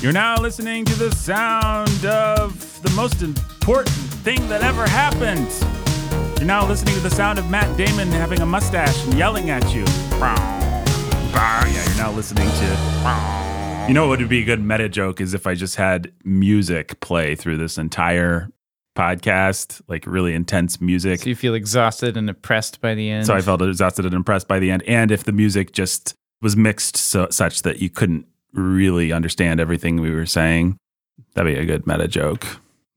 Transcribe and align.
You're 0.00 0.12
now 0.12 0.36
listening 0.40 0.84
to 0.84 0.94
the 0.94 1.10
sound 1.10 2.06
of 2.06 2.80
the 2.82 2.90
most 2.90 3.20
important 3.20 3.96
thing 4.22 4.48
that 4.48 4.62
ever 4.62 4.86
happened. 4.86 5.50
You're 6.38 6.46
now 6.46 6.64
listening 6.68 6.94
to 6.94 7.00
the 7.00 7.10
sound 7.10 7.40
of 7.40 7.50
Matt 7.50 7.76
Damon 7.76 8.06
having 8.06 8.40
a 8.40 8.46
mustache 8.46 9.04
and 9.06 9.14
yelling 9.14 9.50
at 9.50 9.74
you. 9.74 9.84
Yeah, 10.20 11.84
you're 11.84 11.96
now 11.96 12.12
listening 12.12 12.48
to. 12.48 13.86
You 13.88 13.94
know 13.94 14.06
what 14.06 14.20
would 14.20 14.28
be 14.28 14.42
a 14.42 14.44
good 14.44 14.62
meta 14.62 14.88
joke 14.88 15.20
is 15.20 15.34
if 15.34 15.48
I 15.48 15.56
just 15.56 15.74
had 15.74 16.12
music 16.22 17.00
play 17.00 17.34
through 17.34 17.56
this 17.56 17.76
entire 17.76 18.52
podcast, 18.96 19.82
like 19.88 20.06
really 20.06 20.32
intense 20.32 20.80
music. 20.80 21.18
So 21.22 21.28
you 21.28 21.34
feel 21.34 21.54
exhausted 21.54 22.16
and 22.16 22.30
oppressed 22.30 22.80
by 22.80 22.94
the 22.94 23.10
end. 23.10 23.26
So 23.26 23.34
I 23.34 23.40
felt 23.40 23.62
exhausted 23.62 24.04
and 24.04 24.14
impressed 24.14 24.46
by 24.46 24.60
the 24.60 24.70
end. 24.70 24.84
And 24.84 25.10
if 25.10 25.24
the 25.24 25.32
music 25.32 25.72
just 25.72 26.14
was 26.40 26.56
mixed 26.56 26.96
so, 26.96 27.26
such 27.30 27.62
that 27.62 27.82
you 27.82 27.90
couldn't 27.90 28.27
really 28.52 29.12
understand 29.12 29.60
everything 29.60 30.00
we 30.00 30.10
were 30.10 30.26
saying, 30.26 30.78
that'd 31.34 31.52
be 31.52 31.60
a 31.60 31.66
good 31.66 31.86
meta 31.86 32.08
joke. 32.08 32.46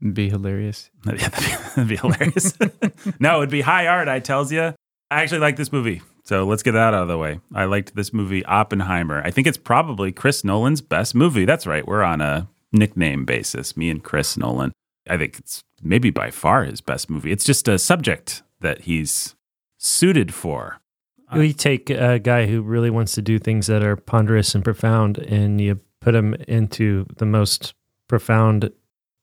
It'd 0.02 0.14
be 0.14 0.30
hilarious. 0.30 0.90
Yeah, 1.06 1.30
that'd 1.30 1.40
be, 1.40 1.56
that'd 1.76 1.88
be 1.88 1.98
hilarious. 1.98 2.58
no, 3.20 3.38
it'd 3.38 3.50
be 3.50 3.62
high 3.62 3.88
art, 3.88 4.08
I 4.08 4.20
tells 4.20 4.52
you. 4.52 4.74
I 5.12 5.22
actually 5.22 5.40
like 5.40 5.58
this 5.58 5.72
movie. 5.72 6.02
So 6.24 6.46
let's 6.46 6.64
get 6.64 6.72
that 6.74 6.94
out 6.94 7.02
of 7.02 7.08
the 7.08 7.18
way. 7.18 7.40
I 7.54 7.66
liked 7.66 7.96
this 7.96 8.14
movie, 8.14 8.46
Oppenheimer. 8.46 9.22
I 9.24 9.32
think 9.32 9.48
it's 9.48 9.58
probably 9.58 10.12
Chris 10.12 10.44
Nolan's 10.44 10.82
best 10.82 11.16
movie. 11.16 11.46
That's 11.46 11.68
right. 11.68 11.86
We're 11.86 12.04
on 12.04 12.22
a 12.22 12.48
nickname 12.72 13.26
basis, 13.26 13.76
me 13.76 13.90
and 13.90 14.04
Chris 14.04 14.38
Nolan. 14.38 14.72
I 15.10 15.18
think 15.18 15.40
it's 15.40 15.62
maybe 15.82 16.10
by 16.12 16.30
far 16.32 16.64
his 16.64 16.82
best 16.82 17.10
movie. 17.10 17.32
It's 17.32 17.44
just 17.44 17.68
a 17.68 17.80
subject 17.80 18.44
that 18.60 18.82
he's 18.82 19.36
suited 19.78 20.34
for. 20.34 20.80
We 21.36 21.54
take 21.54 21.90
a 21.90 22.20
guy 22.20 22.48
who 22.48 22.62
really 22.62 22.90
wants 22.90 23.14
to 23.14 23.22
do 23.22 23.40
things 23.40 23.68
that 23.68 23.84
are 23.84 23.96
ponderous 23.96 24.54
and 24.56 24.64
profound, 24.64 25.18
and 25.18 25.62
you 25.62 25.80
put 26.02 26.16
him 26.16 26.34
into 26.48 27.06
the 27.18 27.26
most 27.26 27.74
profound, 28.08 28.72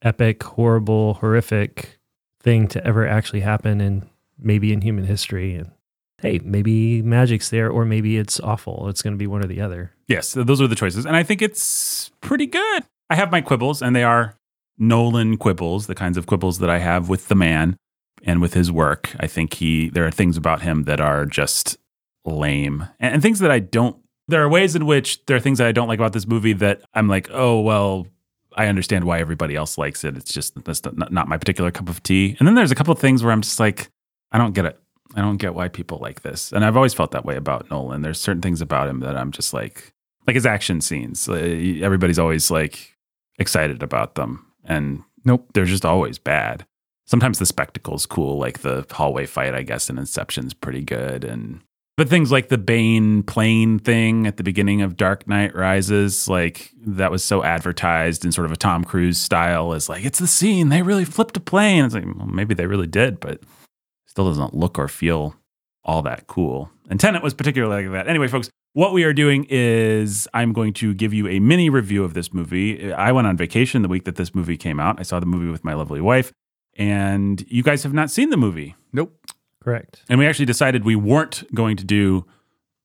epic, 0.02 0.42
horrible, 0.42 1.14
horrific 1.14 1.98
thing 2.40 2.68
to 2.68 2.86
ever 2.86 3.06
actually 3.06 3.40
happen, 3.40 3.80
and 3.80 4.08
maybe 4.38 4.72
in 4.72 4.80
human 4.80 5.04
history. 5.04 5.54
And 5.54 5.70
hey, 6.22 6.40
maybe 6.42 7.02
magic's 7.02 7.50
there, 7.50 7.68
or 7.70 7.84
maybe 7.84 8.16
it's 8.16 8.40
awful. 8.40 8.88
It's 8.88 9.02
going 9.02 9.14
to 9.14 9.18
be 9.18 9.26
one 9.26 9.44
or 9.44 9.48
the 9.48 9.60
other. 9.60 9.92
Yes, 10.06 10.32
those 10.32 10.60
are 10.60 10.66
the 10.66 10.74
choices. 10.74 11.04
And 11.04 11.16
I 11.16 11.22
think 11.22 11.42
it's 11.42 12.10
pretty 12.20 12.46
good. 12.46 12.84
I 13.10 13.16
have 13.16 13.30
my 13.30 13.40
quibbles, 13.40 13.82
and 13.82 13.94
they 13.94 14.04
are 14.04 14.34
Nolan 14.78 15.36
quibbles, 15.36 15.86
the 15.86 15.94
kinds 15.94 16.16
of 16.16 16.26
quibbles 16.26 16.58
that 16.60 16.70
I 16.70 16.78
have 16.78 17.08
with 17.08 17.28
the 17.28 17.34
man 17.34 17.76
and 18.24 18.40
with 18.40 18.54
his 18.54 18.70
work. 18.70 19.14
I 19.20 19.26
think 19.26 19.54
he 19.54 19.88
there 19.90 20.06
are 20.06 20.10
things 20.10 20.36
about 20.36 20.62
him 20.62 20.84
that 20.84 21.00
are 21.00 21.26
just 21.26 21.78
lame 22.24 22.86
and, 23.00 23.14
and 23.14 23.22
things 23.22 23.38
that 23.40 23.50
I 23.50 23.58
don't 23.58 23.96
there 24.28 24.42
are 24.42 24.48
ways 24.48 24.76
in 24.76 24.84
which 24.84 25.24
there 25.26 25.36
are 25.36 25.40
things 25.40 25.56
that 25.58 25.66
I 25.66 25.72
don't 25.72 25.88
like 25.88 25.98
about 25.98 26.12
this 26.12 26.26
movie 26.26 26.52
that 26.52 26.82
I'm 26.92 27.08
like, 27.08 27.28
"Oh, 27.32 27.60
well, 27.62 28.06
I 28.54 28.66
understand 28.66 29.04
why 29.04 29.20
everybody 29.20 29.56
else 29.56 29.78
likes 29.78 30.04
it. 30.04 30.18
It's 30.18 30.30
just 30.32 30.62
that's 30.64 30.84
not, 30.84 31.10
not 31.10 31.28
my 31.28 31.38
particular 31.38 31.70
cup 31.70 31.88
of 31.88 32.02
tea." 32.02 32.36
And 32.38 32.46
then 32.46 32.54
there's 32.54 32.70
a 32.70 32.74
couple 32.74 32.92
of 32.92 32.98
things 32.98 33.22
where 33.22 33.32
I'm 33.32 33.40
just 33.40 33.58
like, 33.58 33.88
I 34.30 34.36
don't 34.36 34.52
get 34.52 34.66
it. 34.66 34.78
I 35.14 35.22
don't 35.22 35.38
get 35.38 35.54
why 35.54 35.68
people 35.68 35.96
like 36.02 36.20
this. 36.20 36.52
And 36.52 36.62
I've 36.62 36.76
always 36.76 36.92
felt 36.92 37.12
that 37.12 37.24
way 37.24 37.36
about 37.36 37.70
Nolan. 37.70 38.02
There's 38.02 38.20
certain 38.20 38.42
things 38.42 38.60
about 38.60 38.88
him 38.88 39.00
that 39.00 39.16
I'm 39.16 39.32
just 39.32 39.54
like 39.54 39.94
like 40.26 40.34
his 40.34 40.44
action 40.44 40.82
scenes. 40.82 41.26
Uh, 41.26 41.34
Everybody's 41.80 42.18
always 42.18 42.50
like 42.50 42.98
excited 43.38 43.82
about 43.82 44.14
them 44.16 44.44
and 44.62 45.02
Nope. 45.24 45.48
they're 45.54 45.64
just 45.64 45.86
always 45.86 46.18
bad. 46.18 46.66
Sometimes 47.06 47.38
the 47.38 47.46
spectacle's 47.46 48.04
cool, 48.04 48.36
like 48.36 48.58
the 48.58 48.84
hallway 48.90 49.24
fight, 49.24 49.54
I 49.54 49.62
guess, 49.62 49.88
in 49.88 49.96
Inception's 49.96 50.52
pretty 50.52 50.82
good. 50.82 51.24
And 51.24 51.62
but 51.98 52.08
things 52.08 52.30
like 52.30 52.48
the 52.48 52.56
Bane 52.56 53.24
plane 53.24 53.80
thing 53.80 54.28
at 54.28 54.36
the 54.36 54.44
beginning 54.44 54.82
of 54.82 54.96
Dark 54.96 55.26
Knight 55.26 55.52
Rises, 55.52 56.28
like 56.28 56.70
that 56.86 57.10
was 57.10 57.24
so 57.24 57.42
advertised 57.42 58.24
in 58.24 58.30
sort 58.30 58.44
of 58.44 58.52
a 58.52 58.56
Tom 58.56 58.84
Cruise 58.84 59.18
style 59.18 59.72
as 59.72 59.88
like 59.88 60.04
it's 60.04 60.20
the 60.20 60.28
scene 60.28 60.68
they 60.68 60.82
really 60.82 61.04
flipped 61.04 61.36
a 61.36 61.40
plane. 61.40 61.84
It's 61.84 61.94
like 61.94 62.04
well, 62.06 62.28
maybe 62.28 62.54
they 62.54 62.66
really 62.66 62.86
did, 62.86 63.18
but 63.18 63.40
still 64.06 64.28
doesn't 64.28 64.54
look 64.54 64.78
or 64.78 64.86
feel 64.86 65.34
all 65.82 66.02
that 66.02 66.28
cool. 66.28 66.70
And 66.88 67.00
Tenet 67.00 67.20
was 67.20 67.34
particularly 67.34 67.82
like 67.82 67.92
that. 67.92 68.08
Anyway, 68.08 68.28
folks, 68.28 68.48
what 68.74 68.92
we 68.92 69.02
are 69.02 69.12
doing 69.12 69.44
is 69.48 70.28
I'm 70.32 70.52
going 70.52 70.74
to 70.74 70.94
give 70.94 71.12
you 71.12 71.26
a 71.26 71.40
mini 71.40 71.68
review 71.68 72.04
of 72.04 72.14
this 72.14 72.32
movie. 72.32 72.92
I 72.92 73.10
went 73.10 73.26
on 73.26 73.36
vacation 73.36 73.82
the 73.82 73.88
week 73.88 74.04
that 74.04 74.14
this 74.14 74.36
movie 74.36 74.56
came 74.56 74.78
out. 74.78 75.00
I 75.00 75.02
saw 75.02 75.18
the 75.18 75.26
movie 75.26 75.50
with 75.50 75.64
my 75.64 75.74
lovely 75.74 76.00
wife, 76.00 76.32
and 76.76 77.44
you 77.48 77.64
guys 77.64 77.82
have 77.82 77.92
not 77.92 78.08
seen 78.08 78.30
the 78.30 78.36
movie. 78.36 78.76
Nope. 78.92 79.18
Correct. 79.68 80.02
And 80.08 80.18
we 80.18 80.26
actually 80.26 80.46
decided 80.46 80.84
we 80.84 80.96
weren't 80.96 81.44
going 81.54 81.76
to 81.76 81.84
do 81.84 82.24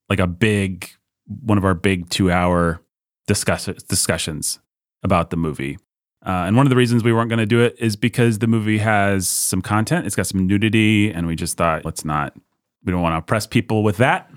like 0.09 0.19
a 0.19 0.27
big 0.27 0.89
one 1.27 1.57
of 1.57 1.63
our 1.63 1.73
big 1.73 2.09
2-hour 2.09 2.81
discuss 3.27 3.65
discussions 3.87 4.59
about 5.01 5.29
the 5.29 5.37
movie. 5.37 5.77
Uh, 6.25 6.43
and 6.47 6.57
one 6.57 6.65
of 6.65 6.69
the 6.69 6.75
reasons 6.75 7.03
we 7.03 7.13
weren't 7.13 7.29
going 7.29 7.39
to 7.39 7.45
do 7.45 7.61
it 7.61 7.75
is 7.79 7.95
because 7.95 8.39
the 8.39 8.47
movie 8.47 8.79
has 8.79 9.27
some 9.27 9.61
content. 9.61 10.05
It's 10.05 10.15
got 10.15 10.27
some 10.27 10.45
nudity, 10.45 11.09
and 11.11 11.25
we 11.27 11.35
just 11.35 11.55
thought, 11.57 11.85
let's 11.85 12.03
not. 12.03 12.35
We 12.83 12.91
don't 12.91 13.01
want 13.01 13.13
to 13.13 13.17
oppress 13.19 13.47
people 13.47 13.81
with 13.83 13.97
that, 13.97 14.29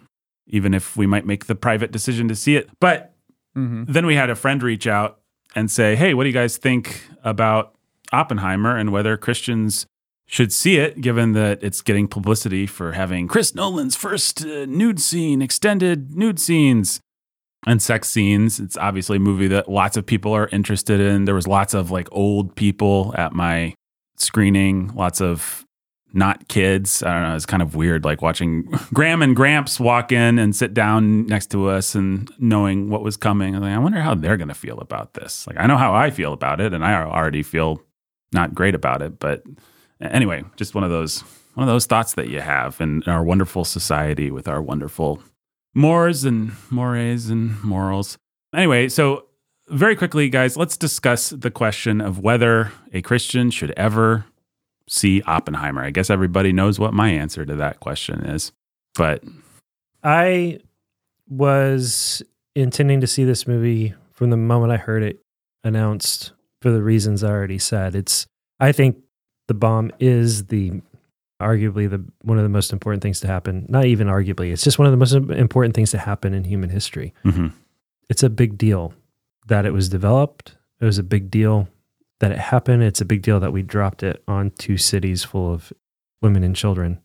even 0.46 0.74
if 0.74 0.96
we 0.96 1.06
might 1.06 1.26
make 1.26 1.46
the 1.46 1.54
private 1.56 1.90
decision 1.90 2.28
to 2.28 2.36
see 2.36 2.56
it. 2.56 2.70
But 2.80 3.12
Mm-hmm. 3.56 3.90
then 3.90 4.04
we 4.04 4.14
had 4.14 4.28
a 4.30 4.34
friend 4.34 4.62
reach 4.62 4.86
out 4.86 5.18
and 5.54 5.70
say, 5.70 5.96
"Hey, 5.96 6.12
what 6.12 6.24
do 6.24 6.28
you 6.28 6.34
guys 6.34 6.58
think 6.58 7.02
about 7.24 7.74
Oppenheimer 8.12 8.76
and 8.76 8.92
whether 8.92 9.16
Christians 9.16 9.86
should 10.26 10.53
see 10.53 10.76
it, 10.78 11.00
given 11.00 11.32
that 11.32 11.62
it's 11.62 11.81
getting 11.81 12.09
publicity 12.09 12.66
for 12.66 12.92
having 12.92 13.28
Chris 13.28 13.54
Nolan's 13.54 13.97
first 13.97 14.44
uh, 14.44 14.66
nude 14.66 15.00
scene, 15.00 15.41
extended 15.41 16.16
nude 16.16 16.41
scenes, 16.41 17.00
and 17.66 17.81
sex 17.81 18.09
scenes? 18.09 18.59
It's 18.59 18.76
obviously 18.76 19.16
a 19.16 19.20
movie 19.20 19.48
that 19.48 19.69
lots 19.69 19.97
of 19.97 20.04
people 20.04 20.32
are 20.32 20.48
interested 20.48 21.00
in. 21.00 21.25
There 21.25 21.34
was 21.34 21.47
lots 21.47 21.75
of 21.75 21.91
like 21.91 22.09
old 22.10 22.56
people 22.56 23.15
at 23.16 23.32
my 23.32 23.75
screening, 24.16 24.94
lots 24.94 25.20
of 25.20 25.65
not 26.12 26.48
kids. 26.48 27.03
I 27.03 27.12
don't 27.12 27.22
know. 27.28 27.36
It's 27.36 27.47
kind 27.47 27.62
of 27.62 27.76
weird, 27.76 28.04
like 28.04 28.22
watching 28.22 28.62
Graham 28.94 29.22
and 29.22 29.36
Gramps 29.36 29.78
walk 29.78 30.10
in 30.10 30.38
and 30.38 30.56
sit 30.56 30.75
down 30.75 31.26
next 31.26 31.50
to 31.50 31.69
us 31.69 31.94
and 31.94 32.31
knowing 32.38 32.88
what 32.88 33.03
was 33.03 33.16
coming. 33.16 33.54
I'm 33.54 33.62
like, 33.62 33.72
I 33.72 33.78
wonder 33.78 34.00
how 34.00 34.15
they're 34.15 34.38
going 34.38 34.48
to 34.48 34.54
feel 34.54 34.78
about 34.78 35.15
this. 35.15 35.47
Like, 35.47 35.59
I 35.59 35.66
know 35.66 35.76
how 35.76 35.94
I 35.94 36.10
feel 36.10 36.32
about 36.32 36.60
it, 36.60 36.72
and 36.72 36.84
I 36.84 37.03
already 37.03 37.42
feel 37.42 37.82
not 38.32 38.54
great 38.54 38.75
about 38.75 39.03
it. 39.03 39.19
But 39.19 39.42
anyway, 40.00 40.44
just 40.56 40.74
one 40.74 40.84
of 40.84 40.90
those 40.90 41.22
one 41.54 41.66
of 41.66 41.72
those 41.72 41.86
thoughts 41.86 42.14
that 42.14 42.28
you 42.28 42.40
have 42.40 42.80
in 42.80 43.02
our 43.06 43.24
wonderful 43.24 43.64
society 43.64 44.30
with 44.30 44.46
our 44.46 44.60
wonderful 44.60 45.22
mores 45.74 46.24
and 46.24 46.52
mores 46.70 47.30
and 47.30 47.62
morals. 47.64 48.18
Anyway, 48.54 48.88
so 48.88 49.26
very 49.68 49.96
quickly, 49.96 50.28
guys, 50.28 50.56
let's 50.56 50.76
discuss 50.76 51.30
the 51.30 51.50
question 51.50 52.00
of 52.00 52.18
whether 52.18 52.72
a 52.92 53.00
Christian 53.02 53.50
should 53.50 53.72
ever 53.76 54.26
see 54.88 55.22
Oppenheimer. 55.22 55.82
I 55.82 55.90
guess 55.90 56.10
everybody 56.10 56.52
knows 56.52 56.78
what 56.78 56.94
my 56.94 57.08
answer 57.08 57.44
to 57.44 57.56
that 57.56 57.80
question 57.80 58.24
is. 58.24 58.52
But 58.94 59.24
I 60.02 60.60
was 61.28 62.22
intending 62.54 63.00
to 63.00 63.06
see 63.06 63.24
this 63.24 63.46
movie 63.46 63.94
from 64.12 64.30
the 64.30 64.36
moment 64.36 64.72
I 64.72 64.76
heard 64.76 65.02
it 65.02 65.20
announced 65.64 66.32
for 66.62 66.70
the 66.70 66.82
reasons 66.82 67.24
I 67.24 67.30
already 67.30 67.58
said. 67.58 67.94
It's 67.94 68.26
I 68.60 68.72
think 68.72 68.96
the 69.48 69.54
bomb 69.54 69.90
is 70.00 70.46
the 70.46 70.80
arguably 71.40 71.88
the 71.88 72.02
one 72.22 72.38
of 72.38 72.44
the 72.44 72.48
most 72.50 72.72
important 72.72 73.02
things 73.02 73.20
to 73.20 73.26
happen. 73.26 73.66
Not 73.68 73.84
even 73.84 74.06
arguably, 74.06 74.52
it's 74.52 74.62
just 74.64 74.78
one 74.78 74.86
of 74.86 74.92
the 74.92 74.96
most 74.96 75.12
important 75.12 75.74
things 75.74 75.90
to 75.90 75.98
happen 75.98 76.32
in 76.34 76.44
human 76.44 76.70
history. 76.70 77.12
mhm. 77.24 77.52
It's 78.08 78.22
a 78.22 78.30
big 78.30 78.56
deal 78.56 78.94
that 79.48 79.66
it 79.66 79.72
was 79.72 79.88
developed. 79.88 80.56
It 80.80 80.84
was 80.84 80.96
a 80.98 81.02
big 81.02 81.30
deal 81.30 81.68
that 82.20 82.30
it 82.32 82.38
happened. 82.38 82.82
It's 82.82 83.00
a 83.00 83.04
big 83.04 83.20
deal 83.22 83.40
that 83.40 83.52
we 83.52 83.62
dropped 83.62 84.02
it 84.02 84.22
on 84.28 84.50
two 84.52 84.76
cities 84.78 85.24
full 85.24 85.52
of 85.52 85.72
women 86.22 86.42
and 86.44 86.54
children. 86.56 86.98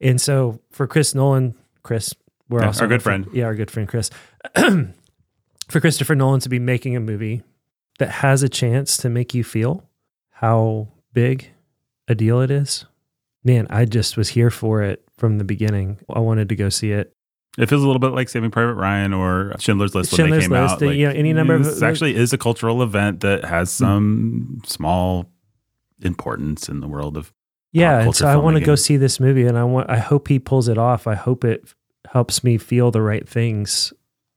And 0.00 0.20
so 0.20 0.60
for 0.70 0.86
Chris 0.86 1.14
Nolan, 1.14 1.54
Chris, 1.82 2.14
we're 2.48 2.60
Yeah, 2.60 2.66
also 2.68 2.82
our 2.84 2.88
good 2.88 3.02
friend. 3.02 3.26
Yeah, 3.32 3.44
our 3.44 3.54
good 3.54 3.70
friend 3.70 3.86
Chris. 3.88 4.10
for 5.68 5.80
Christopher 5.80 6.14
Nolan 6.14 6.40
to 6.40 6.48
be 6.48 6.58
making 6.58 6.96
a 6.96 7.00
movie 7.00 7.42
that 7.98 8.10
has 8.10 8.42
a 8.42 8.48
chance 8.48 8.96
to 8.98 9.08
make 9.10 9.34
you 9.34 9.44
feel 9.44 9.84
how 10.30 10.88
big 11.12 11.50
a 12.10 12.14
deal 12.14 12.40
it 12.40 12.50
is. 12.50 12.84
Man, 13.44 13.66
I 13.70 13.86
just 13.86 14.16
was 14.16 14.28
here 14.28 14.50
for 14.50 14.82
it 14.82 15.02
from 15.16 15.38
the 15.38 15.44
beginning. 15.44 15.98
I 16.12 16.18
wanted 16.18 16.50
to 16.50 16.56
go 16.56 16.68
see 16.68 16.92
it. 16.92 17.14
it 17.56 17.66
feels 17.68 17.82
a 17.82 17.86
little 17.86 18.00
bit 18.00 18.08
like 18.08 18.28
Saving 18.28 18.50
Private 18.50 18.74
Ryan 18.74 19.14
or 19.14 19.54
Schindler's 19.58 19.94
List 19.94 20.12
when 20.12 20.30
they 20.30 20.40
came 20.40 20.50
List, 20.50 20.74
out. 20.74 20.82
Like, 20.82 20.96
you 20.96 21.06
know, 21.06 21.14
any 21.14 21.32
number 21.32 21.54
of- 21.54 21.64
this 21.64 21.80
actually 21.82 22.16
is 22.16 22.32
a 22.32 22.38
cultural 22.38 22.82
event 22.82 23.20
that 23.20 23.44
has 23.44 23.70
hmm. 23.78 23.84
some 23.84 24.62
small 24.66 25.30
importance 26.02 26.68
in 26.68 26.80
the 26.80 26.88
world 26.88 27.16
of 27.16 27.32
Yeah, 27.72 28.00
and 28.00 28.14
so 28.14 28.26
I 28.26 28.36
want 28.36 28.56
to 28.56 28.64
go 28.64 28.74
see 28.74 28.96
this 28.96 29.20
movie, 29.20 29.46
and 29.46 29.56
I 29.56 29.64
want. 29.64 29.88
I 29.88 29.98
hope 29.98 30.28
he 30.28 30.38
pulls 30.38 30.68
it 30.68 30.78
off. 30.78 31.06
I 31.06 31.14
hope 31.14 31.44
it 31.44 31.72
helps 32.10 32.42
me 32.42 32.58
feel 32.58 32.90
the 32.90 33.02
right 33.02 33.28
things, 33.28 33.92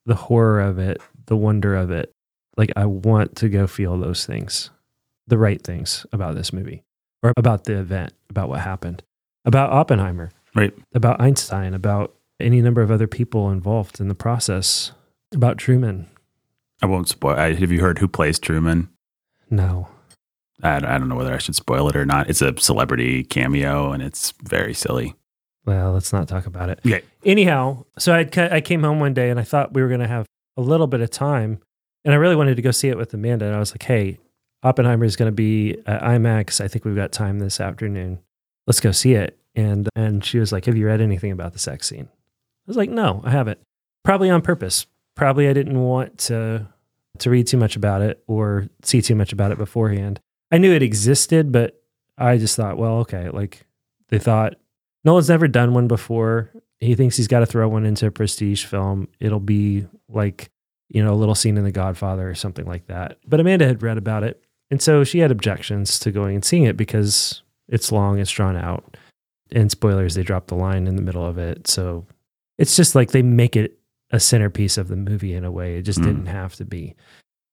the 0.06 0.16
horror 0.16 0.62
of 0.62 0.78
it, 0.78 1.02
the 1.26 1.36
wonder 1.36 1.76
of 1.76 1.90
it. 1.92 2.14
Like 2.56 2.72
I 2.76 2.86
want 2.86 3.36
to 3.38 3.50
go 3.50 3.66
feel 3.66 3.98
those 3.98 4.26
things, 4.26 4.70
the 5.28 5.38
right 5.38 5.62
things 5.62 6.06
about 6.12 6.36
this 6.36 6.54
movie, 6.54 6.84
or 7.24 7.34
about 7.38 7.64
the 7.64 7.80
event, 7.80 8.14
about 8.30 8.50
what 8.50 8.60
happened, 8.60 9.02
about 9.46 9.72
Oppenheimer, 9.72 10.32
right. 10.54 10.74
about 10.94 11.20
Einstein, 11.22 11.74
about 11.74 12.14
any 12.40 12.62
number 12.62 12.82
of 12.82 12.92
other 12.92 13.08
people 13.08 13.50
involved 13.50 14.00
in 14.00 14.10
the 14.10 14.16
process, 14.16 14.92
about 15.34 15.58
Truman. 15.58 16.08
I 16.82 16.86
won't 16.86 17.08
spoil. 17.08 17.36
I, 17.36 17.54
have 17.54 17.72
you 17.72 17.80
heard 17.80 18.00
who 18.00 18.08
plays 18.08 18.38
Truman? 18.38 18.90
No. 19.50 19.88
I, 20.62 20.76
I 20.78 20.98
don't 20.98 21.08
know 21.08 21.16
whether 21.16 21.34
I 21.34 21.38
should 21.38 21.56
spoil 21.56 21.88
it 21.88 21.96
or 21.96 22.06
not. 22.06 22.30
It's 22.30 22.42
a 22.42 22.54
celebrity 22.60 23.24
cameo, 23.24 23.92
and 23.92 24.04
it's 24.04 24.34
very 24.44 24.74
silly. 24.74 25.16
Well, 25.66 25.94
let's 25.94 26.12
not 26.12 26.28
talk 26.28 26.46
about 26.46 26.70
it. 26.70 26.80
Okay. 26.86 27.04
Anyhow, 27.24 27.86
so 27.98 28.14
I 28.14 28.28
I 28.36 28.60
came 28.60 28.84
home 28.84 29.00
one 29.00 29.14
day 29.14 29.30
and 29.30 29.40
I 29.40 29.44
thought 29.44 29.74
we 29.74 29.82
were 29.82 29.88
going 29.88 30.02
to 30.02 30.08
have 30.08 30.26
a 30.58 30.62
little 30.62 30.88
bit 30.88 31.00
of 31.00 31.10
time, 31.10 31.60
and 32.04 32.14
I 32.14 32.18
really 32.18 32.36
wanted 32.36 32.56
to 32.58 32.62
go 32.62 32.72
see 32.72 32.90
it 32.90 32.98
with 32.98 33.14
Amanda. 33.14 33.46
And 33.46 33.56
I 33.56 33.60
was 33.60 33.72
like, 33.72 33.84
"Hey, 33.84 34.20
Oppenheimer 34.64 35.06
is 35.06 35.16
going 35.16 35.28
to 35.28 35.36
be 35.36 35.78
at 35.86 36.02
IMAX. 36.02 36.62
I 36.62 36.68
think 36.68 36.86
we've 36.86 36.96
got 36.96 37.12
time 37.12 37.40
this 37.40 37.60
afternoon. 37.60 38.20
Let's 38.68 38.80
go 38.80 38.92
see 38.92 39.14
it." 39.14 39.38
And 39.56 39.90
and 39.96 40.24
she 40.24 40.40
was 40.40 40.52
like, 40.52 40.66
"Have 40.66 40.78
you 40.78 40.86
read 40.86 41.02
anything 41.02 41.32
about 41.32 41.54
the 41.54 41.60
sex 41.60 41.88
scene?" 41.88 42.08
I 42.10 42.68
was 42.68 42.78
like, 42.78 42.90
"No, 42.90 43.22
I 43.24 43.32
haven't. 43.32 43.60
Probably 44.04 44.30
on 44.30 44.42
purpose. 44.42 44.86
Probably 45.16 45.48
I 45.48 45.54
didn't 45.54 45.80
want 45.80 46.18
to 46.20 46.68
to 47.20 47.30
read 47.30 47.48
too 47.48 47.58
much 47.58 47.76
about 47.76 48.02
it 48.02 48.24
or 48.28 48.68
see 48.82 49.02
too 49.02 49.16
much 49.16 49.34
about 49.34 49.52
it 49.52 49.58
beforehand. 49.58 50.20
I 50.52 50.58
knew 50.58 50.74
it 50.74 50.84
existed, 50.84 51.52
but 51.52 51.82
I 52.18 52.38
just 52.38 52.56
thought, 52.56 52.78
well, 52.78 53.00
okay, 53.00 53.30
like 53.30 53.66
they 54.10 54.20
thought 54.20 54.56
Nolan's 55.04 55.30
never 55.30 55.48
done 55.48 55.74
one 55.74 55.88
before. 55.88 56.52
He 56.80 56.96
thinks 56.96 57.18
he's 57.18 57.28
got 57.28 57.40
to 57.40 57.46
throw 57.46 57.68
one 57.70 57.86
into 57.86 58.08
a 58.08 58.12
prestige 58.12 58.66
film. 58.66 59.08
It'll 59.20 59.40
be 59.40 59.88
like, 60.10 60.50
you 60.90 61.04
know, 61.04 61.14
a 61.14 61.16
little 61.16 61.36
scene 61.36 61.58
in 61.58 61.64
The 61.64 61.72
Godfather 61.72 62.30
or 62.30 62.36
something 62.36 62.66
like 62.66 62.88
that. 62.88 63.18
But 63.26 63.40
Amanda 63.40 63.66
had 63.66 63.82
read 63.82 63.98
about 63.98 64.24
it. 64.24 64.43
And 64.72 64.82
so 64.82 65.04
she 65.04 65.20
had 65.20 65.32
objections 65.32 66.00
to 66.00 66.12
going 66.12 66.36
and 66.36 66.46
seeing 66.46 66.64
it 66.64 66.78
because 66.78 67.42
it's 67.68 67.92
long, 67.92 68.20
it's 68.20 68.32
drawn 68.32 68.56
out. 68.58 68.98
And 69.52 69.70
spoilers, 69.70 70.16
they 70.16 70.24
drop 70.24 70.48
the 70.48 70.56
line 70.56 70.88
in 70.88 70.96
the 70.96 71.02
middle 71.02 71.26
of 71.26 71.38
it. 71.38 71.68
So 71.68 72.06
it's 72.58 72.76
just 72.76 72.96
like 72.96 73.12
they 73.12 73.22
make 73.22 73.56
it 73.56 73.78
a 74.12 74.20
centerpiece 74.20 74.78
of 74.78 74.88
the 74.88 74.96
movie 74.96 75.34
in 75.34 75.44
a 75.44 75.52
way. 75.52 75.78
It 75.78 75.84
just 75.84 76.00
Mm. 76.00 76.06
didn't 76.06 76.26
have 76.28 76.56
to 76.56 76.66
be. 76.66 76.96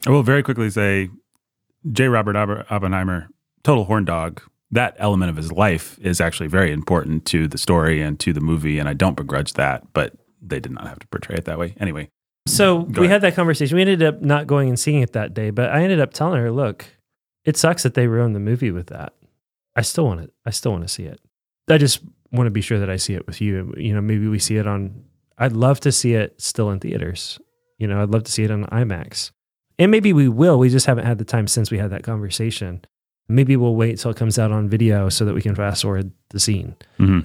I 0.07 0.11
will 0.11 0.23
very 0.23 0.43
quickly 0.43 0.71
say, 0.71 1.11
J. 1.93 2.09
Robert 2.09 2.37
Oppenheimer, 2.37 3.29
total 3.65 3.85
horn 3.85 4.05
dog. 4.05 4.41
That 4.71 4.95
element 4.99 5.31
of 5.31 5.37
his 5.37 5.51
life 5.51 5.99
is 6.01 6.21
actually 6.21 6.47
very 6.49 6.73
important 6.73 7.25
to 7.27 7.49
the 7.49 7.59
story 7.59 8.01
and 8.01 8.19
to 8.21 8.33
the 8.33 8.41
movie, 8.41 8.79
and 8.79 8.89
I 8.89 8.95
don't 8.95 9.17
begrudge 9.17 9.55
that. 9.55 9.93
But 9.93 10.15
they 10.41 10.61
did 10.61 10.73
not 10.73 10.87
have 10.87 10.99
to 11.01 11.07
portray 11.09 11.37
it 11.37 11.45
that 11.47 11.59
way. 11.59 11.75
Anyway, 11.81 12.09
So 12.47 12.77
we 12.77 13.09
had 13.09 13.21
that 13.23 13.35
conversation. 13.35 13.77
We 13.77 13.83
ended 13.83 14.03
up 14.03 14.23
not 14.23 14.47
going 14.47 14.69
and 14.69 14.79
seeing 14.79 15.03
it 15.03 15.13
that 15.13 15.35
day, 15.35 15.51
but 15.51 15.71
I 15.71 15.83
ended 15.83 16.01
up 16.01 16.13
telling 16.15 16.41
her, 16.41 16.51
"Look, 16.51 16.87
it 17.45 17.57
sucks 17.57 17.83
that 17.83 17.95
they 17.95 18.07
ruined 18.07 18.35
the 18.35 18.41
movie 18.41 18.71
with 18.71 18.89
that. 18.89 19.13
I 19.77 19.83
still 19.83 20.05
want 20.07 20.21
it. 20.21 20.33
I 20.45 20.51
still 20.51 20.73
want 20.73 20.85
to 20.85 20.89
see 20.89 21.05
it. 21.05 21.21
I 21.69 21.79
just 21.79 22.01
want 22.33 22.47
to 22.47 22.51
be 22.51 22.61
sure 22.61 22.79
that 22.81 22.91
I 22.91 22.97
see 22.97 23.15
it 23.15 23.27
with 23.27 23.41
you. 23.41 23.73
You 23.77 23.95
know, 23.95 24.01
maybe 24.01 24.27
we 24.29 24.39
see 24.39 24.57
it 24.57 24.67
on. 24.67 25.05
I'd 25.39 25.53
love 25.53 25.81
to 25.81 25.93
see 25.93 26.15
it 26.15 26.41
still 26.41 26.71
in 26.71 26.81
theaters. 26.81 27.39
You 27.79 27.87
know, 27.87 28.03
I'd 28.03 28.11
love 28.11 28.25
to 28.25 28.33
see 28.33 28.43
it 28.45 28.51
on 28.51 28.65
IMAX, 28.67 29.31
and 29.79 29.91
maybe 29.91 30.13
we 30.13 30.29
will. 30.29 30.59
We 30.59 30.69
just 30.69 30.87
haven't 30.87 31.07
had 31.07 31.19
the 31.19 31.25
time 31.25 31.47
since 31.47 31.71
we 31.71 31.79
had 31.79 31.91
that 31.91 32.03
conversation. 32.03 32.85
Maybe 33.29 33.57
we'll 33.57 33.77
wait 33.77 33.99
till 33.99 34.11
it 34.11 34.17
comes 34.17 34.39
out 34.39 34.51
on 34.53 34.69
video 34.69 35.09
so 35.09 35.25
that 35.25 35.35
we 35.35 35.41
can 35.41 35.55
fast 35.55 35.83
forward 35.83 36.11
the 36.31 36.41
scene 36.41 36.75
Mhm. 36.99 37.25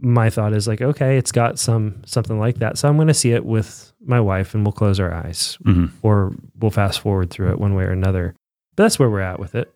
my 0.00 0.30
thought 0.30 0.52
is 0.54 0.68
like, 0.68 0.80
okay, 0.80 1.18
it's 1.18 1.32
got 1.32 1.58
some 1.58 1.96
something 2.06 2.38
like 2.38 2.58
that. 2.60 2.78
So 2.78 2.88
I'm 2.88 2.94
going 2.96 3.08
to 3.08 3.14
see 3.14 3.32
it 3.32 3.44
with 3.44 3.92
my 4.06 4.20
wife 4.20 4.54
and 4.54 4.64
we'll 4.64 4.72
close 4.72 5.00
our 5.00 5.12
eyes 5.12 5.58
Mhm. 5.66 5.90
or 6.02 6.32
we'll 6.60 6.70
fast 6.70 7.00
forward 7.00 7.30
through 7.30 7.50
it 7.50 7.58
one 7.60 7.74
way 7.74 7.84
or 7.84 7.90
another. 7.90 8.34
But 8.80 8.84
that's 8.84 8.98
where 8.98 9.10
we're 9.10 9.20
at 9.20 9.38
with 9.38 9.54
it. 9.54 9.70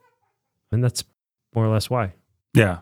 And 0.72 0.82
that's 0.82 1.04
more 1.54 1.66
or 1.66 1.68
less 1.68 1.90
why. 1.90 2.14
Yeah. 2.54 2.78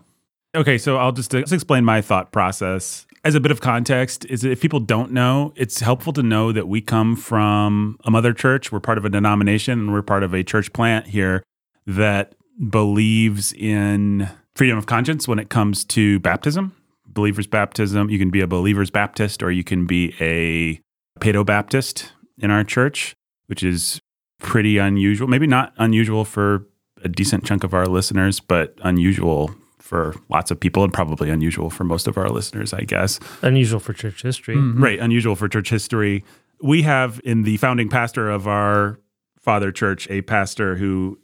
Okay, 0.54 0.78
so 0.78 0.96
I'll 0.96 1.10
just, 1.10 1.32
just 1.32 1.52
explain 1.52 1.84
my 1.84 2.00
thought 2.00 2.30
process. 2.30 3.08
As 3.24 3.34
a 3.34 3.40
bit 3.40 3.50
of 3.50 3.60
context, 3.60 4.24
is 4.26 4.44
if 4.44 4.60
people 4.60 4.78
don't 4.78 5.10
know, 5.10 5.52
it's 5.56 5.80
helpful 5.80 6.12
to 6.12 6.22
know 6.22 6.52
that 6.52 6.68
we 6.68 6.80
come 6.80 7.16
from 7.16 7.98
a 8.04 8.10
mother 8.12 8.32
church. 8.32 8.70
We're 8.70 8.78
part 8.78 8.98
of 8.98 9.04
a 9.04 9.10
denomination 9.10 9.80
and 9.80 9.92
we're 9.92 10.02
part 10.02 10.22
of 10.22 10.32
a 10.32 10.44
church 10.44 10.72
plant 10.72 11.08
here 11.08 11.42
that 11.88 12.36
believes 12.70 13.52
in 13.54 14.28
freedom 14.54 14.78
of 14.78 14.86
conscience 14.86 15.26
when 15.26 15.40
it 15.40 15.50
comes 15.50 15.84
to 15.86 16.20
baptism, 16.20 16.72
believer's 17.04 17.48
baptism. 17.48 18.10
You 18.10 18.20
can 18.20 18.30
be 18.30 18.42
a 18.42 18.46
believer's 18.46 18.92
Baptist 18.92 19.42
or 19.42 19.50
you 19.50 19.64
can 19.64 19.86
be 19.86 20.14
a 20.20 20.80
Paedo 21.18 21.44
Baptist 21.44 22.12
in 22.38 22.52
our 22.52 22.62
church, 22.62 23.16
which 23.48 23.64
is 23.64 24.00
pretty 24.42 24.78
unusual. 24.78 25.28
Maybe 25.28 25.46
not 25.46 25.72
unusual 25.78 26.24
for 26.24 26.66
a 27.02 27.08
decent 27.08 27.44
chunk 27.44 27.64
of 27.64 27.74
our 27.74 27.86
listeners, 27.86 28.40
but 28.40 28.78
unusual 28.82 29.54
for 29.78 30.14
lots 30.28 30.50
of 30.50 30.58
people 30.58 30.84
and 30.84 30.92
probably 30.92 31.30
unusual 31.30 31.70
for 31.70 31.84
most 31.84 32.06
of 32.06 32.16
our 32.16 32.28
listeners, 32.28 32.72
I 32.72 32.82
guess. 32.82 33.18
Unusual 33.42 33.80
for 33.80 33.92
church 33.92 34.22
history. 34.22 34.56
Mm-hmm. 34.56 34.82
Right, 34.82 34.98
unusual 34.98 35.36
for 35.36 35.48
church 35.48 35.70
history. 35.70 36.24
We 36.60 36.82
have 36.82 37.20
in 37.24 37.42
the 37.42 37.56
founding 37.56 37.88
pastor 37.88 38.30
of 38.30 38.46
our 38.46 38.98
father 39.38 39.72
church 39.72 40.08
a 40.08 40.22
pastor 40.22 40.76
who, 40.76 41.18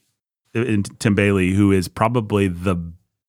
in 0.55 0.83
Tim 0.83 1.15
Bayly, 1.15 1.53
who 1.53 1.71
is 1.71 1.89
probably 1.89 2.49
the 2.49 2.77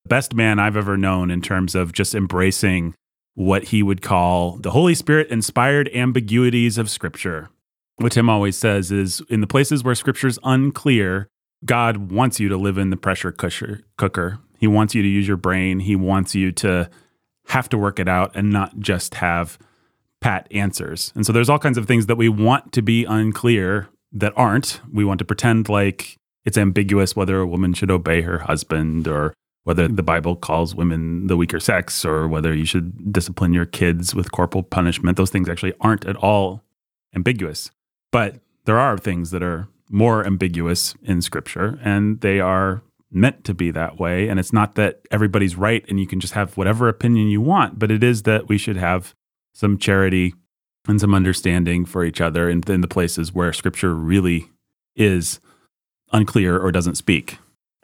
best 0.08 0.34
man 0.34 0.60
I've 0.60 0.76
ever 0.76 0.98
known 0.98 1.30
in 1.30 1.42
terms 1.42 1.76
of 1.76 1.94
just 1.94 2.16
embracing 2.16 2.96
what 3.36 3.66
he 3.66 3.84
would 3.84 4.02
call 4.02 4.58
the 4.58 4.72
Holy 4.72 4.96
Spirit 4.96 5.30
inspired 5.30 5.90
ambiguities 5.94 6.78
of 6.78 6.90
Scripture. 6.90 7.50
What 8.00 8.14
Tim 8.14 8.30
always 8.30 8.58
says 8.58 8.94
is 8.94 9.22
in 9.30 9.42
the 9.42 9.48
places 9.48 9.84
where 9.84 9.94
Scripture's 9.94 10.40
unclear, 10.44 11.28
God 11.66 12.12
wants 12.12 12.40
you 12.40 12.48
to 12.48 12.56
live 12.56 12.78
in 12.78 12.92
the 12.92 12.98
pressure 12.98 13.32
cooker. 13.34 14.40
He 14.58 14.68
wants 14.68 14.96
you 14.96 15.02
to 15.02 15.08
use 15.08 15.28
your 15.28 15.36
brain. 15.36 15.82
He 15.82 15.98
wants 15.98 16.34
you 16.34 16.54
to 16.54 16.90
have 17.48 17.68
to 17.70 17.78
work 17.78 18.00
it 18.00 18.08
out 18.08 18.32
and 18.36 18.52
not 18.52 18.80
just 18.80 19.16
have 19.16 19.60
pat 20.22 20.48
answers. 20.52 21.12
And 21.14 21.26
so 21.26 21.34
there's 21.34 21.50
all 21.50 21.60
kinds 21.60 21.78
of 21.78 21.88
things 21.88 22.06
that 22.06 22.16
we 22.16 22.30
want 22.30 22.72
to 22.72 22.82
be 22.82 23.04
unclear 23.04 23.90
that 24.14 24.32
aren't. 24.38 24.80
We 24.94 25.04
want 25.04 25.20
to 25.20 25.26
pretend 25.26 25.68
like 25.68 26.18
it's 26.46 26.58
ambiguous 26.58 27.18
whether 27.18 27.42
a 27.42 27.48
woman 27.48 27.74
should 27.74 27.92
obey 27.92 28.22
her 28.22 28.40
husband 28.40 29.10
or 29.10 29.34
whether 29.66 29.90
the 29.90 30.04
Bible 30.04 30.38
calls 30.38 30.74
women 30.74 31.28
the 31.28 31.36
weaker 31.36 31.60
sex 31.60 32.06
or 32.06 32.30
whether 32.30 32.54
you 32.54 32.66
should 32.66 33.12
discipline 33.12 33.54
your 33.54 33.66
kids 33.66 34.16
with 34.16 34.32
corporal 34.32 34.64
punishment. 34.64 35.18
Those 35.18 35.32
things 35.32 35.50
actually 35.50 35.74
aren't 35.82 36.06
at 36.06 36.16
all 36.16 36.64
ambiguous. 37.14 37.72
But 38.12 38.36
there 38.66 38.80
are 38.80 38.98
things 38.98 39.32
that 39.32 39.44
are 39.44 39.68
more 39.90 40.26
ambiguous 40.26 40.96
in 41.04 41.22
scripture 41.22 41.80
and 41.84 42.22
they 42.22 42.40
are 42.40 42.82
meant 43.12 43.44
to 43.44 43.54
be 43.54 43.72
that 43.72 44.00
way. 44.00 44.28
And 44.28 44.40
it's 44.40 44.54
not 44.54 44.76
that 44.76 45.02
everybody's 45.10 45.56
right 45.56 45.84
and 45.90 46.00
you 46.00 46.06
can 46.06 46.20
just 46.20 46.34
have 46.34 46.58
whatever 46.58 46.88
opinion 46.88 47.30
you 47.30 47.42
want, 47.42 47.80
but 47.80 47.90
it 47.90 48.04
is 48.04 48.24
that 48.24 48.48
we 48.48 48.58
should 48.58 48.78
have 48.78 49.16
some 49.54 49.78
charity 49.78 50.34
and 50.88 51.02
some 51.02 51.14
understanding 51.14 51.86
for 51.86 52.04
each 52.04 52.22
other 52.22 52.50
in, 52.50 52.64
in 52.68 52.82
the 52.82 52.88
places 52.88 53.34
where 53.34 53.52
scripture 53.52 53.94
really 53.96 54.50
is 54.96 55.40
unclear 56.12 56.58
or 56.58 56.72
doesn't 56.72 56.96
speak. 56.96 57.38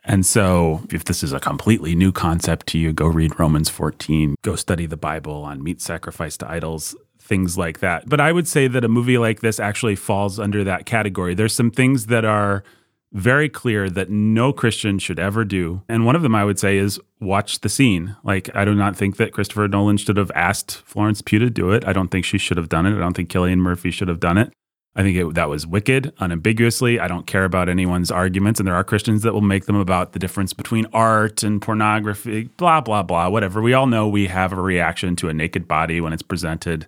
And 0.07 0.23
so, 0.23 0.83
if 0.91 1.03
this 1.03 1.23
is 1.23 1.33
a 1.33 1.39
completely 1.39 1.95
new 1.95 2.11
concept 2.11 2.67
to 2.67 2.77
you, 2.77 2.93
go 2.93 3.07
read 3.07 3.39
Romans 3.39 3.69
14, 3.69 4.35
go 4.43 4.55
study 4.55 4.85
the 4.85 4.97
Bible 4.97 5.43
on 5.43 5.63
meat 5.63 5.81
sacrifice 5.81 6.37
to 6.37 6.49
idols, 6.49 6.95
things 7.25 7.57
like 7.57 7.79
that. 7.79 8.07
But 8.07 8.21
I 8.21 8.31
would 8.31 8.47
say 8.47 8.67
that 8.67 8.85
a 8.85 8.87
movie 8.87 9.17
like 9.17 9.41
this 9.41 9.59
actually 9.59 9.95
falls 9.95 10.39
under 10.39 10.63
that 10.63 10.85
category. 10.85 11.33
There's 11.33 11.55
some 11.55 11.71
things 11.71 12.05
that 12.05 12.23
are 12.23 12.63
very 13.11 13.49
clear 13.49 13.89
that 13.89 14.09
no 14.09 14.51
Christian 14.51 14.99
should 14.99 15.19
ever 15.19 15.45
do. 15.45 15.81
And 15.87 16.05
one 16.05 16.15
of 16.15 16.21
them 16.21 16.35
I 16.35 16.43
would 16.43 16.59
say 16.59 16.77
is 16.77 16.99
watch 17.19 17.61
the 17.61 17.69
scene. 17.69 18.15
Like, 18.23 18.53
I 18.55 18.65
do 18.65 18.75
not 18.75 18.95
think 18.95 19.17
that 19.17 19.31
Christopher 19.31 19.67
Nolan 19.67 19.97
should 19.97 20.17
have 20.17 20.31
asked 20.35 20.81
Florence 20.85 21.21
Pugh 21.21 21.39
to 21.39 21.49
do 21.49 21.71
it. 21.71 21.87
I 21.87 21.93
don't 21.93 22.09
think 22.09 22.25
she 22.25 22.37
should 22.37 22.57
have 22.57 22.69
done 22.69 22.85
it. 22.85 22.95
I 22.95 22.99
don't 22.99 23.15
think 23.15 23.29
Cillian 23.29 23.59
Murphy 23.59 23.89
should 23.89 24.09
have 24.09 24.19
done 24.19 24.37
it. 24.37 24.51
I 24.97 25.01
think 25.01 25.17
it, 25.17 25.33
that 25.33 25.49
was 25.49 25.67
wicked, 25.67 26.13
unambiguously. 26.19 26.99
I 26.99 27.07
don't 27.07 27.27
care 27.27 27.43
about 27.43 27.69
anyone's 27.69 28.11
arguments. 28.11 28.59
And 28.59 28.67
there 28.67 28.75
are 28.75 28.83
Christians 28.83 29.23
that 29.23 29.33
will 29.33 29.41
make 29.41 29.65
them 29.65 29.75
about 29.75 30.13
the 30.13 30.19
difference 30.19 30.53
between 30.53 30.85
art 30.93 31.41
and 31.41 31.61
pornography, 31.61 32.43
blah, 32.57 32.81
blah, 32.81 33.03
blah, 33.03 33.29
whatever. 33.29 33.61
We 33.61 33.73
all 33.73 33.87
know 33.87 34.07
we 34.07 34.27
have 34.27 34.53
a 34.53 34.61
reaction 34.61 35.15
to 35.17 35.29
a 35.29 35.33
naked 35.33 35.67
body 35.67 35.99
when 35.99 36.13
it's 36.13 36.21
presented 36.21 36.87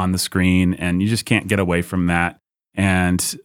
on 0.00 0.12
the 0.12 0.18
screen, 0.18 0.74
and 0.74 1.00
you 1.02 1.08
just 1.08 1.24
can't 1.24 1.46
get 1.46 1.58
away 1.58 1.82
from 1.82 2.06
that. 2.06 2.38
And 2.74 3.38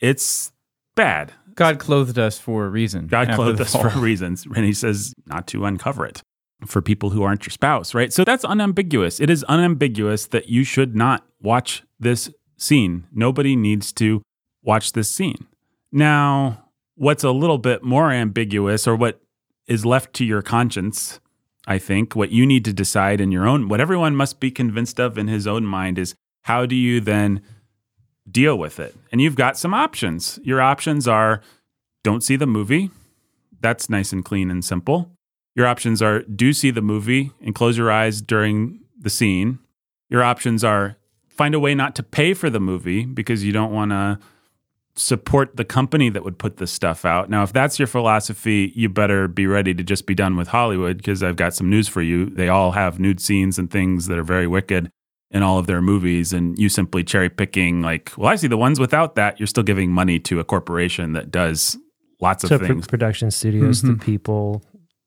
it's 0.00 0.52
bad. 0.94 1.32
God 1.54 1.78
clothed 1.78 2.18
us 2.18 2.38
for 2.38 2.64
a 2.64 2.68
reason. 2.68 3.06
God 3.06 3.30
clothed 3.34 3.60
us 3.60 3.72
fall. 3.72 3.88
for 3.88 3.98
reasons. 3.98 4.46
And 4.46 4.64
he 4.64 4.72
says 4.72 5.14
not 5.26 5.46
to 5.48 5.64
uncover 5.64 6.06
it 6.06 6.22
for 6.66 6.80
people 6.80 7.10
who 7.10 7.22
aren't 7.22 7.44
your 7.44 7.50
spouse, 7.50 7.94
right? 7.94 8.12
So 8.12 8.24
that's 8.24 8.44
unambiguous. 8.44 9.20
It 9.20 9.30
is 9.30 9.44
unambiguous 9.44 10.26
that 10.26 10.48
you 10.48 10.64
should 10.64 10.94
not 10.94 11.26
watch 11.40 11.82
this 11.98 12.30
scene. 12.56 13.06
Nobody 13.12 13.56
needs 13.56 13.92
to 13.94 14.22
watch 14.62 14.92
this 14.92 15.10
scene. 15.10 15.46
Now, 15.90 16.64
what's 16.94 17.24
a 17.24 17.32
little 17.32 17.58
bit 17.58 17.82
more 17.82 18.10
ambiguous 18.10 18.86
or 18.86 18.96
what 18.96 19.20
is 19.66 19.84
left 19.84 20.14
to 20.14 20.24
your 20.24 20.42
conscience, 20.42 21.20
I 21.66 21.78
think, 21.78 22.16
what 22.16 22.30
you 22.30 22.44
need 22.44 22.64
to 22.64 22.72
decide 22.72 23.20
in 23.20 23.30
your 23.30 23.46
own, 23.46 23.68
what 23.68 23.80
everyone 23.80 24.16
must 24.16 24.40
be 24.40 24.50
convinced 24.50 24.98
of 24.98 25.16
in 25.16 25.28
his 25.28 25.46
own 25.46 25.64
mind 25.64 25.98
is 25.98 26.14
how 26.42 26.66
do 26.66 26.74
you 26.74 27.00
then 27.00 27.40
deal 28.30 28.58
with 28.58 28.80
it? 28.80 28.96
And 29.10 29.20
you've 29.20 29.36
got 29.36 29.56
some 29.56 29.74
options. 29.74 30.40
Your 30.42 30.60
options 30.60 31.06
are 31.06 31.40
don't 32.02 32.24
see 32.24 32.36
the 32.36 32.46
movie. 32.46 32.90
That's 33.60 33.88
nice 33.88 34.12
and 34.12 34.24
clean 34.24 34.50
and 34.50 34.64
simple. 34.64 35.12
Your 35.54 35.66
options 35.66 36.02
are 36.02 36.22
do 36.22 36.52
see 36.52 36.70
the 36.70 36.82
movie 36.82 37.30
and 37.40 37.54
close 37.54 37.76
your 37.78 37.92
eyes 37.92 38.20
during 38.20 38.80
the 38.98 39.10
scene. 39.10 39.58
Your 40.08 40.22
options 40.22 40.64
are 40.64 40.96
find 41.28 41.54
a 41.54 41.60
way 41.60 41.74
not 41.74 41.94
to 41.96 42.02
pay 42.02 42.34
for 42.34 42.50
the 42.50 42.60
movie 42.60 43.04
because 43.04 43.44
you 43.44 43.52
don't 43.52 43.72
want 43.72 43.90
to 43.90 44.18
support 44.94 45.56
the 45.56 45.64
company 45.64 46.10
that 46.10 46.22
would 46.24 46.38
put 46.38 46.58
this 46.58 46.70
stuff 46.70 47.04
out. 47.04 47.30
Now, 47.30 47.42
if 47.42 47.52
that's 47.52 47.78
your 47.78 47.86
philosophy, 47.88 48.72
you 48.74 48.88
better 48.88 49.26
be 49.26 49.46
ready 49.46 49.72
to 49.74 49.82
just 49.82 50.06
be 50.06 50.14
done 50.14 50.36
with 50.36 50.48
Hollywood 50.48 50.98
because 50.98 51.22
I've 51.22 51.36
got 51.36 51.54
some 51.54 51.70
news 51.70 51.88
for 51.88 52.02
you. 52.02 52.26
They 52.26 52.48
all 52.48 52.72
have 52.72 53.00
nude 53.00 53.20
scenes 53.20 53.58
and 53.58 53.70
things 53.70 54.06
that 54.08 54.18
are 54.18 54.22
very 54.24 54.46
wicked 54.46 54.90
in 55.30 55.42
all 55.42 55.58
of 55.58 55.66
their 55.66 55.80
movies, 55.80 56.34
and 56.34 56.58
you 56.58 56.68
simply 56.68 57.02
cherry 57.02 57.30
picking, 57.30 57.80
like, 57.80 58.12
well, 58.18 58.28
I 58.28 58.36
see 58.36 58.48
the 58.48 58.58
ones 58.58 58.78
without 58.78 59.14
that. 59.14 59.40
You're 59.40 59.46
still 59.46 59.62
giving 59.62 59.90
money 59.90 60.18
to 60.20 60.40
a 60.40 60.44
corporation 60.44 61.14
that 61.14 61.30
does 61.30 61.78
lots 62.20 62.44
of 62.44 62.48
So 62.48 62.58
pr- 62.58 62.66
things. 62.66 62.86
production 62.86 63.30
studios, 63.30 63.80
the 63.80 63.92
Mhm. 63.94 64.02
people, 64.02 64.62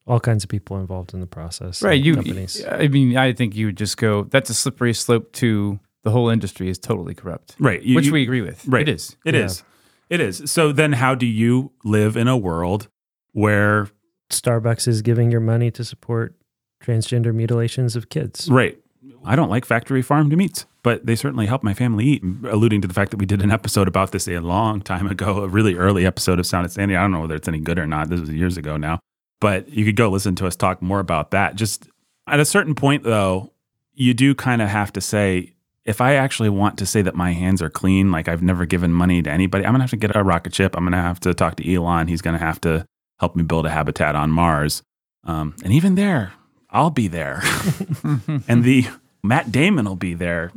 all 0.08 0.20
kinds 0.20 0.44
of 0.44 0.50
people 0.50 0.80
involved 0.80 1.14
in 1.14 1.20
the 1.20 1.28
process. 1.28 1.84
Right. 1.84 2.02
You, 2.04 2.16
companies. 2.16 2.66
I 2.68 2.88
mean, 2.88 3.16
I 3.18 3.34
think 3.34 3.56
you 3.56 3.68
would 3.68 3.78
just 3.78 3.98
go, 3.98 4.24
that's 4.24 4.50
a 4.50 4.56
slippery 4.56 4.96
slope 4.96 5.32
to 5.34 5.80
the 6.04 6.10
whole 6.10 6.30
industry 6.30 6.70
is 6.70 6.80
totally 6.80 7.14
corrupt, 7.14 7.56
right. 7.60 7.84
You- 7.84 7.96
which 7.96 8.08
you- 8.08 8.14
we 8.14 8.24
agree 8.24 8.42
with. 8.42 8.68
Right. 8.68 8.88
It 8.88 8.92
is. 8.96 9.16
It 9.26 9.36
Yeah. 9.36 9.46
is. 9.46 9.64
It 10.10 10.20
is. 10.20 10.50
So 10.52 10.72
then, 10.72 10.94
how 10.94 11.16
do 11.16 11.26
you 11.26 11.72
live 11.84 12.16
in 12.16 12.28
a 12.28 12.38
world 12.38 12.88
where, 13.32 13.90
Starbucks 14.30 14.88
is 14.88 15.02
giving 15.02 15.32
your 15.32 15.42
money 15.42 15.70
to 15.72 15.84
support 15.84 16.36
transgender 16.84 17.34
mutilations 17.34 17.96
of 17.96 18.10
kids. 18.10 18.50
right? 18.50 18.78
I 19.24 19.36
don't 19.36 19.50
like 19.50 19.66
factory 19.66 20.02
farmed 20.02 20.36
meats, 20.38 20.66
but 20.84 21.06
they 21.06 21.16
certainly 21.16 21.48
help 21.48 21.64
my 21.64 21.74
family 21.74 22.06
eat. 22.06 22.24
Alluding 22.48 22.82
to 22.82 22.88
the 22.88 22.94
fact 22.94 23.12
that 23.12 23.18
we 23.18 23.26
did 23.26 23.42
an 23.42 23.52
episode 23.52 23.88
about 23.88 24.12
this 24.12 24.28
a 24.28 24.40
long 24.40 24.82
time 24.82 25.08
ago, 25.08 25.44
a 25.44 25.48
really 25.48 25.76
early 25.76 26.06
episode 26.06 26.40
of 26.40 26.46
Sound 26.46 26.66
of 26.66 26.72
Sanity. 26.72 26.96
I 26.96 27.02
don't 27.02 27.12
know 27.12 27.22
whether 27.22 27.36
it's 27.36 27.48
any 27.48 27.60
good 27.60 27.80
or 27.80 27.88
not. 27.88 28.10
This 28.10 28.20
was 28.20 28.30
years 28.30 28.58
ago 28.58 28.78
now, 28.78 29.00
but 29.40 29.70
you 29.70 29.84
could 29.86 29.96
go 29.96 30.10
listen 30.10 30.36
to 30.36 30.48
us 30.48 30.56
talk 30.56 30.82
more 30.82 31.00
about 31.00 31.32
that. 31.32 31.56
Just 31.56 31.88
at 32.28 32.40
a 32.40 32.46
certain 32.46 32.76
point, 32.76 33.04
though, 33.04 33.52
you 33.94 34.14
do 34.14 34.36
kind 34.36 34.62
of 34.62 34.70
have 34.70 34.94
to 34.94 35.02
say, 35.02 35.55
if 35.86 36.02
I 36.02 36.16
actually 36.16 36.50
want 36.50 36.78
to 36.80 36.86
say 36.86 37.02
that 37.04 37.16
my 37.16 37.34
hands 37.34 37.62
are 37.62 37.70
clean, 37.70 38.12
like 38.12 38.28
I've 38.28 38.42
never 38.42 38.66
given 38.66 38.92
money 38.92 39.22
to 39.22 39.30
anybody, 39.30 39.66
I'm 39.66 39.74
gonna 39.74 39.84
have 39.84 39.92
to 39.92 39.98
get 39.98 40.16
a 40.16 40.24
rocket 40.24 40.54
ship. 40.56 40.76
I'm 40.76 40.84
gonna 40.84 41.02
have 41.02 41.20
to 41.22 41.34
talk 41.34 41.56
to 41.58 41.74
Elon. 41.74 42.08
He's 42.08 42.22
gonna 42.22 42.38
have 42.40 42.60
to 42.62 42.86
help 43.20 43.36
me 43.36 43.44
build 43.44 43.66
a 43.66 43.70
habitat 43.70 44.16
on 44.16 44.32
Mars. 44.32 44.82
Um, 45.26 45.56
and 45.64 45.72
even 45.74 45.96
there, 45.96 46.34
I'll 46.70 46.90
be 46.92 47.08
there, 47.08 47.42
and 48.48 48.64
the 48.64 48.86
Matt 49.24 49.52
Damon 49.52 49.86
will 49.86 49.96
be 49.96 50.14
there. 50.14 50.52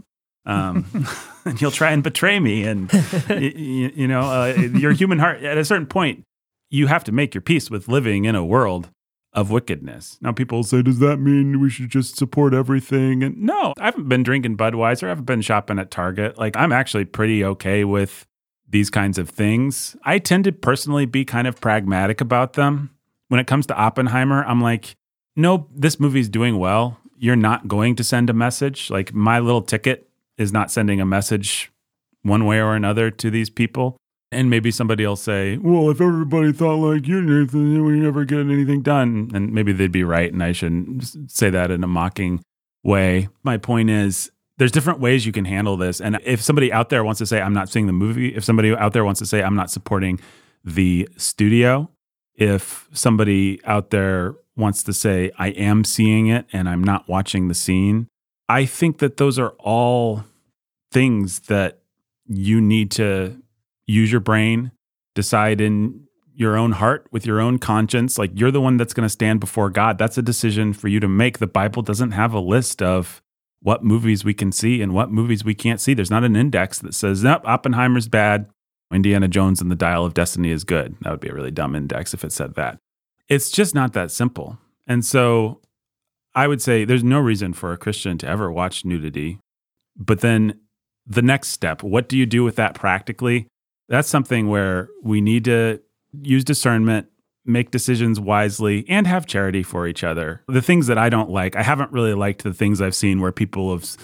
Um, 0.47 0.87
and 1.45 1.59
he'll 1.59 1.71
try 1.71 1.91
and 1.93 2.03
betray 2.03 2.41
me, 2.41 2.65
and 2.65 2.91
y- 2.93 3.13
y- 3.29 3.93
you 3.95 4.09
know, 4.09 4.21
uh, 4.23 4.55
your 4.57 4.93
human 4.93 5.19
heart. 5.19 5.43
At 5.43 5.59
a 5.59 5.65
certain 5.65 5.87
point, 5.87 6.25
you 6.71 6.87
have 6.87 7.05
to 7.05 7.13
make 7.13 7.35
your 7.35 7.43
peace 7.43 7.71
with 7.71 7.87
living 7.89 8.25
in 8.25 8.35
a 8.35 8.45
world 8.45 8.89
of 9.33 9.51
wickedness. 9.51 10.19
Now, 10.21 10.33
people 10.33 10.63
say, 10.63 10.83
does 10.83 10.99
that 11.01 11.19
mean 11.19 11.61
we 11.61 11.71
should 11.71 11.91
just 11.91 12.17
support 12.17 12.55
everything? 12.55 13.23
And 13.23 13.37
no, 13.39 13.75
I 13.79 13.85
haven't 13.85 14.09
been 14.09 14.23
drinking 14.23 14.57
Budweiser. 14.57 15.05
I 15.05 15.09
haven't 15.09 15.27
been 15.27 15.43
shopping 15.43 15.79
at 15.79 15.91
Target. 15.91 16.39
Like, 16.39 16.57
I'm 16.57 16.73
actually 16.73 17.05
pretty 17.05 17.45
okay 17.45 17.85
with 17.85 18.27
these 18.69 18.91
kinds 18.91 19.19
of 19.19 19.29
things. 19.29 19.97
I 20.05 20.19
tend 20.19 20.45
to 20.45 20.53
personally 20.53 21.07
be 21.07 21.25
kind 21.25 21.47
of 21.47 21.61
pragmatic 21.61 22.21
about 22.21 22.55
them. 22.55 22.91
When 23.29 23.41
it 23.41 23.47
comes 23.47 23.67
to 23.67 23.77
Oppenheimer, 23.77 24.45
I'm 24.45 24.61
like, 24.61 24.97
no, 25.37 25.69
this 25.75 26.01
movie's 26.01 26.29
doing 26.29 26.59
well. 26.59 26.99
You're 27.17 27.37
not 27.37 27.69
going 27.69 27.97
to 27.97 28.05
send 28.05 28.31
a 28.31 28.35
message. 28.35 28.91
Like, 28.91 29.13
my 29.13 29.39
little 29.39 29.63
ticket 29.63 30.09
is 30.39 30.53
not 30.53 30.71
sending 30.71 31.01
a 31.01 31.07
message 31.07 31.71
one 32.23 32.45
way 32.45 32.61
or 32.61 32.75
another 32.75 33.11
to 33.11 33.31
these 33.31 33.51
people. 33.51 33.97
And 34.31 34.51
maybe 34.51 34.71
somebody 34.71 35.07
will 35.07 35.17
say, 35.17 35.57
well, 35.57 35.91
if 35.91 36.01
everybody 36.03 36.53
thought 36.53 36.77
like 36.77 37.07
you, 37.07 37.23
Nathan, 37.23 37.85
we 37.85 37.99
never 37.99 38.25
get 38.25 38.41
anything 38.41 38.83
done. 38.83 39.31
And 39.33 39.53
maybe 39.53 39.73
they'd 39.73 39.91
be 39.91 40.05
right. 40.05 40.31
And 40.31 40.43
I 40.43 40.53
shouldn't 40.53 41.31
say 41.31 41.49
that 41.49 41.71
in 41.71 41.83
a 41.83 41.87
mocking 41.87 42.43
way. 42.85 43.29
My 43.43 43.57
point 43.57 43.89
is, 43.89 44.31
there's 44.59 44.73
different 44.73 45.01
ways 45.01 45.25
you 45.25 45.33
can 45.33 45.47
handle 45.47 45.77
this. 45.77 46.01
And 46.01 46.19
if 46.25 46.43
somebody 46.43 46.71
out 46.73 46.91
there 46.91 47.05
wants 47.05 47.19
to 47.19 47.27
say, 47.27 47.41
I'm 47.41 47.55
not 47.55 47.71
seeing 47.71 47.87
the 47.87 47.93
movie, 47.93 48.35
if 48.35 48.45
somebody 48.45 48.75
out 48.75 48.93
there 48.93 49.05
wants 49.05 49.21
to 49.21 49.27
say, 49.27 49.43
I'm 49.43 49.55
not 49.55 49.71
supporting 49.71 50.21
the 50.65 51.09
studio, 51.17 51.89
if 52.35 52.89
somebody 52.93 53.61
out 53.65 53.91
there 53.91 54.35
wants 54.57 54.83
to 54.83 54.93
say, 54.93 55.31
I 55.39 55.49
am 55.49 55.85
seeing 55.85 56.27
it 56.27 56.47
and 56.53 56.69
I'm 56.69 56.85
not 56.85 57.09
watching 57.09 57.49
the 57.49 57.55
scene, 57.55 58.09
I 58.49 58.67
think 58.67 58.99
that 58.99 59.17
those 59.17 59.39
are 59.39 59.55
all 59.59 60.25
things 60.91 61.41
that 61.41 61.79
you 62.27 62.61
need 62.61 62.91
to 62.93 63.41
use 63.89 64.13
your 64.13 64.21
brain, 64.21 64.71
decide 65.15 65.61
in 65.61 66.05
your 66.33 66.57
own 66.57 66.73
heart 66.73 67.09
with 67.11 67.27
your 67.27 67.41
own 67.41 67.59
conscience. 67.59 68.17
Like 68.17 68.31
you're 68.35 68.53
the 68.53 68.61
one 68.61 68.77
that's 68.77 68.95
going 68.95 69.07
to 69.07 69.11
stand 69.11 69.41
before 69.41 69.71
God. 69.71 69.99
That's 69.99 70.17
a 70.17 70.23
decision 70.23 70.73
for 70.73 70.87
you 70.87 71.01
to 71.01 71.09
make. 71.09 71.39
The 71.39 71.49
Bible 71.49 71.83
doesn't 71.83 72.13
have 72.13 72.33
a 72.33 72.39
list 72.39 72.81
of 72.81 73.21
what 73.61 73.83
movies 73.83 74.25
we 74.25 74.35
can 74.35 74.53
see 74.53 74.81
and 74.81 74.95
what 74.95 75.11
movies 75.11 75.45
we 75.45 75.55
can't 75.55 75.81
see. 75.81 75.95
There's 75.95 76.13
not 76.13 76.23
an 76.23 76.37
index 76.37 76.79
that 76.79 76.95
says, 76.95 77.25
nope, 77.25 77.43
Oppenheimer's 77.45 78.07
bad. 78.07 78.49
Indiana 78.93 79.27
Jones 79.29 79.61
and 79.61 79.71
the 79.71 79.77
Dial 79.77 80.07
of 80.07 80.15
Destiny 80.15 80.51
is 80.51 80.65
good. 80.65 80.97
That 81.01 81.11
would 81.11 81.21
be 81.21 81.29
a 81.29 81.35
really 81.35 81.51
dumb 81.51 81.75
index 81.75 82.15
if 82.15 82.25
it 82.25 82.33
said 82.33 82.55
that. 82.55 82.79
It's 83.29 83.51
just 83.51 83.75
not 83.75 83.93
that 83.95 84.11
simple. 84.11 84.59
And 84.87 85.05
so 85.05 85.61
I 86.35 86.47
would 86.47 86.63
say 86.63 86.85
there's 86.85 87.05
no 87.05 87.19
reason 87.19 87.53
for 87.53 87.73
a 87.73 87.77
Christian 87.77 88.17
to 88.19 88.29
ever 88.29 88.51
watch 88.51 88.85
nudity. 88.85 89.41
But 89.97 90.21
then 90.21 90.61
the 91.05 91.21
next 91.21 91.49
step, 91.49 91.83
what 91.83 92.09
do 92.09 92.17
you 92.17 92.27
do 92.27 92.45
with 92.45 92.57
that 92.57 92.75
practically? 92.75 93.49
That's 93.89 94.09
something 94.09 94.49
where 94.49 94.89
we 95.03 95.21
need 95.21 95.45
to 95.45 95.81
use 96.23 96.45
discernment, 96.45 97.09
make 97.45 97.71
decisions 97.71 98.21
wisely, 98.21 98.85
and 98.89 99.07
have 99.07 99.27
charity 99.27 99.63
for 99.63 99.87
each 99.87 100.05
other. 100.05 100.43
The 100.49 100.63
things 100.63 100.87
that 100.89 100.99
I 100.99 101.09
don't 101.09 101.31
like, 101.31 101.57
I 101.57 101.63
haven't 101.63 101.93
really 101.93 102.15
liked 102.15 102.43
the 102.45 102.53
things 102.53 102.81
I've 102.81 102.95
seen 102.95 103.21
where 103.21 103.33
people 103.33 103.73
have 103.73 103.97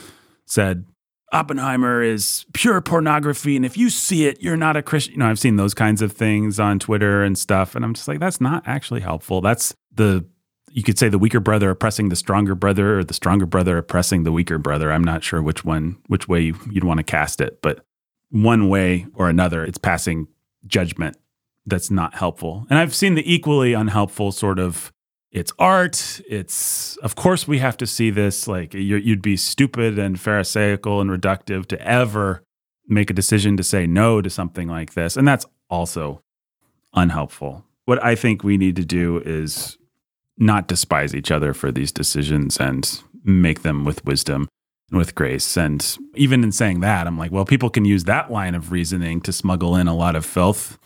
said, 0.47 0.87
Oppenheimer 1.33 2.01
is 2.01 2.47
pure 2.53 2.81
pornography. 2.81 3.57
And 3.57 3.67
if 3.67 3.77
you 3.77 3.91
see 3.91 4.27
it, 4.27 4.41
you're 4.41 4.57
not 4.57 4.77
a 4.77 4.83
Christian. 4.83 5.15
You 5.15 5.19
know, 5.19 5.27
I've 5.27 5.39
seen 5.39 5.57
those 5.57 5.75
kinds 5.75 6.01
of 6.01 6.13
things 6.13 6.61
on 6.61 6.79
Twitter 6.79 7.25
and 7.25 7.37
stuff. 7.37 7.75
And 7.75 7.85
I'm 7.85 7.93
just 7.95 8.07
like, 8.07 8.21
that's 8.21 8.41
not 8.41 8.63
actually 8.67 9.01
helpful. 9.01 9.41
That's 9.41 9.75
the, 9.93 10.25
you 10.71 10.85
could 10.85 10.97
say 10.97 11.09
the 11.09 11.19
weaker 11.19 11.41
brother 11.41 11.71
oppressing 11.71 12.09
the 12.09 12.17
stronger 12.17 12.55
brother 12.55 13.01
or 13.01 13.05
the 13.05 13.15
stronger 13.15 13.47
brother 13.47 13.79
oppressing 13.79 14.23
the 14.23 14.31
weaker 14.31 14.59
brother. 14.59 14.93
I'm 14.93 15.03
not 15.03 15.25
sure 15.25 15.43
which 15.43 15.65
one, 15.65 15.97
which 16.07 16.29
way 16.29 16.53
you'd 16.71 16.85
want 16.85 16.99
to 16.99 17.05
cast 17.05 17.41
it. 17.41 17.61
But 17.63 17.85
one 18.35 18.69
way 18.69 19.07
or 19.15 19.29
another, 19.29 19.65
it's 19.65 19.79
passing 19.79 20.27
judgment 20.67 21.17
that's 21.67 21.89
not 21.89 22.15
helpful. 22.15 22.67
And 22.69 22.81
I've 22.81 22.95
seen 22.95 23.15
the 23.15 23.33
equally 23.33 23.75
unhelpful 23.75 24.33
sort 24.33 24.59
of 24.59 24.93
it's 25.31 25.53
art. 25.59 26.21
It's 26.29 26.97
of 26.97 27.15
course 27.15 27.47
we 27.47 27.59
have 27.59 27.77
to 27.77 27.87
see 27.87 28.11
this. 28.11 28.49
Like 28.49 28.75
you'd 28.75 29.23
be 29.23 29.37
stupid 29.37 29.99
and 29.99 30.19
pharisaical 30.19 31.01
and 31.01 31.11
reductive 31.11 31.67
to 31.67 31.81
ever 31.81 32.43
make 32.89 33.09
a 33.09 33.15
decision 33.15 33.57
to 33.57 33.63
say 33.63 33.87
no 33.87 34.21
to 34.21 34.29
something 34.29 34.69
like 34.69 34.95
this, 34.95 35.17
and 35.17 35.27
that's 35.27 35.47
also 35.71 36.21
unhelpful. 36.93 37.65
What 37.85 38.03
I 38.03 38.15
think 38.17 38.43
we 38.43 38.57
need 38.57 38.77
to 38.77 38.85
do 38.85 39.23
is 39.25 39.79
not 40.39 40.67
despise 40.67 41.15
each 41.15 41.31
other 41.31 41.55
for 41.55 41.71
these 41.71 41.93
decisions 41.93 42.57
and 42.57 43.01
make 43.25 43.63
them 43.63 43.85
with 43.85 44.05
wisdom 44.05 44.49
with 44.97 45.15
grace. 45.15 45.57
And 45.57 45.97
even 46.15 46.43
in 46.45 46.53
saying 46.53 46.81
that, 46.81 47.07
I'm 47.07 47.19
like, 47.19 47.33
well, 47.33 47.45
people 47.45 47.71
can 47.71 47.85
use 47.85 48.05
that 48.05 48.31
line 48.31 48.55
of 48.55 48.73
reasoning 48.73 49.21
to 49.23 49.33
smuggle 49.33 49.77
in 49.77 49.89
a 49.89 49.95
lot 49.95 50.17
of 50.17 50.25
filth. 50.25 50.79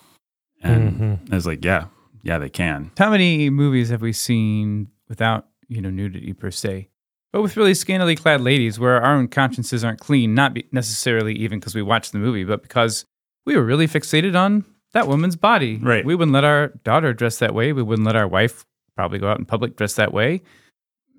And 0.63 0.93
Mhm. 0.93 1.33
I 1.33 1.35
was 1.35 1.47
like, 1.47 1.65
yeah, 1.65 1.87
yeah, 2.23 2.39
they 2.39 2.49
can. 2.51 2.91
How 2.99 3.11
many 3.11 3.51
movies 3.51 3.91
have 3.91 4.03
we 4.03 4.13
seen 4.13 4.89
without, 5.09 5.47
you 5.69 5.81
know, 5.81 5.91
nudity 5.91 6.33
per 6.33 6.51
se? 6.51 6.89
But 7.33 7.43
with 7.43 7.57
really 7.57 7.75
scantily 7.75 8.17
clad 8.17 8.41
ladies 8.41 8.79
where 8.79 9.01
our 9.03 9.15
own 9.15 9.29
consciences 9.29 9.85
aren't 9.85 10.01
clean, 10.01 10.35
not 10.35 10.55
be 10.55 10.65
necessarily 10.73 11.35
even 11.35 11.61
because 11.61 11.75
we 11.75 11.83
watched 11.83 12.13
the 12.13 12.19
movie, 12.19 12.45
but 12.45 12.63
because 12.63 13.05
we 13.45 13.55
were 13.57 13.65
really 13.65 13.87
fixated 13.87 14.35
on 14.35 14.65
that 14.95 15.07
woman's 15.07 15.37
body. 15.37 15.77
Right. 15.77 16.05
We 16.05 16.15
wouldn't 16.15 16.33
let 16.33 16.45
our 16.45 16.69
daughter 16.85 17.13
dress 17.13 17.39
that 17.39 17.55
way. 17.55 17.73
We 17.75 17.83
wouldn't 17.83 18.07
let 18.07 18.17
our 18.17 18.27
wife 18.27 18.65
probably 18.97 19.19
go 19.19 19.29
out 19.31 19.39
in 19.39 19.45
public 19.45 19.77
dress 19.77 19.95
that 19.95 20.13
way. 20.13 20.41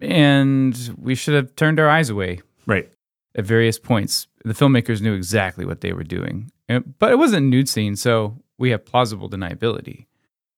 And 0.02 0.96
we 0.98 1.16
should 1.16 1.36
have 1.36 1.56
turned 1.56 1.80
our 1.80 1.90
eyes 1.90 2.10
away 2.10 2.42
Right. 2.66 2.90
at 3.36 3.46
various 3.46 3.78
points. 3.80 4.28
The 4.44 4.54
filmmakers 4.54 5.02
knew 5.02 5.14
exactly 5.14 5.64
what 5.66 5.82
they 5.82 5.94
were 5.94 6.04
doing. 6.04 6.52
And- 6.68 6.94
But 7.00 7.12
it 7.12 7.18
wasn't 7.18 7.48
nude 7.48 7.70
scene, 7.70 7.96
so 7.96 8.42
we 8.58 8.72
have 8.72 8.86
plausible 8.86 9.30
deniability. 9.30 10.08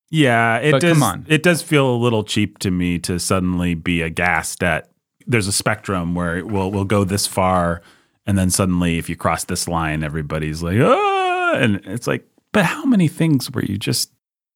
Yeah, 0.09 0.57
it 0.57 0.71
But 0.71 0.81
does. 0.81 0.93
come 0.93 1.03
on. 1.03 1.25
It 1.27 1.43
does 1.43 1.61
feel 1.61 1.89
a 1.89 1.95
little 1.95 2.23
cheap 2.23 2.59
to 2.59 2.71
me 2.71 2.97
to 2.99 3.19
suddenly 3.19 3.73
be 3.75 4.01
aghast 4.01 4.61
at. 4.63 4.89
There's 5.27 5.47
a 5.47 5.51
spectrum 5.53 6.15
where 6.15 6.37
it 6.37 6.47
will 6.47 6.71
will 6.71 6.83
go 6.85 7.03
this 7.03 7.27
far, 7.27 7.81
and 8.25 8.37
then 8.37 8.49
suddenly, 8.49 8.97
if 8.97 9.09
you 9.09 9.15
cross 9.15 9.43
this 9.45 9.67
line, 9.67 10.03
everybody's 10.03 10.61
like, 10.63 10.79
ah, 10.81 11.53
and 11.55 11.81
it's 11.85 12.07
like, 12.07 12.25
but 12.51 12.65
how 12.65 12.83
many 12.85 13.07
things 13.07 13.49
were 13.51 13.63
you 13.63 13.77
just 13.77 14.11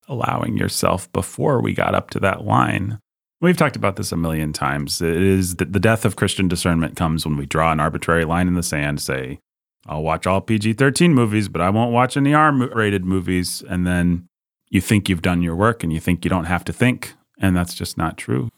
allowing 0.08 0.58
yourself 0.58 1.12
before 1.14 1.62
we 1.62 1.74
got 1.74 1.96
up 1.96 2.10
to 2.12 2.20
that 2.20 2.44
line? 2.46 3.00
We've 3.42 3.58
talked 3.58 3.76
about 3.76 3.98
this 3.98 4.12
a 4.12 4.18
million 4.18 4.54
times. 4.54 5.02
It 5.02 5.22
is 5.22 5.58
that 5.58 5.74
the 5.74 5.80
death 5.80 6.06
of 6.06 6.16
Christian 6.16 6.48
discernment 6.48 6.96
comes 6.96 7.26
when 7.26 7.38
we 7.38 7.46
draw 7.46 7.72
an 7.72 7.80
arbitrary 7.80 8.26
line 8.26 8.48
in 8.48 8.56
the 8.56 8.64
sand, 8.64 9.02
say, 9.02 9.40
I'll 9.88 10.04
watch 10.04 10.26
all 10.26 10.42
PG 10.42 10.74
13 10.74 11.14
movies, 11.14 11.48
but 11.48 11.62
I 11.62 11.70
won't 11.70 11.92
watch 11.92 12.18
any 12.18 12.34
R 12.34 12.52
rated 12.52 13.06
movies. 13.06 13.64
And 13.70 13.86
then 13.86 14.28
you 14.70 14.82
think 14.82 15.10
you've 15.10 15.22
done 15.22 15.42
your 15.42 15.56
work 15.56 15.84
and 15.84 15.94
you 15.94 16.00
think 16.00 16.26
you 16.26 16.30
don't 16.30 16.46
have 16.46 16.66
to 16.66 16.74
think. 16.74 17.14
And 17.40 17.56
that's 17.56 17.74
just 17.74 17.98
not 17.98 18.18
true. 18.18 18.50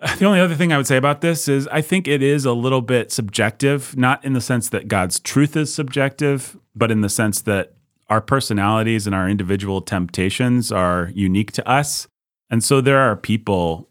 The 0.18 0.24
only 0.24 0.40
other 0.40 0.56
thing 0.56 0.72
I 0.72 0.76
would 0.76 0.88
say 0.88 0.96
about 0.96 1.20
this 1.20 1.46
is 1.46 1.68
I 1.68 1.80
think 1.80 2.08
it 2.08 2.24
is 2.24 2.44
a 2.44 2.52
little 2.52 2.80
bit 2.80 3.12
subjective, 3.12 3.96
not 3.96 4.24
in 4.24 4.32
the 4.32 4.40
sense 4.40 4.68
that 4.70 4.88
God's 4.88 5.20
truth 5.20 5.56
is 5.56 5.72
subjective, 5.72 6.56
but 6.74 6.90
in 6.90 7.02
the 7.02 7.08
sense 7.08 7.40
that 7.42 7.74
our 8.10 8.20
personalities 8.20 9.06
and 9.06 9.14
our 9.14 9.28
individual 9.28 9.80
temptations 9.80 10.72
are 10.72 11.12
unique 11.14 11.52
to 11.52 11.68
us. 11.68 12.08
And 12.50 12.64
so 12.64 12.80
there 12.80 12.98
are 12.98 13.14
people 13.14 13.88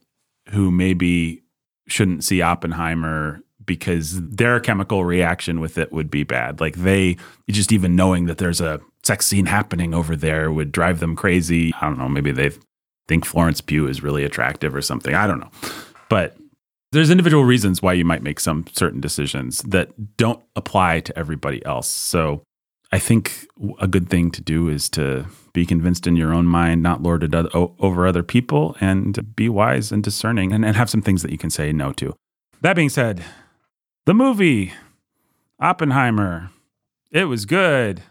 who 0.52 0.72
maybe 0.72 1.44
shouldn't 1.88 2.24
see 2.24 2.42
Oppenheimer 2.42 3.42
because 3.66 4.22
their 4.22 4.60
chemical 4.60 5.06
reaction 5.06 5.60
with 5.60 5.78
it 5.78 5.92
would 5.92 6.10
be 6.10 6.24
bad. 6.24 6.60
Like 6.60 6.76
they 6.76 7.18
just 7.50 7.72
even 7.72 7.96
knowing 7.96 8.26
that 8.26 8.38
there's 8.38 8.62
a 8.62 8.82
sex 9.04 9.26
scene 9.26 9.46
happening 9.46 9.94
over 9.94 10.16
there 10.16 10.52
would 10.52 10.72
drive 10.72 11.00
them 11.00 11.16
crazy. 11.16 11.74
I 11.80 11.86
don't 11.88 11.98
know, 11.98 12.10
maybe 12.10 12.32
they 12.32 12.52
think 13.08 13.26
Florence 13.26 13.62
Pugh 13.62 13.88
is 13.88 14.04
really 14.04 14.24
attractive 14.24 14.76
or 14.76 14.82
something. 14.82 15.14
I 15.14 15.28
don't 15.28 15.40
know. 15.40 15.52
But 16.10 16.38
there's 16.92 17.10
individual 17.10 17.46
reasons 17.46 17.82
why 17.82 17.94
you 17.94 18.06
might 18.06 18.24
make 18.24 18.40
some 18.40 18.66
certain 18.74 19.00
decisions 19.00 19.60
that 19.60 20.18
don't 20.18 20.44
apply 20.56 21.00
to 21.02 21.18
everybody 21.18 21.66
else. 21.66 21.88
So 21.88 22.42
I 22.92 23.00
think 23.00 23.48
a 23.80 23.88
good 23.88 24.10
thing 24.10 24.32
to 24.32 24.42
do 24.42 24.68
is 24.68 24.90
to 24.90 25.26
be 25.54 25.66
convinced 25.66 26.08
in 26.08 26.16
your 26.16 26.34
own 26.34 26.46
mind, 26.46 26.84
not 26.84 27.02
lord 27.02 27.24
it 27.24 27.34
over 27.34 28.06
other 28.06 28.24
people, 28.24 28.76
and 28.82 29.36
be 29.36 29.48
wise 29.48 29.92
and 29.92 30.04
discerning 30.04 30.52
and, 30.52 30.66
and 30.66 30.76
have 30.76 30.90
some 30.90 31.02
things 31.02 31.22
that 31.22 31.32
you 31.32 31.38
can 31.38 31.50
say 31.50 31.72
no 31.72 31.94
to. 31.94 32.14
That 32.62 32.76
being 32.76 32.90
said, 32.90 33.24
the 34.06 34.14
movie 34.14 34.74
Oppenheimer, 35.60 36.52
it 37.12 37.26
was 37.26 37.46
good. 37.46 38.02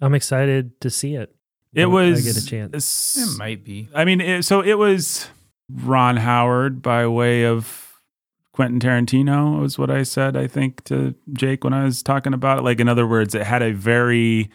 I'm 0.00 0.14
excited 0.14 0.80
to 0.80 0.90
see 0.90 1.16
it. 1.16 1.34
It 1.74 1.86
was. 1.86 2.26
I 2.26 2.32
get 2.32 2.42
a 2.42 2.46
chance. 2.46 3.16
It 3.16 3.38
might 3.38 3.64
be. 3.64 3.88
I 3.94 4.04
mean, 4.04 4.20
it, 4.20 4.44
so 4.44 4.60
it 4.60 4.78
was 4.78 5.28
Ron 5.68 6.16
Howard 6.16 6.82
by 6.82 7.06
way 7.06 7.44
of 7.44 7.83
Quentin 8.54 8.78
Tarantino, 8.78 9.60
was 9.60 9.80
what 9.80 9.90
I 9.90 10.04
said, 10.04 10.36
I 10.36 10.46
think, 10.46 10.84
to 10.84 11.16
Jake 11.32 11.64
when 11.64 11.72
I 11.72 11.82
was 11.82 12.04
talking 12.04 12.32
about 12.32 12.58
it. 12.58 12.62
Like, 12.62 12.78
in 12.78 12.88
other 12.88 13.04
words, 13.04 13.34
it 13.34 13.42
had 13.42 13.62
a 13.62 13.72
very 13.72 14.48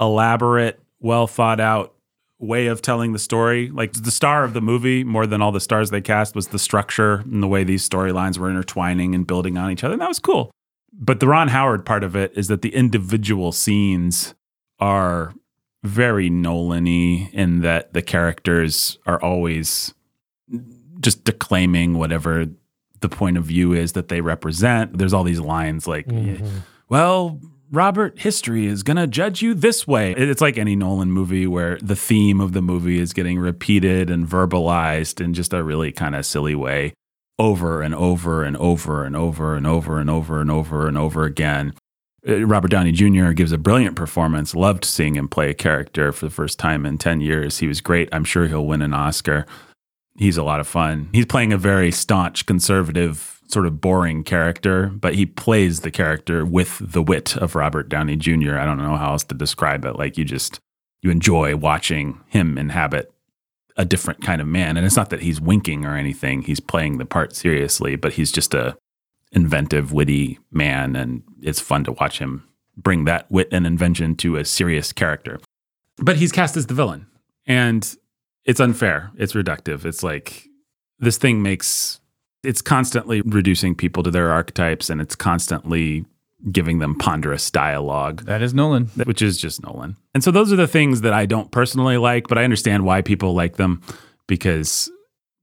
elaborate, 0.00 0.80
well 1.00 1.26
thought 1.26 1.60
out 1.60 1.92
way 2.38 2.66
of 2.66 2.80
telling 2.80 3.12
the 3.12 3.18
story. 3.18 3.68
Like, 3.68 3.92
the 3.92 4.10
star 4.10 4.42
of 4.42 4.54
the 4.54 4.62
movie, 4.62 5.04
more 5.04 5.26
than 5.26 5.42
all 5.42 5.52
the 5.52 5.60
stars 5.60 5.90
they 5.90 6.00
cast, 6.00 6.34
was 6.34 6.48
the 6.48 6.58
structure 6.58 7.16
and 7.16 7.42
the 7.42 7.46
way 7.46 7.62
these 7.62 7.86
storylines 7.86 8.38
were 8.38 8.48
intertwining 8.48 9.14
and 9.14 9.26
building 9.26 9.58
on 9.58 9.70
each 9.70 9.84
other. 9.84 9.92
And 9.92 10.00
that 10.00 10.08
was 10.08 10.18
cool. 10.18 10.50
But 10.90 11.20
the 11.20 11.28
Ron 11.28 11.48
Howard 11.48 11.84
part 11.84 12.02
of 12.02 12.16
it 12.16 12.32
is 12.34 12.48
that 12.48 12.62
the 12.62 12.74
individual 12.74 13.52
scenes 13.52 14.34
are 14.78 15.34
very 15.82 16.30
Nolan-y 16.30 17.28
in 17.34 17.60
that 17.60 17.92
the 17.92 18.00
characters 18.00 18.98
are 19.04 19.20
always 19.22 19.92
just 21.00 21.24
declaiming 21.24 21.98
whatever 21.98 22.46
the 23.00 23.08
point 23.08 23.36
of 23.36 23.44
view 23.44 23.72
is 23.72 23.92
that 23.92 24.08
they 24.08 24.20
represent. 24.20 24.98
There's 24.98 25.12
all 25.12 25.24
these 25.24 25.40
lines 25.40 25.86
like, 25.86 26.06
mm-hmm. 26.06 26.58
well, 26.88 27.40
Robert 27.72 28.18
history 28.18 28.66
is 28.66 28.82
going 28.82 28.96
to 28.96 29.06
judge 29.06 29.42
you 29.42 29.54
this 29.54 29.86
way. 29.86 30.12
It's 30.12 30.40
like 30.40 30.58
any 30.58 30.74
Nolan 30.74 31.12
movie 31.12 31.46
where 31.46 31.78
the 31.80 31.94
theme 31.94 32.40
of 32.40 32.52
the 32.52 32.62
movie 32.62 32.98
is 32.98 33.12
getting 33.12 33.38
repeated 33.38 34.10
and 34.10 34.26
verbalized 34.26 35.20
in 35.20 35.34
just 35.34 35.52
a 35.52 35.62
really 35.62 35.92
kind 35.92 36.16
of 36.16 36.26
silly 36.26 36.54
way 36.54 36.94
over 37.38 37.80
and 37.80 37.94
over 37.94 38.44
and 38.44 38.56
over 38.56 39.04
and 39.04 39.16
over 39.16 39.56
and 39.56 39.66
over 39.66 39.98
and 39.98 40.10
over 40.10 40.40
and 40.40 40.50
over 40.50 40.88
and 40.88 40.98
over 40.98 41.24
again. 41.24 41.74
Uh, 42.28 42.44
Robert 42.44 42.70
Downey 42.70 42.92
Jr. 42.92 43.30
gives 43.30 43.52
a 43.52 43.58
brilliant 43.58 43.96
performance. 43.96 44.54
Loved 44.54 44.84
seeing 44.84 45.16
him 45.16 45.28
play 45.28 45.48
a 45.48 45.54
character 45.54 46.12
for 46.12 46.26
the 46.26 46.30
first 46.30 46.58
time 46.58 46.84
in 46.84 46.98
10 46.98 47.20
years. 47.20 47.58
He 47.58 47.66
was 47.66 47.80
great. 47.80 48.08
I'm 48.12 48.24
sure 48.24 48.46
he'll 48.46 48.66
win 48.66 48.82
an 48.82 48.92
Oscar. 48.92 49.46
He's 50.20 50.36
a 50.36 50.42
lot 50.42 50.60
of 50.60 50.68
fun. 50.68 51.08
He's 51.14 51.24
playing 51.24 51.54
a 51.54 51.56
very 51.56 51.90
staunch, 51.90 52.44
conservative, 52.44 53.40
sort 53.48 53.64
of 53.64 53.80
boring 53.80 54.22
character, 54.22 54.88
but 54.88 55.14
he 55.14 55.24
plays 55.24 55.80
the 55.80 55.90
character 55.90 56.44
with 56.44 56.76
the 56.78 57.00
wit 57.00 57.38
of 57.38 57.54
Robert 57.54 57.88
Downey 57.88 58.16
Jr. 58.16 58.58
I 58.58 58.66
don't 58.66 58.76
know 58.76 58.96
how 58.96 59.12
else 59.12 59.24
to 59.24 59.34
describe 59.34 59.86
it. 59.86 59.96
Like 59.96 60.18
you 60.18 60.26
just, 60.26 60.60
you 61.00 61.10
enjoy 61.10 61.56
watching 61.56 62.20
him 62.26 62.58
inhabit 62.58 63.10
a 63.78 63.86
different 63.86 64.20
kind 64.20 64.42
of 64.42 64.46
man. 64.46 64.76
And 64.76 64.84
it's 64.84 64.94
not 64.94 65.08
that 65.08 65.22
he's 65.22 65.40
winking 65.40 65.86
or 65.86 65.96
anything. 65.96 66.42
He's 66.42 66.60
playing 66.60 66.98
the 66.98 67.06
part 67.06 67.34
seriously, 67.34 67.96
but 67.96 68.12
he's 68.12 68.30
just 68.30 68.52
a 68.52 68.76
inventive, 69.32 69.90
witty 69.90 70.38
man, 70.52 70.96
and 70.96 71.22
it's 71.40 71.60
fun 71.60 71.82
to 71.84 71.92
watch 71.92 72.18
him 72.18 72.46
bring 72.76 73.06
that 73.06 73.30
wit 73.30 73.48
and 73.52 73.66
invention 73.66 74.16
to 74.16 74.36
a 74.36 74.44
serious 74.44 74.92
character. 74.92 75.40
But 75.96 76.16
he's 76.16 76.30
cast 76.30 76.58
as 76.58 76.66
the 76.66 76.74
villain, 76.74 77.06
and 77.46 77.96
it's 78.50 78.58
unfair. 78.58 79.12
It's 79.16 79.34
reductive. 79.34 79.84
It's 79.84 80.02
like 80.02 80.48
this 80.98 81.18
thing 81.18 81.40
makes 81.40 82.00
it's 82.42 82.60
constantly 82.60 83.20
reducing 83.20 83.76
people 83.76 84.02
to 84.02 84.10
their 84.10 84.32
archetypes, 84.32 84.90
and 84.90 85.00
it's 85.00 85.14
constantly 85.14 86.04
giving 86.50 86.80
them 86.80 86.96
ponderous 86.96 87.48
dialogue. 87.50 88.24
That 88.24 88.42
is 88.42 88.52
Nolan, 88.52 88.86
which 89.04 89.22
is 89.22 89.38
just 89.38 89.62
Nolan. 89.62 89.96
And 90.14 90.24
so 90.24 90.32
those 90.32 90.52
are 90.52 90.56
the 90.56 90.66
things 90.66 91.02
that 91.02 91.12
I 91.12 91.26
don't 91.26 91.52
personally 91.52 91.96
like, 91.96 92.26
but 92.26 92.38
I 92.38 92.44
understand 92.44 92.84
why 92.84 93.02
people 93.02 93.34
like 93.34 93.56
them 93.56 93.82
because 94.26 94.90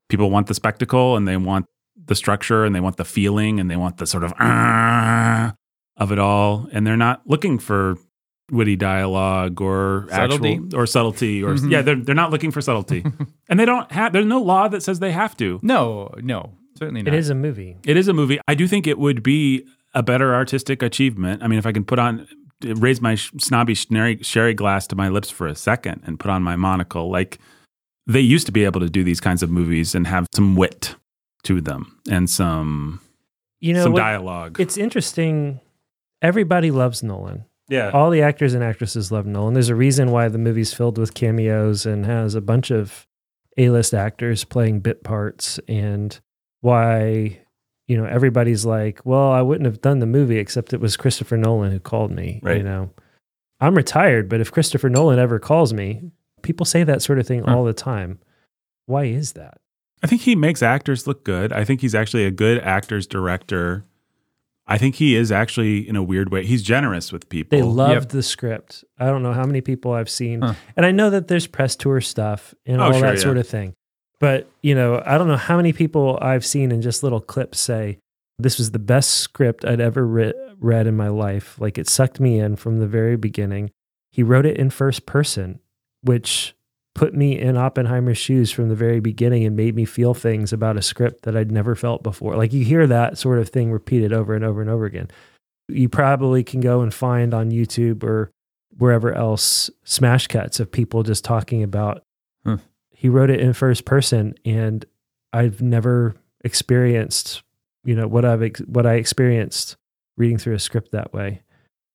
people 0.10 0.30
want 0.30 0.48
the 0.48 0.54
spectacle 0.54 1.16
and 1.16 1.26
they 1.28 1.38
want 1.38 1.66
the 2.08 2.16
structure 2.16 2.66
and 2.66 2.76
they 2.76 2.82
want 2.82 2.98
the 2.98 3.06
feeling 3.06 3.60
and 3.60 3.72
they 3.72 3.78
want 3.78 3.98
the 3.98 4.08
sort 4.08 4.24
of 4.26 4.34
uh, 4.38 5.52
of 5.96 6.12
it 6.12 6.20
all 6.20 6.68
and 6.72 6.86
they're 6.86 6.98
not 6.98 7.22
looking 7.26 7.60
for 7.60 7.98
witty 8.52 8.76
dialogue 8.76 9.60
or 9.62 10.08
subtlety. 10.10 10.54
actual 10.54 10.80
or 10.80 10.86
subtlety 10.86 11.44
or 11.44 11.56
mm-hmm. 11.56 11.70
yeah 11.70 11.82
they're 11.82 11.98
they're 11.98 12.16
not 12.16 12.32
looking 12.32 12.52
for 12.52 12.62
subtlety 12.62 13.04
and 13.50 13.60
they 13.60 13.66
don't 13.66 13.92
have 13.92 14.14
there's 14.14 14.26
no 14.26 14.42
law 14.42 14.68
that 14.68 14.82
says 14.82 15.00
they 15.00 15.12
have 15.12 15.36
to 15.36 15.60
no 15.64 16.10
no 16.22 16.54
certainly 16.78 17.02
not 17.02 17.14
it 17.14 17.18
is 17.18 17.30
a 17.30 17.36
movie 17.36 17.76
it 17.86 17.98
is 17.98 18.08
a 18.08 18.14
movie 18.14 18.40
i 18.48 18.56
do 18.56 18.68
think 18.68 18.88
it 18.88 18.98
would 18.98 19.22
be 19.22 19.66
a 19.94 20.02
better 20.02 20.34
artistic 20.34 20.82
achievement 20.82 21.44
i 21.44 21.48
mean 21.48 21.60
if 21.60 21.66
i 21.66 21.72
can 21.74 21.84
put 21.84 22.00
on 22.00 22.26
raise 22.78 23.02
my 23.02 23.16
snobby 23.16 23.76
sherry, 23.76 24.18
sherry 24.24 24.54
glass 24.54 24.88
to 24.88 24.96
my 24.96 25.10
lips 25.10 25.30
for 25.30 25.46
a 25.46 25.56
second 25.56 26.02
and 26.06 26.20
put 26.20 26.32
on 26.32 26.42
my 26.42 26.56
monocle 26.56 27.12
like 27.12 27.40
they 28.08 28.22
used 28.22 28.46
to 28.46 28.54
be 28.54 28.64
able 28.64 28.80
to 28.80 28.90
do 28.90 29.04
these 29.04 29.20
kinds 29.20 29.44
of 29.44 29.50
movies 29.50 29.94
and 29.94 30.08
have 30.08 30.26
some 30.34 30.56
wit 30.56 30.96
to 31.44 31.60
them 31.60 32.00
and 32.10 32.30
some 32.30 33.02
you 33.60 33.74
know 33.74 33.84
some 33.84 33.94
what, 33.94 34.00
dialogue. 34.00 34.60
It's 34.60 34.78
interesting. 34.78 35.60
Everybody 36.22 36.72
loves 36.72 37.04
Nolan. 37.04 37.46
Yeah. 37.70 37.92
All 37.92 38.10
the 38.10 38.22
actors 38.22 38.54
and 38.54 38.64
actresses 38.64 39.12
love 39.12 39.26
Nolan. 39.26 39.54
There's 39.54 39.70
a 39.70 39.76
reason 39.76 40.12
why 40.12 40.30
the 40.30 40.38
movie's 40.38 40.74
filled 40.74 40.98
with 40.98 41.14
cameos 41.14 41.86
and 41.86 42.06
has 42.06 42.36
a 42.36 42.42
bunch 42.42 42.72
of 42.72 43.06
A-list 43.58 43.94
actors 43.94 44.44
playing 44.44 44.80
bit 44.80 45.04
parts 45.04 45.60
and 45.68 46.18
why 46.62 47.40
you 47.88 47.98
know 47.98 48.06
everybody's 48.06 48.66
like, 48.66 49.06
"Well, 49.06 49.32
I 49.32 49.42
wouldn't 49.42 49.66
have 49.66 49.82
done 49.82 50.00
the 50.00 50.06
movie 50.06 50.38
except 50.38 50.74
it 50.74 50.82
was 50.82 50.98
Christopher 50.98 51.38
Nolan 51.38 51.72
who 51.72 51.80
called 51.80 52.12
me." 52.12 52.40
Right. 52.44 52.58
You 52.58 52.64
know. 52.64 52.92
I'm 53.60 53.76
retired, 53.76 54.30
but 54.30 54.40
if 54.40 54.52
Christopher 54.52 54.90
Nolan 54.90 55.18
ever 55.18 55.40
calls 55.40 55.74
me, 55.74 56.12
people 56.44 56.66
say 56.66 56.84
that 56.84 57.02
sort 57.02 57.20
of 57.20 57.26
thing 57.26 57.44
huh. 57.44 57.56
all 57.56 57.64
the 57.64 57.74
time. 57.74 58.20
Why 58.86 59.06
is 59.06 59.34
that? 59.34 59.60
I 60.04 60.08
think 60.08 60.22
he 60.22 60.36
makes 60.36 60.62
actors 60.62 61.08
look 61.08 61.24
good. 61.24 61.52
I 61.52 61.64
think 61.64 61.82
he's 61.82 61.96
actually 61.96 62.26
a 62.26 62.32
good 62.32 62.60
actor's 62.60 63.08
director. 63.08 63.84
I 64.68 64.78
think 64.78 64.96
he 64.96 65.16
is 65.16 65.32
actually 65.32 65.88
in 65.88 65.96
a 65.96 66.04
weird 66.04 66.30
way. 66.30 66.46
He's 66.46 66.62
generous 66.62 67.12
with 67.12 67.30
people. 67.30 67.58
They 67.58 67.64
loved 67.64 67.94
yep. 67.94 68.10
the 68.10 68.24
script. 68.24 68.84
I 69.00 69.06
don't 69.06 69.24
know 69.24 69.32
how 69.32 69.46
many 69.46 69.62
people 69.62 69.94
I've 69.94 70.10
seen. 70.10 70.42
Huh. 70.42 70.56
And 70.76 70.86
I 70.86 70.92
know 70.92 71.10
that 71.10 71.30
there's 71.30 71.48
press 71.48 71.76
tour 71.76 72.02
stuff 72.02 72.54
and 72.66 72.82
oh, 72.82 72.86
all 72.86 72.92
sure, 72.92 73.02
that 73.02 73.16
yeah. 73.16 73.22
sort 73.22 73.38
of 73.38 73.48
thing. 73.48 73.74
But, 74.20 74.50
you 74.62 74.76
know, 74.76 75.02
I 75.06 75.18
don't 75.18 75.28
know 75.28 75.38
how 75.38 75.56
many 75.56 75.72
people 75.72 76.20
I've 76.22 76.46
seen 76.46 76.72
in 76.72 76.82
just 76.82 77.02
little 77.02 77.22
clips 77.22 77.60
say, 77.60 78.00
this 78.40 78.58
was 78.58 78.72
the 78.72 78.80
best 78.80 79.12
script 79.12 79.64
I'd 79.64 79.80
ever 79.80 80.06
re- 80.06 80.34
read 80.60 80.86
in 80.86 80.98
my 80.98 81.08
life. 81.08 81.56
Like 81.60 81.78
it 81.78 81.88
sucked 81.88 82.20
me 82.20 82.40
in 82.40 82.56
from 82.56 82.80
the 82.80 82.88
very 82.88 83.16
beginning. 83.16 83.72
He 84.12 84.22
wrote 84.22 84.46
it 84.46 84.58
in 84.58 84.70
first 84.70 85.06
person, 85.06 85.60
which 86.02 86.56
put 86.98 87.14
me 87.14 87.40
in 87.40 87.56
Oppenheimer's 87.56 88.18
shoes 88.18 88.50
from 88.50 88.70
the 88.70 88.76
very 88.76 89.00
beginning 89.00 89.46
and 89.46 89.56
made 89.56 89.76
me 89.76 89.86
feel 89.86 90.16
things 90.16 90.52
about 90.52 90.78
a 90.78 90.82
script 90.82 91.24
that 91.24 91.38
I'd 91.38 91.52
never 91.52 91.76
felt 91.76 92.02
before. 92.02 92.36
Like 92.36 92.54
you 92.54 92.66
hear 92.66 92.88
that 92.88 93.20
sort 93.20 93.38
of 93.38 93.50
thing 93.50 93.72
repeated 93.72 94.12
over 94.12 94.34
and 94.34 94.44
over 94.44 94.62
and 94.62 94.70
over 94.70 94.86
again. 94.86 95.10
You 95.68 95.90
probably 95.90 96.44
can 96.44 96.60
go 96.60 96.82
and 96.82 96.92
find 96.92 97.36
on 97.36 97.52
YouTube 97.52 98.04
or 98.04 98.32
wherever 98.80 99.14
else 99.14 99.70
smash 99.84 100.26
cuts 100.26 100.60
of 100.60 100.72
people 100.72 101.04
just 101.04 101.24
talking 101.24 101.62
about 101.62 102.02
huh. 102.44 102.58
he 102.90 103.10
wrote 103.10 103.30
it 103.30 103.42
in 103.42 103.54
first 103.54 103.86
person 103.86 104.34
and 104.44 104.84
I've 105.32 105.62
never 105.62 106.16
experienced, 106.44 107.44
you 107.84 107.96
know, 107.96 108.08
what 108.08 108.26
I've 108.26 108.42
ex- 108.42 108.62
what 108.62 108.88
I 108.88 108.96
experienced 108.96 109.78
reading 110.18 110.40
through 110.40 110.56
a 110.56 110.60
script 110.60 110.94
that 110.94 111.14
way. 111.14 111.44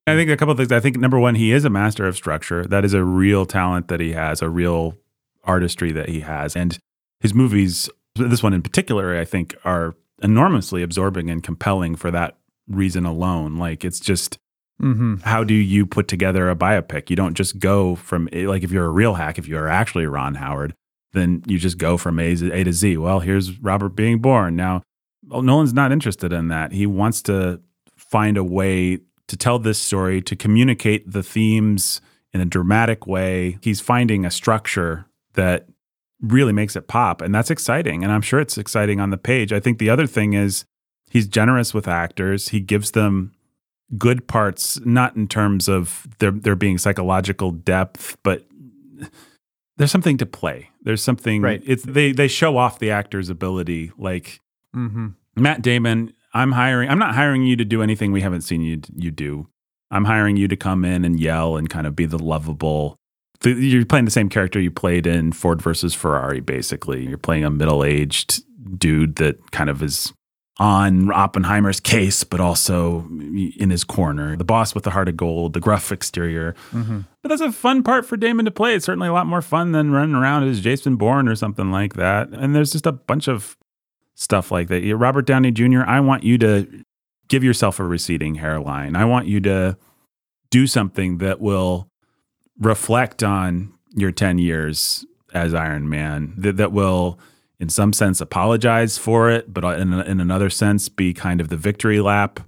I 0.07 0.17
think 0.17 0.31
a 0.31 0.37
couple 0.37 0.53
of 0.53 0.59
things. 0.59 0.73
I 0.73 0.81
think 0.81 0.97
number 0.97 1.19
one, 1.19 1.37
he 1.37 1.53
is 1.53 1.65
a 1.65 1.71
master 1.71 2.07
of 2.07 2.17
structure. 2.17 2.65
That 2.65 2.85
is 2.85 2.93
a 2.95 3.05
real 3.05 3.47
talent 3.47 3.89
that 3.89 4.01
he 4.01 4.13
has, 4.13 4.43
a 4.43 4.49
real 4.49 4.97
artistry 5.45 5.93
that 5.93 6.09
he 6.09 6.21
has. 6.21 6.57
And 6.57 6.79
his 7.21 7.35
movies, 7.35 7.89
this 8.17 8.43
one 8.43 8.53
in 8.53 8.63
particular, 8.63 9.19
I 9.19 9.25
think 9.25 9.57
are 9.65 9.95
enormously 10.23 10.83
absorbing 10.83 11.31
and 11.31 11.43
compelling 11.43 11.95
for 11.95 12.11
that 12.11 12.37
reason 12.69 13.07
alone. 13.07 13.57
Like 13.57 13.85
it's 13.85 14.01
just 14.01 14.39
mm-hmm. 14.81 15.17
how 15.23 15.45
do 15.45 15.55
you 15.55 15.87
put 15.87 16.09
together 16.09 16.51
a 16.51 16.57
biopic? 16.57 17.09
You 17.09 17.17
don't 17.17 17.35
just 17.35 17.59
go 17.59 17.95
from 17.95 18.29
like 18.33 18.63
if 18.63 18.73
you're 18.73 18.87
a 18.87 18.91
real 18.91 19.15
hack, 19.15 19.39
if 19.39 19.47
you're 19.47 19.69
actually 19.69 20.07
Ron 20.07 20.35
Howard, 20.35 20.75
then 21.13 21.43
you 21.47 21.59
just 21.59 21.79
go 21.79 21.97
from 21.97 22.19
A 22.19 22.35
to, 22.37 22.53
a 22.53 22.65
to 22.65 22.73
Z. 22.73 22.97
Well, 22.97 23.21
here's 23.21 23.61
Robert 23.61 23.91
being 23.91 24.19
born. 24.19 24.57
Now, 24.57 24.83
well, 25.27 25.43
Nolan's 25.43 25.75
not 25.75 25.93
interested 25.93 26.33
in 26.33 26.49
that. 26.49 26.73
He 26.73 26.87
wants 26.87 27.23
to 27.23 27.61
find 27.97 28.37
a 28.37 28.45
way 28.45 28.99
to 29.33 29.37
tell 29.37 29.59
this 29.59 29.79
story, 29.79 30.21
to 30.23 30.37
communicate 30.37 31.11
the 31.11 31.23
themes 31.23 32.01
in 32.33 32.41
a 32.41 32.45
dramatic 32.45 33.07
way. 33.07 33.59
He's 33.63 33.81
finding 33.81 34.25
a 34.25 34.31
structure 34.31 35.07
that 35.33 35.67
really 36.21 36.53
makes 36.53 36.77
it 36.77 36.87
pop. 36.87 37.21
And 37.23 37.35
that's 37.35 37.51
exciting. 37.51 38.05
And 38.05 38.13
I'm 38.13 38.23
sure 38.23 38.41
it's 38.41 38.57
exciting 38.59 39.01
on 39.01 39.11
the 39.11 39.17
page. 39.17 39.53
I 39.53 39.59
think 39.61 39.79
the 39.79 39.91
other 39.91 40.07
thing 40.07 40.35
is 40.35 40.65
he's 41.11 41.27
generous 41.27 41.75
with 41.75 41.89
actors. 41.89 42.51
He 42.51 42.61
gives 42.61 42.91
them 42.93 43.33
good 43.99 44.29
parts, 44.29 44.79
not 44.85 45.17
in 45.17 45.27
terms 45.29 45.69
of 45.69 46.07
there 46.19 46.31
there 46.31 46.55
being 46.57 46.79
psychological 46.79 47.51
depth, 47.51 48.17
but 48.23 48.47
there's 49.77 49.91
something 49.91 50.19
to 50.19 50.27
play. 50.27 50.71
There's 50.83 51.03
something 51.03 51.43
Right. 51.43 51.63
it's 51.67 51.83
they 51.85 52.13
they 52.13 52.29
show 52.29 52.57
off 52.57 52.79
the 52.79 52.91
actor's 52.91 53.29
ability. 53.31 53.93
Like 53.99 54.41
Mm-hmm. 54.77 55.09
Matt 55.37 55.61
Damon, 55.63 56.13
I'm 56.33 56.53
hiring 56.53 56.89
I'm 56.89 56.99
not 56.99 57.15
hiring 57.15 57.45
you 57.45 57.57
to 57.57 57.65
do 57.65 57.83
anything 57.83 58.13
we 58.13 58.21
haven't 58.21 58.43
seen 58.43 58.63
you 58.63 58.81
you 58.97 59.11
do. 59.11 59.49
I'm 59.91 60.05
hiring 60.07 60.37
you 60.37 60.49
to 60.49 60.57
come 60.57 60.85
in 60.85 61.05
and 61.05 61.21
yell 61.21 61.57
and 61.57 61.69
kind 61.69 61.87
of 61.87 61.95
be 61.95 62.07
the 62.07 62.19
lovable 62.19 62.97
th- 63.41 63.57
you're 63.57 63.85
playing 63.85 64.07
the 64.07 64.11
same 64.11 64.29
character 64.29 64.61
you 64.61 64.71
played 64.71 65.07
in 65.07 65.33
Ford 65.33 65.61
versus 65.61 65.95
Ferrari 65.95 66.41
basically. 66.41 67.07
You're 67.07 67.19
playing 67.19 67.45
a 67.45 67.51
middle-aged 67.51 68.43
dude 68.79 69.17
that 69.17 69.51
kind 69.51 69.69
of 69.69 69.83
is 69.83 70.13
on 70.59 71.11
Oppenheimer's 71.13 71.81
case 71.81 72.25
but 72.25 72.41
also 72.41 73.07
in 73.11 73.71
his 73.71 73.85
corner. 73.85 74.37
The 74.37 74.45
boss 74.45 74.75
with 74.75 74.85
the 74.85 74.91
heart 74.91 75.09
of 75.09 75.17
gold, 75.17 75.55
the 75.55 75.61
gruff 75.61 75.93
exterior. 75.93 76.55
Mm-hmm. 76.73 77.01
But 77.23 77.29
that's 77.29 77.41
a 77.41 77.53
fun 77.53 77.83
part 77.83 78.07
for 78.07 78.17
Damon 78.17 78.45
to 78.45 78.51
play. 78.51 78.75
It's 78.75 78.85
certainly 78.85 79.09
a 79.09 79.13
lot 79.13 79.27
more 79.27 79.43
fun 79.43 79.73
than 79.73 79.91
running 79.91 80.15
around 80.15 80.45
as 80.45 80.61
Jason 80.61 80.97
Bourne 80.97 81.29
or 81.29 81.37
something 81.37 81.71
like 81.71 81.95
that. 81.95 82.29
And 82.31 82.55
there's 82.55 82.73
just 82.73 82.87
a 82.87 82.93
bunch 82.93 83.29
of 83.29 83.57
stuff 84.15 84.51
like 84.51 84.69
that. 84.69 84.97
Robert 84.97 85.27
Downey 85.27 85.51
Jr., 85.51 85.83
I 85.87 86.01
want 86.01 86.25
you 86.25 86.39
to 86.39 86.85
give 87.29 87.43
yourself 87.43 87.81
a 87.81 87.85
receding 87.85 88.37
hairline. 88.37 88.95
I 88.97 89.05
want 89.05 89.27
you 89.27 89.41
to 89.41 89.77
do 90.51 90.67
something 90.67 91.19
that 91.19 91.41
will 91.41 91.89
reflect 92.59 93.23
on 93.23 93.73
your 93.95 94.13
10 94.13 94.39
years 94.39 95.05
as 95.33 95.55
Iron 95.55 95.89
Man, 95.89 96.35
that, 96.37 96.57
that 96.59 96.73
will, 96.73 97.19
in 97.59 97.69
some 97.69 97.93
sense, 97.93 98.21
apologize 98.21 98.99
for 98.99 99.31
it, 99.31 99.53
but 99.53 99.65
uh, 99.65 99.69
in, 99.71 99.93
in 99.95 100.21
another 100.21 100.51
sense, 100.51 100.89
be 100.89 101.15
kind 101.15 101.41
of 101.41 101.49
the 101.49 101.57
victory 101.57 102.01
lap 102.01 102.41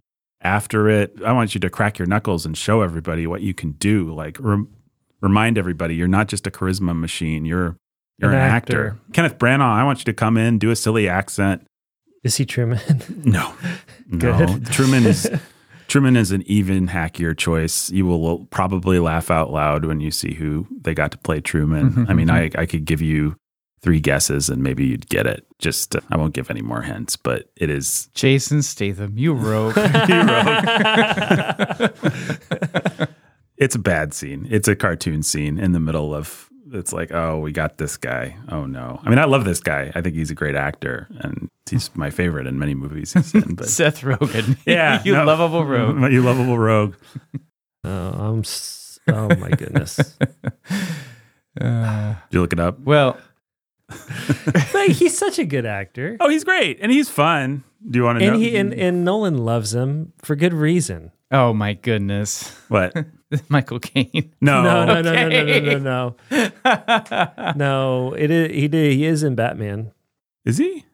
after 0.42 0.88
it. 0.88 1.16
I 1.24 1.32
want 1.32 1.54
you 1.54 1.60
to 1.60 1.70
crack 1.70 1.98
your 1.98 2.06
knuckles 2.06 2.44
and 2.44 2.56
show 2.56 2.82
everybody 2.82 3.26
what 3.26 3.40
you 3.40 3.54
can 3.54 3.72
do. 3.72 4.12
Like, 4.12 4.36
rem- 4.38 4.68
remind 5.22 5.56
everybody 5.56 5.94
you're 5.94 6.08
not 6.08 6.28
just 6.28 6.46
a 6.46 6.50
charisma 6.50 6.98
machine, 6.98 7.46
you're 7.46 7.76
you're 8.18 8.30
an, 8.30 8.36
An 8.36 8.42
actor. 8.42 8.86
actor. 8.88 9.00
Kenneth 9.12 9.38
Branagh, 9.38 9.60
I 9.62 9.84
want 9.84 9.98
you 10.00 10.04
to 10.06 10.12
come 10.12 10.36
in, 10.36 10.58
do 10.58 10.70
a 10.70 10.76
silly 10.76 11.08
accent. 11.08 11.66
Is 12.22 12.36
he 12.36 12.46
Truman? 12.46 12.80
No, 13.24 13.52
no. 14.08 14.18
Good. 14.18 14.66
Truman 14.66 15.04
is 15.06 15.30
Truman 15.88 16.16
is 16.16 16.30
an 16.32 16.42
even 16.46 16.88
hackier 16.88 17.36
choice. 17.36 17.90
You 17.90 18.06
will 18.06 18.46
probably 18.46 18.98
laugh 18.98 19.30
out 19.30 19.52
loud 19.52 19.84
when 19.84 20.00
you 20.00 20.10
see 20.10 20.34
who 20.34 20.66
they 20.80 20.94
got 20.94 21.10
to 21.12 21.18
play 21.18 21.40
Truman. 21.40 22.06
I 22.08 22.14
mean, 22.14 22.30
I 22.30 22.50
I 22.56 22.64
could 22.66 22.84
give 22.86 23.02
you 23.02 23.36
three 23.82 24.00
guesses 24.00 24.48
and 24.48 24.62
maybe 24.62 24.86
you'd 24.86 25.06
get 25.10 25.26
it. 25.26 25.46
Just 25.58 25.94
uh, 25.94 26.00
I 26.10 26.16
won't 26.16 26.32
give 26.32 26.50
any 26.50 26.62
more 26.62 26.80
hints, 26.80 27.16
but 27.16 27.50
it 27.56 27.68
is 27.68 28.08
Jason 28.14 28.62
Statham, 28.62 29.18
you 29.18 29.34
rogue. 29.34 29.74
it's 33.58 33.74
a 33.74 33.78
bad 33.78 34.14
scene. 34.14 34.46
It's 34.50 34.68
a 34.68 34.76
cartoon 34.76 35.22
scene 35.22 35.58
in 35.58 35.72
the 35.72 35.80
middle 35.80 36.14
of 36.14 36.48
it's 36.76 36.92
like, 36.92 37.12
oh, 37.12 37.38
we 37.38 37.52
got 37.52 37.78
this 37.78 37.96
guy. 37.96 38.36
Oh 38.48 38.66
no. 38.66 39.00
I 39.04 39.10
mean, 39.10 39.18
I 39.18 39.24
love 39.24 39.44
this 39.44 39.60
guy. 39.60 39.92
I 39.94 40.00
think 40.00 40.14
he's 40.14 40.30
a 40.30 40.34
great 40.34 40.54
actor 40.54 41.08
and 41.20 41.48
he's 41.68 41.94
my 41.96 42.10
favorite 42.10 42.46
in 42.46 42.58
many 42.58 42.74
movies 42.74 43.12
he's 43.12 43.34
in. 43.34 43.54
But 43.54 43.68
Seth 43.68 44.00
Rogen. 44.02 44.56
yeah, 44.66 45.02
you 45.04 45.12
no. 45.12 45.24
lovable 45.24 45.64
rogue. 45.64 46.12
you 46.12 46.22
lovable 46.22 46.58
rogue. 46.58 46.94
oh, 47.84 47.90
I'm. 48.10 48.40
s- 48.40 48.80
Oh 49.06 49.28
my 49.36 49.50
goodness. 49.50 50.16
Uh, 51.60 52.14
Did 52.30 52.34
you 52.36 52.40
look 52.40 52.54
it 52.54 52.58
up? 52.60 52.80
well, 52.80 53.18
like 54.72 54.92
he's 54.92 55.16
such 55.16 55.38
a 55.38 55.44
good 55.44 55.66
actor, 55.66 56.16
Oh, 56.20 56.28
he's 56.30 56.42
great 56.42 56.78
and 56.80 56.90
he's 56.90 57.08
fun. 57.10 57.64
Do 57.88 57.98
you 57.98 58.04
want 58.04 58.18
to 58.20 58.30
know? 58.30 58.38
he 58.38 58.56
and, 58.56 58.72
and 58.72 59.04
Nolan 59.04 59.36
loves 59.44 59.74
him 59.74 60.14
for 60.22 60.36
good 60.36 60.54
reason. 60.54 61.12
Oh 61.34 61.52
my 61.52 61.74
goodness. 61.74 62.50
what? 62.68 62.94
Michael 63.48 63.80
Caine. 63.80 64.32
No, 64.40 64.62
No, 64.62 64.84
no, 64.84 65.02
no, 65.02 65.12
no, 65.12 65.28
no, 65.28 65.44
no, 65.44 65.78
no, 65.78 66.14
no. 66.30 67.52
No, 67.56 68.14
it 68.14 68.30
is. 68.30 68.50
He 68.52 68.68
did. 68.68 68.92
He 68.92 69.04
is 69.04 69.22
in 69.22 69.34
Batman. 69.34 69.92
Is 70.44 70.58
he? 70.58 70.84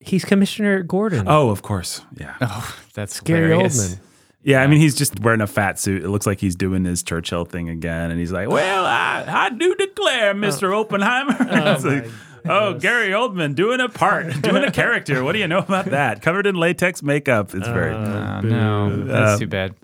He's 0.00 0.24
Commissioner 0.24 0.82
Gordon. 0.82 1.26
Oh, 1.28 1.50
of 1.50 1.62
course. 1.62 2.00
Yeah. 2.16 2.34
Oh, 2.40 2.74
that's 2.94 3.20
Gary 3.20 3.50
hilarious. 3.50 3.94
Oldman. 3.94 4.00
Yeah, 4.42 4.62
I 4.62 4.66
mean, 4.66 4.80
he's 4.80 4.94
just 4.94 5.20
wearing 5.20 5.42
a 5.42 5.46
fat 5.46 5.78
suit. 5.78 6.02
It 6.02 6.08
looks 6.08 6.26
like 6.26 6.40
he's 6.40 6.56
doing 6.56 6.86
his 6.86 7.02
Churchill 7.02 7.44
thing 7.44 7.68
again. 7.68 8.10
And 8.10 8.18
he's 8.18 8.32
like, 8.32 8.48
Well, 8.48 8.86
I, 8.86 9.24
I 9.28 9.50
do 9.50 9.74
declare, 9.74 10.34
Mr. 10.34 10.74
Oppenheimer. 10.74 11.36
It's 11.74 11.84
my 11.84 11.94
like, 12.00 12.10
oh, 12.48 12.72
Gary 12.78 13.10
Oldman 13.10 13.54
doing 13.54 13.80
a 13.80 13.90
part, 13.90 14.40
doing 14.40 14.64
a 14.64 14.70
character. 14.70 15.22
What 15.22 15.32
do 15.32 15.38
you 15.40 15.46
know 15.48 15.58
about 15.58 15.84
that? 15.86 16.22
Covered 16.22 16.46
in 16.46 16.54
latex 16.54 17.02
makeup. 17.02 17.54
It's 17.54 17.68
very. 17.68 17.92
Uh, 17.94 18.38
Oh, 18.38 18.40
no, 18.40 19.04
that's 19.04 19.32
Uh, 19.32 19.38
too 19.38 19.46
bad. 19.46 19.74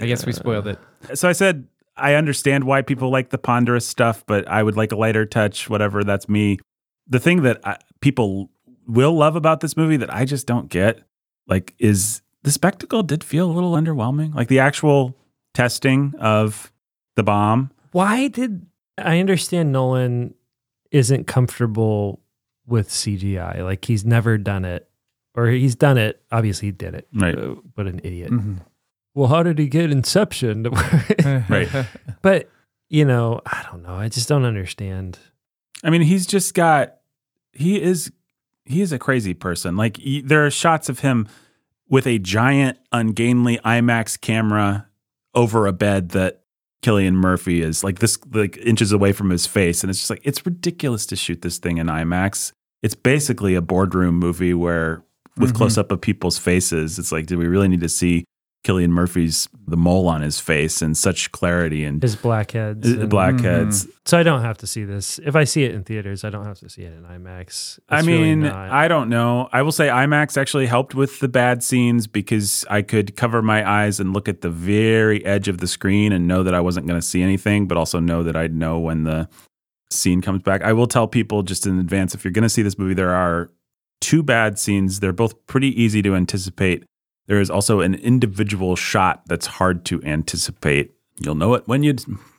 I 0.00 0.06
guess 0.06 0.24
we 0.26 0.32
spoiled 0.32 0.66
it. 0.66 0.78
so 1.14 1.28
I 1.28 1.32
said, 1.32 1.66
I 1.96 2.14
understand 2.14 2.64
why 2.64 2.82
people 2.82 3.10
like 3.10 3.30
the 3.30 3.38
ponderous 3.38 3.86
stuff, 3.86 4.24
but 4.26 4.48
I 4.48 4.62
would 4.62 4.76
like 4.76 4.92
a 4.92 4.96
lighter 4.96 5.26
touch, 5.26 5.68
whatever. 5.68 6.02
That's 6.04 6.28
me. 6.28 6.58
The 7.06 7.20
thing 7.20 7.42
that 7.42 7.60
I, 7.66 7.76
people 8.00 8.50
will 8.86 9.12
love 9.12 9.36
about 9.36 9.60
this 9.60 9.76
movie 9.76 9.96
that 9.98 10.12
I 10.12 10.24
just 10.24 10.46
don't 10.46 10.68
get, 10.70 11.00
like, 11.46 11.74
is 11.78 12.22
the 12.42 12.50
spectacle 12.50 13.02
did 13.02 13.22
feel 13.22 13.50
a 13.50 13.52
little 13.52 13.72
underwhelming. 13.72 14.34
Like 14.34 14.48
the 14.48 14.58
actual 14.60 15.14
testing 15.54 16.14
of 16.18 16.72
the 17.16 17.22
bomb. 17.22 17.70
Why 17.92 18.28
did 18.28 18.64
I 18.98 19.20
understand 19.20 19.70
Nolan 19.72 20.34
isn't 20.90 21.26
comfortable 21.26 22.20
with 22.66 22.88
CGI? 22.88 23.62
Like 23.62 23.84
he's 23.84 24.04
never 24.04 24.38
done 24.38 24.64
it, 24.64 24.88
or 25.34 25.48
he's 25.48 25.74
done 25.76 25.98
it. 25.98 26.22
Obviously, 26.32 26.68
he 26.68 26.72
did 26.72 26.94
it. 26.94 27.06
Right. 27.14 27.36
Uh, 27.38 27.56
What 27.74 27.86
an 27.86 28.00
idiot. 28.02 28.30
Mhm. 28.30 28.58
Well, 29.14 29.28
how 29.28 29.42
did 29.42 29.58
he 29.58 29.68
get 29.68 29.90
Inception? 29.90 30.66
Right. 31.48 31.68
but 32.22 32.48
you 32.88 33.04
know, 33.04 33.40
I 33.46 33.64
don't 33.70 33.82
know. 33.82 33.94
I 33.94 34.08
just 34.08 34.28
don't 34.28 34.44
understand. 34.44 35.18
I 35.84 35.90
mean, 35.90 36.02
he's 36.02 36.26
just 36.26 36.54
got 36.54 36.96
he 37.52 37.80
is 37.80 38.10
he 38.64 38.80
is 38.80 38.92
a 38.92 38.98
crazy 38.98 39.34
person. 39.34 39.76
Like 39.76 39.96
he, 39.98 40.20
there 40.22 40.46
are 40.46 40.50
shots 40.50 40.88
of 40.88 41.00
him 41.00 41.26
with 41.88 42.06
a 42.06 42.18
giant 42.18 42.78
ungainly 42.92 43.58
IMAX 43.58 44.18
camera 44.20 44.88
over 45.34 45.66
a 45.66 45.72
bed 45.72 46.10
that 46.10 46.42
Cillian 46.82 47.14
Murphy 47.14 47.62
is 47.62 47.82
like 47.84 47.98
this 48.00 48.18
like 48.32 48.56
inches 48.58 48.92
away 48.92 49.12
from 49.12 49.30
his 49.30 49.46
face 49.46 49.82
and 49.82 49.90
it's 49.90 49.98
just 50.00 50.10
like 50.10 50.20
it's 50.24 50.44
ridiculous 50.46 51.06
to 51.06 51.16
shoot 51.16 51.42
this 51.42 51.58
thing 51.58 51.78
in 51.78 51.86
IMAX. 51.86 52.52
It's 52.82 52.94
basically 52.94 53.54
a 53.54 53.62
boardroom 53.62 54.18
movie 54.18 54.54
where 54.54 55.04
with 55.38 55.52
Mhm. 55.52 55.56
close 55.56 55.78
up 55.78 55.90
of 55.92 56.00
people's 56.00 56.38
faces, 56.38 56.98
it's 56.98 57.12
like 57.12 57.26
do 57.26 57.38
we 57.38 57.46
really 57.46 57.68
need 57.68 57.80
to 57.80 57.88
see 57.88 58.24
Cillian 58.64 58.90
Murphy's 58.90 59.48
the 59.66 59.76
mole 59.76 60.06
on 60.08 60.22
his 60.22 60.38
face 60.38 60.82
and 60.82 60.96
such 60.96 61.32
clarity 61.32 61.84
and 61.84 62.00
His 62.02 62.14
blackheads. 62.14 62.86
uh, 62.88 63.00
and- 63.00 63.10
blackheads. 63.10 63.88
So 64.04 64.18
I 64.18 64.22
don't 64.22 64.42
have 64.42 64.58
to 64.58 64.66
see 64.66 64.84
this. 64.84 65.18
If 65.24 65.34
I 65.34 65.44
see 65.44 65.64
it 65.64 65.74
in 65.74 65.82
theaters, 65.84 66.22
I 66.24 66.30
don't 66.30 66.44
have 66.44 66.58
to 66.60 66.68
see 66.68 66.82
it 66.82 66.92
in 66.92 67.02
IMAX. 67.04 67.78
I 67.88 67.98
It's 67.98 68.06
really 68.06 68.22
mean, 68.22 68.40
not. 68.42 68.54
I 68.70 68.86
don't 68.88 69.08
know. 69.08 69.48
I 69.52 69.62
will 69.62 69.72
say 69.72 69.88
IMAX 69.88 70.36
actually 70.40 70.66
helped 70.66 70.94
with 70.94 71.18
the 71.20 71.28
bad 71.28 71.62
scenes 71.64 72.06
because 72.06 72.64
I 72.70 72.82
could 72.82 73.16
cover 73.16 73.42
my 73.42 73.68
eyes 73.68 73.98
and 74.00 74.12
look 74.12 74.28
at 74.28 74.40
the 74.42 74.50
very 74.50 75.24
edge 75.24 75.48
of 75.48 75.58
the 75.58 75.66
screen 75.66 76.12
and 76.12 76.28
know 76.28 76.42
that 76.42 76.54
I 76.54 76.60
wasn't 76.60 76.86
going 76.86 77.00
to 77.00 77.06
see 77.06 77.22
anything, 77.22 77.66
but 77.66 77.76
also 77.76 77.98
know 78.00 78.22
that 78.22 78.36
I'd 78.36 78.54
know 78.54 78.78
when 78.78 79.04
the 79.04 79.28
scene 79.90 80.20
comes 80.22 80.42
back. 80.42 80.62
I 80.62 80.72
will 80.72 80.86
tell 80.86 81.06
people 81.08 81.42
just 81.42 81.66
in 81.66 81.78
advance 81.78 82.14
if 82.14 82.24
you're 82.24 82.32
going 82.32 82.42
to 82.44 82.48
see 82.48 82.62
this 82.62 82.78
movie, 82.78 82.94
there 82.94 83.14
are 83.14 83.50
two 84.00 84.22
bad 84.22 84.58
scenes. 84.58 85.00
They're 85.00 85.12
both 85.12 85.46
pretty 85.46 85.80
easy 85.80 86.02
to 86.02 86.14
anticipate. 86.16 86.84
There 87.26 87.40
is 87.40 87.50
also 87.50 87.80
an 87.80 87.94
individual 87.94 88.76
shot 88.76 89.22
that's 89.26 89.46
hard 89.46 89.84
to 89.86 90.02
anticipate. 90.02 90.92
You'll 91.20 91.34
know 91.36 91.54
it 91.54 91.66
when 91.66 91.82
you 91.82 91.94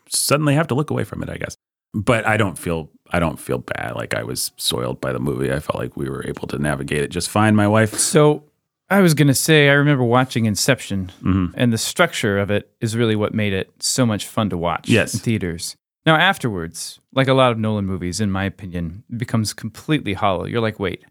suddenly 0.09 0.55
have 0.55 0.67
to 0.67 0.75
look 0.75 0.89
away 0.89 1.03
from 1.03 1.23
it, 1.23 1.29
I 1.29 1.37
guess. 1.37 1.55
But 1.93 2.25
I 2.27 2.37
don't 2.37 2.57
feel 2.57 2.89
I 3.11 3.19
don't 3.19 3.39
feel 3.39 3.59
bad 3.59 3.95
like 3.95 4.15
I 4.15 4.23
was 4.23 4.51
soiled 4.57 4.99
by 4.99 5.13
the 5.13 5.19
movie. 5.19 5.51
I 5.53 5.59
felt 5.59 5.77
like 5.77 5.95
we 5.95 6.09
were 6.09 6.25
able 6.27 6.47
to 6.47 6.57
navigate 6.57 7.03
it 7.03 7.09
just 7.11 7.29
fine. 7.29 7.55
My 7.55 7.67
wife, 7.67 7.93
So 7.99 8.43
I 8.89 9.01
was 9.01 9.13
going 9.13 9.27
to 9.27 9.33
say, 9.35 9.69
I 9.69 9.73
remember 9.73 10.03
watching 10.03 10.45
Inception, 10.45 11.11
Mhm. 11.21 11.53
and 11.55 11.71
the 11.71 11.77
structure 11.77 12.39
of 12.39 12.49
it 12.51 12.71
is 12.81 12.95
really 12.97 13.15
what 13.15 13.33
made 13.33 13.53
it 13.53 13.71
so 13.79 14.05
much 14.05 14.25
fun 14.27 14.49
to 14.49 14.57
watch 14.57 14.89
Yes. 14.89 15.13
in 15.13 15.19
theaters. 15.19 15.75
Now, 16.05 16.15
afterwards, 16.15 16.99
like 17.13 17.27
a 17.27 17.33
lot 17.33 17.51
of 17.51 17.59
Nolan 17.59 17.85
movies, 17.85 18.19
in 18.19 18.31
my 18.31 18.43
opinion, 18.45 19.03
it 19.11 19.17
becomes 19.19 19.53
completely 19.53 20.13
hollow. 20.13 20.45
You're 20.45 20.59
like, 20.61 20.79
wait, 20.79 21.03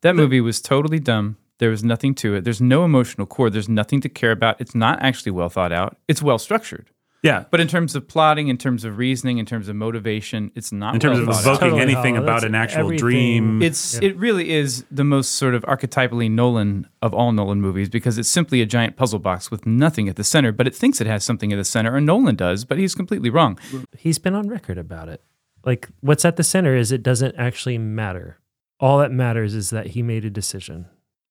that 0.00 0.16
movie 0.16 0.40
was 0.40 0.60
totally 0.62 0.98
dumb. 0.98 1.36
There 1.60 1.70
was 1.70 1.84
nothing 1.84 2.14
to 2.16 2.34
it. 2.34 2.42
There's 2.44 2.60
no 2.60 2.84
emotional 2.84 3.26
core. 3.26 3.48
There's 3.50 3.68
nothing 3.68 4.00
to 4.00 4.08
care 4.08 4.32
about. 4.32 4.60
It's 4.60 4.74
not 4.74 5.00
actually 5.02 5.32
well 5.32 5.48
thought 5.48 5.72
out. 5.72 5.96
It's 6.08 6.20
well 6.22 6.38
structured. 6.38 6.90
Yeah. 7.22 7.44
But 7.50 7.60
in 7.60 7.68
terms 7.68 7.94
of 7.94 8.08
plotting, 8.08 8.48
in 8.48 8.56
terms 8.56 8.82
of 8.82 8.96
reasoning, 8.96 9.36
in 9.36 9.44
terms 9.44 9.68
of 9.68 9.76
motivation, 9.76 10.50
it's 10.54 10.72
not 10.72 10.94
In 10.94 11.00
terms 11.00 11.20
well 11.20 11.28
of 11.36 11.40
evoking 11.40 11.60
Totally 11.68 11.82
anything 11.82 12.14
hollow. 12.14 12.24
about 12.26 12.40
That's 12.40 12.44
an 12.48 12.54
actual 12.54 12.80
everything. 12.84 12.98
dream. 12.98 13.62
It's 13.62 14.00
Yeah. 14.00 14.08
it 14.08 14.16
really 14.16 14.48
is 14.50 14.86
the 14.90 15.04
most 15.04 15.32
sort 15.32 15.54
of 15.54 15.62
archetypally 15.64 16.30
Nolan 16.30 16.88
of 17.02 17.12
all 17.12 17.30
Nolan 17.32 17.60
movies 17.60 17.90
because 17.90 18.16
it's 18.16 18.30
simply 18.30 18.62
a 18.62 18.66
giant 18.66 18.96
puzzle 18.96 19.18
box 19.18 19.50
with 19.50 19.66
nothing 19.66 20.08
at 20.08 20.16
the 20.16 20.24
center, 20.24 20.50
but 20.50 20.66
it 20.66 20.74
thinks 20.74 20.98
it 21.02 21.06
has 21.06 21.22
something 21.22 21.52
at 21.52 21.56
the 21.56 21.64
center, 21.64 21.94
and 21.94 22.06
Nolan 22.06 22.36
does, 22.36 22.64
but 22.64 22.78
he's 22.78 22.94
completely 22.94 23.28
wrong. 23.28 23.58
He's 23.98 24.18
been 24.18 24.34
on 24.34 24.48
record 24.48 24.78
about 24.78 25.10
it. 25.10 25.20
Like 25.62 25.90
what's 26.00 26.24
at 26.24 26.36
the 26.36 26.42
center 26.42 26.74
is 26.74 26.90
it 26.90 27.02
doesn't 27.02 27.34
actually 27.36 27.76
matter. 27.76 28.38
All 28.80 28.96
that 29.00 29.12
matters 29.12 29.54
is 29.54 29.68
that 29.68 29.88
he 29.88 30.02
made 30.02 30.24
a 30.24 30.30
decision. 30.30 30.86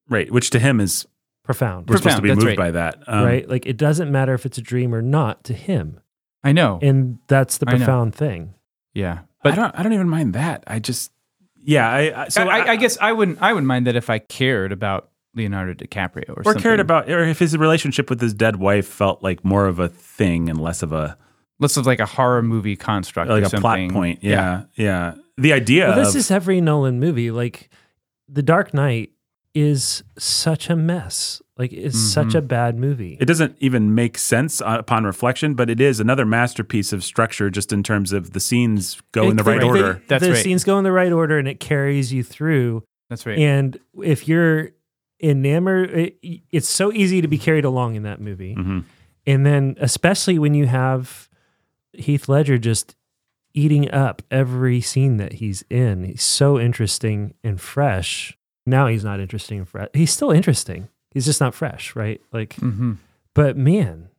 Right. 0.10 0.30
Which 0.32 0.50
to 0.52 0.60
him 0.60 0.80
is, 0.80 1.06
Profound. 1.44 1.90
we're 1.90 1.98
supposed 1.98 2.18
to 2.18 2.22
Profound, 2.22 2.24
be 2.24 2.30
that's 2.30 2.38
moved 2.46 2.48
right. 2.48 2.58
by 2.58 2.72
that. 2.72 3.04
Um, 3.08 3.26
right? 3.26 3.50
Like 3.50 3.66
it 3.66 3.78
doesn't 3.78 4.12
matter 4.12 4.34
if 4.34 4.46
it's 4.46 4.58
a 4.58 4.62
dream 4.62 4.94
or 4.94 5.02
not 5.02 5.44
to 5.46 5.54
him. 5.54 6.00
I 6.44 6.52
know, 6.54 6.80
And 6.82 7.20
that's 7.28 7.58
the 7.58 7.66
profound 7.66 8.16
thing. 8.16 8.54
yeah, 8.94 9.20
But 9.44 9.54
I 9.54 9.56
don't, 9.58 9.80
I 9.80 9.84
don't 9.84 9.92
even 9.94 10.08
mind 10.08 10.34
that. 10.36 10.64
I 10.68 10.80
just, 10.80 11.12
yeah. 11.62 11.90
I, 11.90 12.24
I 12.24 12.28
so 12.30 12.44
so 12.46 12.50
I, 12.50 12.72
I 12.72 12.76
guess 12.78 12.98
I 13.02 13.12
wouldn't 13.12 13.42
I 13.42 13.52
wouldn't 13.52 13.68
mind 13.68 13.88
that 13.88 13.98
if 13.98 14.10
I 14.10 14.20
cared 14.20 14.72
about 14.72 15.10
Leonardo 15.36 15.74
DiCaprio 15.74 16.30
or, 16.30 16.34
or 16.40 16.44
something. 16.46 16.62
cared 16.62 16.80
about, 16.80 17.10
or 17.10 17.24
if 17.26 17.40
his 17.40 17.58
relationship 17.58 18.10
with 18.10 18.22
his 18.22 18.34
dead 18.34 18.56
wife 18.56 18.88
felt 18.88 19.22
like 19.22 19.44
more 19.44 19.66
of 19.68 19.80
a 19.80 19.90
thing 19.90 20.50
and 20.50 20.62
less 20.62 20.82
of 20.82 20.94
a 20.94 21.18
less 21.60 21.76
of 21.76 21.86
like 21.86 22.00
a 22.00 22.06
horror 22.06 22.42
movie 22.42 22.78
construct, 22.78 23.30
like 23.30 23.44
or 23.44 23.48
a 23.48 23.50
plot 23.50 23.62
something. 23.62 23.92
point. 23.92 24.20
Yeah, 24.24 24.64
yeah. 24.76 25.16
The 25.38 25.52
idea 25.52 25.88
Well, 25.90 25.98
this 25.98 26.10
of 26.12 26.16
is 26.18 26.32
every 26.32 26.62
Nolan 26.62 27.02
movie. 27.02 27.32
Like 27.32 27.70
The 28.30 28.42
Dark 28.44 28.74
Knight 28.74 29.12
is 29.56 30.04
such 30.18 30.70
a 30.70 30.76
mess. 30.76 31.42
Like 31.58 31.74
it's 31.74 32.00
such 32.00 32.36
a 32.36 32.42
bad 32.42 32.78
movie. 32.78 33.18
it 33.20 33.26
doesn't 33.26 33.58
even 33.60 33.94
make 33.94 34.18
sense 34.18 34.62
uh, 34.62 34.78
upon 34.80 35.04
reflection, 35.04 35.56
but 35.56 35.70
it 35.70 35.82
is 35.82 36.00
another 36.00 36.26
masterpiece 36.26 36.94
of 36.94 37.04
structure, 37.04 37.50
just 37.50 37.74
in 37.74 37.84
terms 37.84 38.14
of 38.14 38.32
the 38.32 38.40
scenes 38.40 39.02
go 39.12 39.30
in 39.30 39.36
the 39.36 39.44
It- 39.44 39.46
right 39.48 39.60
they- 39.60 39.68
order. 39.68 40.02
That's 40.08 40.24
the 40.24 40.32
right. 40.32 40.42
scenes 40.44 40.64
go 40.64 40.78
in 40.78 40.86
the 40.86 40.92
right 40.94 41.12
order 41.12 41.38
and 41.38 41.48
it 41.50 41.60
carries 41.60 42.14
you 42.14 42.24
through. 42.24 42.84
That's 43.10 43.26
right. 43.26 43.38
And 43.38 43.78
if 44.02 44.26
you're 44.28 44.70
enamored, 45.22 45.90
it, 45.92 46.18
it's 46.50 46.70
so 46.70 46.94
easy 46.94 47.22
to 47.22 47.28
be 47.28 47.38
carried 47.38 47.66
along 47.66 47.96
in 47.96 48.04
that 48.04 48.22
movie. 48.22 48.56
Mhm. 48.56 48.86
And 49.28 49.46
then, 49.46 49.76
especially 49.82 50.40
when 50.40 50.54
you 50.54 50.66
have 50.68 51.28
Heath 51.92 52.30
Ledger 52.30 52.58
just 52.58 52.96
eating 53.54 53.92
up 53.92 54.22
every 54.32 54.80
scene 54.80 55.18
that 55.18 55.34
he's 55.34 55.64
in, 55.70 56.04
he's 56.06 56.24
so 56.24 56.58
interesting 56.58 57.34
and 57.44 57.60
fresh. 57.60 58.38
Now 58.70 58.88
he's 58.88 59.04
not 59.04 59.20
interesting 59.20 59.58
and 59.60 59.68
fresh. 59.68 59.88
He's 59.94 60.12
still 60.12 60.32
interesting. 60.32 60.88
He's 61.12 61.26
just 61.26 61.42
not 61.42 61.54
fresh, 61.56 61.96
right? 61.96 62.22
Like, 62.32 62.54
hmm 62.56 62.94
but 63.36 63.56
man, 63.56 64.10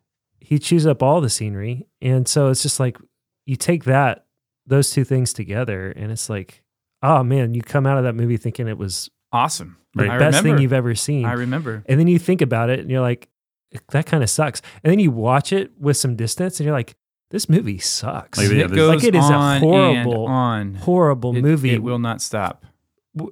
he 0.41 0.59
chews 0.59 0.87
up 0.87 1.03
all 1.03 1.21
the 1.21 1.29
scenery. 1.29 1.87
And 2.01 2.27
so 2.29 2.49
it's 2.49 2.63
just 2.63 2.81
like 2.81 2.97
you 3.45 3.57
take 3.57 3.85
that, 3.85 4.25
those 4.67 4.91
two 4.91 5.05
things 5.05 5.33
together, 5.33 5.91
and 5.91 6.11
it's 6.13 6.31
like, 6.31 6.63
oh 7.03 7.23
man, 7.23 7.53
you 7.55 7.61
come 7.61 7.87
out 7.87 7.99
of 7.99 8.05
that 8.05 8.15
movie 8.15 8.37
thinking 8.37 8.69
it 8.69 8.79
was 8.79 9.11
Awesome. 9.33 9.77
the 9.95 10.05
I 10.05 10.19
best 10.19 10.39
remember. 10.39 10.57
thing 10.57 10.63
you've 10.63 10.73
ever 10.73 10.95
seen. 10.95 11.25
I 11.27 11.33
remember. 11.33 11.83
and 11.87 11.99
then 12.01 12.07
you 12.07 12.19
think 12.19 12.41
about 12.41 12.71
it 12.71 12.79
and 12.81 12.91
you're 12.91 13.01
like, 13.01 13.29
that 13.91 14.07
kind 14.07 14.23
of 14.23 14.31
sucks. 14.31 14.63
And 14.83 14.91
then 14.91 14.99
you 15.01 15.11
watch 15.11 15.53
it 15.53 15.73
with 15.79 15.97
some 15.97 16.17
distance 16.17 16.59
and 16.61 16.65
you're 16.65 16.75
like, 16.75 16.95
this 17.31 17.49
movie 17.49 17.79
sucks. 17.79 18.39
Like, 18.39 18.51
yeah, 18.51 18.65
it 18.65 18.73
goes 18.73 18.89
Like, 18.97 19.05
it 19.05 19.15
is 19.15 19.29
a 19.29 19.59
horrible- 19.61 20.27
on. 20.27 20.75
Horrible 20.77 21.37
It- 21.37 21.43
movie. 21.43 21.71
It 21.75 21.83
will 21.83 21.99
not 22.01 22.21
stop. 22.23 22.65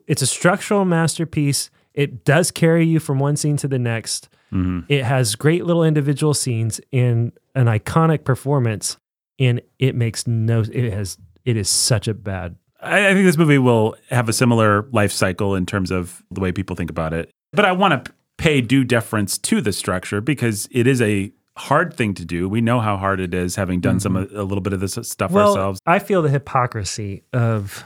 It's 0.07 0.23
a 0.23 0.27
structural 0.27 0.85
masterpiece. 0.85 1.71
It 1.95 2.25
does 2.25 2.51
carry 2.51 2.87
you 2.87 3.01
from 3.01 3.19
one 3.19 3.37
scene 3.37 3.57
to 3.59 3.69
the 3.69 3.79
next. 3.79 4.29
Mhm. 4.53 4.85
It 4.89 5.05
has 5.05 5.35
great 5.35 5.65
little 5.65 5.85
individual 5.85 6.35
scenes 6.35 6.81
and 6.93 7.33
an 7.55 7.67
iconic 7.67 8.25
performance, 8.25 8.97
and 9.39 9.61
it 9.79 9.95
makes 9.95 10.27
no. 10.27 10.61
It 10.61 10.93
has. 10.93 11.19
It 11.45 11.57
is 11.57 11.69
such 11.69 12.09
a 12.09 12.15
bad. 12.15 12.57
I, 12.81 13.09
I 13.09 13.13
think 13.15 13.25
this 13.27 13.37
movie 13.37 13.59
will 13.59 13.97
have 14.11 14.29
a 14.29 14.33
similar 14.33 14.87
life 14.93 15.13
cycle 15.13 15.55
in 15.55 15.67
terms 15.67 15.91
of 15.91 16.23
the 16.31 16.41
way 16.41 16.53
people 16.53 16.77
think 16.77 16.91
about 16.91 17.13
it. 17.13 17.31
But 17.53 17.65
I 17.65 17.73
want 17.73 18.05
to 18.05 18.13
pay 18.37 18.61
due 18.61 18.85
deference 18.85 19.37
to 19.39 19.61
the 19.61 19.73
structure 19.73 20.21
because 20.21 20.69
it 20.71 20.87
is 20.87 21.03
a 21.03 21.33
hard 21.57 21.93
thing 21.93 22.15
to 22.15 22.25
do. 22.25 22.49
We 22.49 22.61
know 22.61 22.79
how 22.81 22.97
hard 22.97 23.19
it 23.19 23.35
is, 23.35 23.57
having 23.57 23.81
done 23.81 23.99
some 23.99 24.17
a 24.17 24.21
little 24.45 24.61
bit 24.61 24.73
of 24.73 24.79
this 24.81 24.97
stuff 25.03 25.33
Well, 25.33 25.49
ourselves. 25.51 25.81
I 25.87 25.99
feel 25.99 26.23
the 26.23 26.29
hypocrisy 26.31 27.25
of 27.33 27.83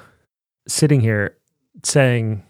sitting 0.68 1.00
here 1.00 1.38
saying 1.82 2.42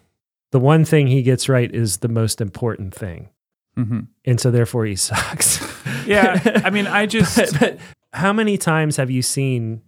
the 0.50 0.58
one 0.60 0.84
thing 0.84 1.06
he 1.06 1.22
gets 1.22 1.48
right 1.48 1.72
is 1.74 1.98
the 1.98 2.08
most 2.08 2.40
important 2.40 2.94
thing, 2.94 3.28
hmm 3.76 4.00
and 4.24 4.38
so 4.40 4.50
therefore 4.50 4.84
he 4.86 4.96
sucks. 4.96 5.60
Yeah, 6.06 6.40
I 6.64 6.70
mean, 6.70 6.88
I 6.88 7.06
just 7.16 7.36
but, 7.36 7.60
but 7.60 7.78
how 8.12 8.32
many 8.32 8.58
times 8.58 8.96
have 8.96 9.08
you 9.08 9.22
seen 9.22 9.82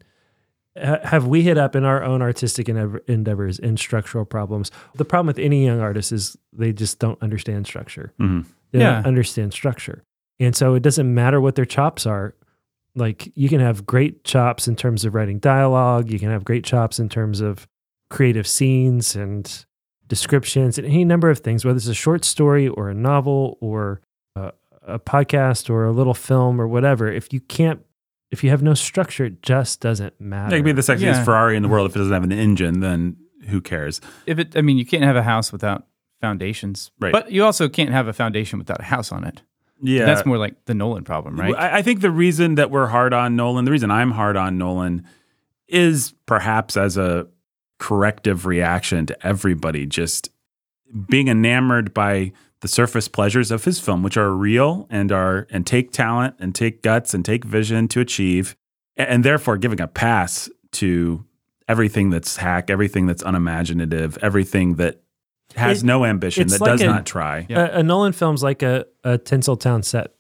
ha- 0.81 1.01
have 1.03 1.27
we 1.27 1.43
hit 1.43 1.59
up 1.59 1.75
in 1.75 1.85
our 1.85 2.05
own 2.05 2.23
artistic 2.23 2.69
endeavors 2.69 3.59
in 3.59 3.77
structural 3.77 4.25
problems? 4.25 4.71
The 4.95 5.05
problem 5.05 5.27
with 5.27 5.41
any 5.41 5.65
young 5.67 5.81
artist 5.81 6.13
is 6.13 6.37
they 6.53 6.73
just 6.73 7.01
don't 7.01 7.21
understand 7.21 7.67
structure. 7.67 8.13
Mhm. 8.21 8.47
they 8.71 8.79
Yeah. 8.79 8.95
don't 8.97 9.07
understand 9.07 9.53
structure. 9.53 10.05
And 10.39 10.55
so 10.55 10.75
it 10.75 10.85
doesn't 10.85 11.13
matter 11.13 11.41
what 11.41 11.57
their 11.57 11.65
chops 11.65 12.07
are. 12.07 12.35
Like 12.95 13.33
you 13.35 13.49
can 13.49 13.59
have 13.61 13.85
great 13.85 14.23
chops 14.23 14.69
in 14.69 14.77
terms 14.77 15.05
of 15.05 15.15
writing 15.17 15.41
dialogue. 15.41 16.11
You 16.13 16.21
can 16.21 16.31
have 16.31 16.45
great 16.45 16.65
chops 16.65 17.01
in 17.01 17.09
terms 17.09 17.41
of 17.41 17.67
creative 18.15 18.47
scenes 18.47 19.17
and 19.17 19.67
descriptions 20.07 20.79
and 20.79 20.87
any 20.87 21.05
number 21.05 21.31
of 21.31 21.39
things 21.41 21.65
whether 21.65 21.77
it's 21.77 21.89
a 21.89 21.95
short 21.95 22.25
story 22.25 22.69
or 22.69 22.89
a 22.89 22.95
novel 22.95 23.59
or 23.61 24.01
a, 24.37 24.53
a 24.87 24.99
podcast 24.99 25.69
or 25.69 25.85
a 25.85 25.91
little 25.93 26.15
film 26.15 26.61
or 26.61 26.69
whatever 26.69 27.11
if 27.11 27.33
you 27.33 27.41
can't 27.41 27.81
if 28.31 28.45
you 28.45 28.51
have 28.51 28.63
no 28.63 28.75
structure 28.75 29.25
it 29.25 29.43
just 29.43 29.81
doesn't 29.81 30.15
matter 30.21 30.55
it 30.55 30.59
could 30.59 30.65
be 30.65 30.73
the 30.73 30.83
sexiest 30.83 31.01
Yeah. 31.01 31.25
Ferrari 31.25 31.57
in 31.57 31.63
the 31.63 31.69
world. 31.69 31.89
If 31.91 31.97
it 31.97 31.99
doesn't 32.01 32.13
have 32.13 32.25
an 32.25 32.33
engine, 32.33 32.81
then 32.81 33.17
who 33.49 33.61
cares? 33.61 34.01
If 34.27 34.39
it, 34.39 34.57
I 34.57 34.61
mean, 34.63 34.77
you 34.79 34.87
can't 34.87 35.05
have 35.05 35.17
a 35.17 35.23
house 35.23 35.53
without 35.53 35.87
foundations, 36.21 36.91
Right. 37.01 37.13
But 37.13 37.31
you 37.31 37.45
also 37.45 37.69
can't 37.69 37.91
have 37.91 38.09
a 38.09 38.13
foundation 38.13 38.59
without 38.59 38.81
a 38.81 38.85
house 38.85 39.13
on 39.13 39.25
it. 39.25 39.43
Yeah, 39.83 40.07
That's 40.07 40.25
more 40.27 40.39
like 40.39 40.65
the 40.65 40.75
Nolan 40.75 41.05
problem, 41.05 41.39
right? 41.39 41.55
I, 41.55 41.79
I 41.79 41.83
think 41.83 42.01
the 42.01 42.11
reason 42.11 42.55
that 42.57 42.71
we're 42.71 42.87
hard 42.87 43.13
on 43.13 43.37
Nolan, 43.37 43.65
the 43.65 43.71
reason 43.71 43.91
I'm 43.91 44.11
hard 44.13 44.37
on 44.37 44.57
Nolan, 44.59 45.07
is 45.69 46.15
perhaps 46.27 46.77
as 46.77 46.97
a 46.97 47.27
corrective 47.79 48.47
reaction 48.47 49.07
to 49.07 49.27
everybody 49.27 49.87
just 49.87 50.31
being 51.09 51.29
enamored 51.29 51.93
by 51.93 52.33
the 52.61 52.69
surface 52.69 53.09
pleasures 53.09 53.51
of 53.51 53.65
his 53.65 53.79
film, 53.81 54.03
which 54.03 54.17
are 54.17 54.31
real 54.33 54.87
and 54.91 55.13
are 55.13 55.47
and 55.51 55.67
take 55.67 55.91
talent 55.93 56.35
and 56.39 56.55
take 56.55 56.83
guts 56.83 57.13
and 57.13 57.25
take 57.25 57.45
vision 57.45 57.89
to 57.89 58.01
achieve, 58.01 58.57
a- 58.97 59.11
and 59.11 59.25
therefore 59.25 59.57
giving 59.59 59.81
a 59.81 59.87
pass 59.89 60.49
to 60.73 61.25
everything 61.69 62.11
that's 62.11 62.37
hack, 62.37 62.71
everything 62.71 63.07
that's 63.07 63.23
unimaginative, 63.23 64.17
everything 64.23 64.77
that 64.77 65.03
has 65.57 65.83
It- 65.83 65.87
no 65.87 66.05
ambition, 66.05 66.49
that 66.49 66.61
like 66.61 66.71
does 66.73 66.81
a- 66.83 66.87
not 66.87 67.05
try. 67.07 67.47
A, 67.51 67.79
a 67.81 67.83
nolan 67.83 68.13
film's 68.13 68.43
like 68.43 68.63
a, 68.63 68.87
a 69.03 69.19
tinseltown 69.19 69.85
set 69.85 70.15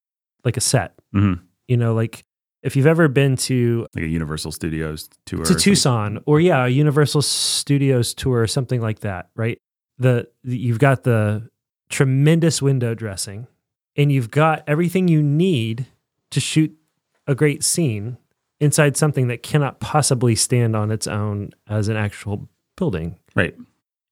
like 0.44 0.56
a 0.58 0.60
set 0.60 0.92
Mhm. 1.14 1.40
you 1.68 1.76
know 1.78 1.94
like 1.94 2.24
if 2.64 2.74
you've 2.74 2.86
ever 2.86 3.06
been 3.08 3.36
to 3.36 3.86
Like 3.94 4.04
a 4.04 4.08
Universal 4.08 4.52
Studios 4.52 5.08
tour. 5.26 5.44
to. 5.44 5.54
Tucson 5.54 6.20
or 6.26 6.40
yeah, 6.40 6.64
a 6.64 6.68
Universal 6.68 7.22
Studios 7.22 8.14
tour 8.14 8.40
or 8.40 8.46
something 8.46 8.80
like 8.80 9.00
that, 9.00 9.28
right? 9.36 9.60
The, 9.98 10.28
the 10.42 10.56
you've 10.58 10.78
got 10.80 11.04
the 11.04 11.48
tremendous 11.90 12.60
window 12.62 12.94
dressing 12.94 13.46
and 13.96 14.10
you've 14.10 14.30
got 14.30 14.64
everything 14.66 15.06
you 15.06 15.22
need 15.22 15.86
to 16.30 16.40
shoot 16.40 16.74
a 17.26 17.34
great 17.34 17.62
scene 17.62 18.16
inside 18.60 18.96
something 18.96 19.28
that 19.28 19.42
cannot 19.42 19.78
possibly 19.78 20.34
stand 20.34 20.74
on 20.74 20.90
its 20.90 21.06
own 21.06 21.50
as 21.68 21.88
an 21.88 21.96
actual 21.96 22.48
building. 22.76 23.18
Right. 23.36 23.54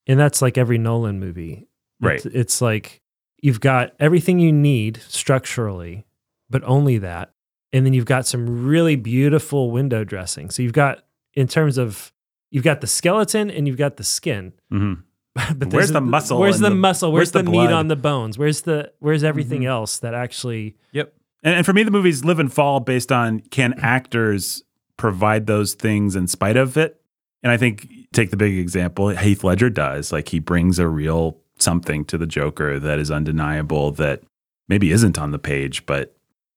And 0.06 0.20
that's 0.20 0.42
like 0.42 0.58
every 0.58 0.78
Nolan 0.78 1.18
movie. 1.18 1.66
Right. 2.00 2.16
It's, 2.16 2.26
it's 2.26 2.60
like 2.60 3.00
you've 3.40 3.60
got 3.60 3.92
everything 3.98 4.38
you 4.38 4.52
need 4.52 5.00
structurally, 5.08 6.04
but 6.50 6.62
only 6.64 6.98
that. 6.98 7.30
And 7.72 7.87
then 7.87 7.92
you've 7.94 8.04
got 8.06 8.26
some 8.26 8.64
really 8.66 8.96
beautiful 8.96 9.70
window 9.70 10.04
dressing. 10.04 10.50
So 10.50 10.62
you've 10.62 10.72
got, 10.74 11.04
in 11.35 11.48
terms 11.48 11.78
of, 11.78 12.12
you've 12.50 12.64
got 12.64 12.80
the 12.82 12.87
skeleton 12.87 13.50
and 13.50 13.66
you've 13.66 13.78
got 13.78 13.96
the 13.96 14.04
skin. 14.04 14.52
hmm 14.70 14.94
but 15.56 15.72
Where's 15.72 15.90
the 15.92 16.00
muscle 16.02 16.38
Where's 16.38 16.58
the, 16.58 16.68
the- 16.68 16.74
muscle? 16.74 17.11
where's 17.11 17.32
Where's, 17.32 17.32
the 17.32 17.42
the, 17.44 17.50
meat? 17.50 17.58
Mm-hmm. 17.61 17.74
on 17.74 17.88
the 17.88 17.96
bones? 17.96 18.37
Where's 18.37 18.61
the 18.62 18.92
where's 18.98 19.24
everything 19.24 19.64
else 19.64 19.98
that 20.00 20.12
actually? 20.12 20.76
yep. 20.92 21.14
And, 21.42 21.54
and 21.56 21.64
for 21.64 21.72
me, 21.72 21.82
the 21.85 21.90
movies 21.90 22.22
live 22.22 22.38
and 22.38 22.52
fall 22.52 22.80
based 22.80 23.11
on 23.11 23.40
can 23.40 23.72
actors 23.78 24.62
provide 24.98 25.46
those 25.46 25.72
things 25.72 26.14
in 26.16 26.26
spite 26.28 26.58
of 26.58 26.76
it. 26.76 27.00
And 27.42 27.50
I 27.50 27.56
think 27.56 27.88
take 28.12 28.30
the 28.30 28.37
big 28.37 28.58
example, 28.58 29.08
Heath 29.08 29.42
Ledger 29.42 29.70
does. 29.70 30.12
Like 30.12 30.28
he 30.28 30.38
brings 30.38 30.78
a 30.78 30.87
real 30.87 31.38
something 31.58 32.04
to 32.04 32.18
the 32.18 32.26
Joker 32.26 32.78
that 32.78 32.98
is 32.98 33.11
undeniable 33.11 33.90
that 33.92 34.22
maybe 34.68 34.92
isn't 34.92 35.18
on 35.18 35.30
the 35.30 35.38
page, 35.38 35.87
but 35.87 36.14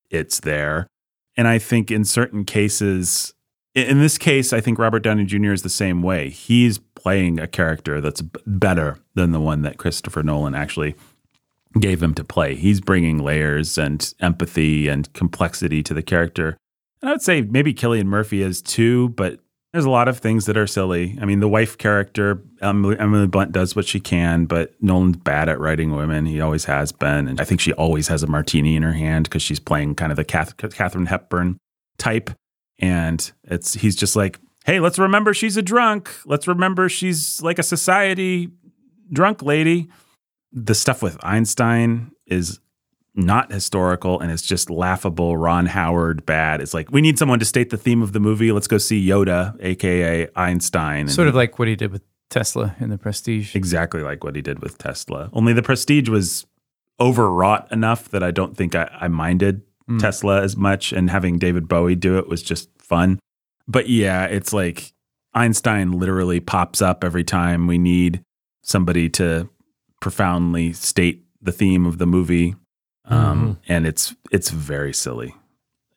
it's 0.10 0.42
there. 0.42 0.86
And 1.38 1.48
I 1.48 1.60
think 1.60 1.92
in 1.92 2.06
certain 2.06 2.46
cases, 2.46 3.34
in 3.74 4.00
this 4.00 4.18
case, 4.18 4.54
I 4.54 4.62
think 4.62 4.80
Robert 4.80 5.02
Downey 5.02 5.26
Jr. 5.26 5.52
is 5.52 5.64
the 5.64 5.70
same 5.70 6.02
way. 6.02 6.30
He's 6.30 6.78
playing 6.78 7.40
a 7.40 7.48
character 7.48 8.00
that's 8.00 8.22
better 8.22 8.98
than 9.16 9.32
the 9.32 9.42
one 9.42 9.62
that 9.64 9.78
Christopher 9.78 10.24
Nolan 10.24 10.56
actually 10.56 10.96
gave 11.80 12.02
him 12.02 12.14
to 12.14 12.24
play. 12.24 12.56
He's 12.56 12.80
bringing 12.80 13.18
layers 13.18 13.78
and 13.78 14.14
empathy 14.22 14.88
and 14.88 15.12
complexity 15.14 15.84
to 15.84 15.94
the 15.94 16.02
character 16.02 16.58
And 17.02 17.10
I 17.10 17.14
would 17.14 17.22
say 17.22 17.42
maybe 17.42 17.74
Cillian 17.74 18.06
Murphy 18.06 18.42
is 18.42 18.62
too, 18.62 19.10
but 19.10 19.40
there's 19.76 19.84
a 19.84 19.90
lot 19.90 20.08
of 20.08 20.20
things 20.20 20.46
that 20.46 20.56
are 20.56 20.68
silly. 20.68 21.18
I 21.22 21.26
mean, 21.26 21.42
the 21.42 21.50
wife 21.50 21.78
character, 21.78 22.42
Emily, 22.62 23.28
Blunt 23.28 23.52
does 23.52 23.76
what 23.76 23.86
she 23.86 24.00
can, 24.00 24.46
but 24.46 24.74
Nolan's 24.82 25.18
bad 25.18 25.50
at 25.50 25.60
writing 25.60 25.94
women. 25.94 26.26
He 26.26 26.40
always 26.40 26.64
has 26.64 26.94
been. 26.94 27.28
And 27.28 27.42
I 27.42 27.44
think 27.44 27.60
she 27.60 27.74
always 27.74 28.08
has 28.08 28.24
a 28.24 28.28
martini 28.28 28.78
in 28.78 28.84
her 28.84 28.94
hand 28.94 29.26
because 29.26 29.42
she's 29.42 29.60
playing 29.60 29.96
kind 29.96 30.14
of 30.14 30.16
the 30.16 30.24
Kath, 30.24 30.56
Katharine 30.56 31.08
Hepburn 31.08 31.58
type. 31.98 32.30
And 32.80 33.30
it's 33.44 33.74
he's 33.74 33.98
just 33.98 34.16
like, 34.16 34.40
hey, 34.66 34.80
let's 34.80 34.98
remember 34.98 35.34
she's 35.34 35.58
a 35.58 35.62
drunk. 35.62 36.10
Let's 36.26 36.48
remember 36.48 36.88
she's 36.88 37.42
like 37.42 37.60
a 37.60 37.64
society 37.64 38.52
drunk 39.12 39.42
lady. 39.42 39.90
The 40.54 40.74
stuff 40.74 41.04
with 41.04 41.18
Einstein 41.22 42.12
is 42.28 42.62
not 43.16 43.52
historical 43.52 44.20
and 44.20 44.32
it's 44.32 44.42
just 44.42 44.70
laughable 44.70 45.38
Ron 45.38 45.66
Howard 45.68 46.26
bad. 46.26 46.62
It's 46.62 46.74
like 46.74 46.92
we 46.92 47.02
need 47.02 47.18
someone 47.18 47.40
to 47.40 47.46
state 47.46 47.70
the 47.70 47.78
theme 47.78 48.02
of 48.02 48.14
the 48.14 48.20
movie. 48.20 48.52
Let's 48.52 48.68
go 48.68 48.78
see 48.78 49.06
Yoda, 49.06 49.56
aka 49.62 50.28
Einstein. 50.36 51.08
Sort 51.08 51.28
of 51.28 51.36
like 51.36 51.58
what 51.60 51.68
he 51.68 51.76
did 51.76 51.92
with 51.92 52.04
Tesla 52.30 52.76
in 52.80 52.90
the 52.90 52.98
Prestige. 52.98 53.56
exactly 53.56 54.02
like 54.02 54.24
what 54.24 54.36
he 54.36 54.42
did 54.42 54.62
with 54.62 54.78
Tesla. 54.78 55.30
Only 55.34 55.54
the 55.54 55.62
Prestige 55.64 56.10
was 56.10 56.46
overwrought 57.00 57.72
enough 57.72 58.10
that 58.10 58.24
I 58.24 58.32
don't 58.32 58.56
think 58.58 58.76
I, 58.76 58.90
I 59.00 59.08
minded 59.08 59.62
Mm. 59.88 60.00
Tesla 60.00 60.42
as 60.42 60.58
much, 60.58 60.92
and 60.92 61.12
having 61.12 61.38
David 61.38 61.68
Bowie 61.68 61.94
do 61.94 62.18
it 62.18 62.28
was 62.28 62.42
just 62.42 62.70
fun. 62.82 63.20
But 63.68 63.88
yeah, 63.88 64.26
it's 64.26 64.52
like 64.52 64.94
Einstein 65.36 65.92
literally 65.92 66.40
pops 66.40 66.82
up 66.82 67.04
every 67.04 67.24
time 67.24 67.68
we 67.68 67.78
need 67.78 68.24
somebody 68.64 69.10
to 69.10 69.48
profoundly 70.02 70.74
state 70.74 71.24
the 71.40 71.52
theme 71.52 71.86
of 71.86 72.00
the 72.00 72.08
movie, 72.08 72.56
um, 73.08 73.60
and 73.68 73.86
it's 73.86 74.16
it's 74.32 74.50
very 74.50 74.94
silly. 74.94 75.36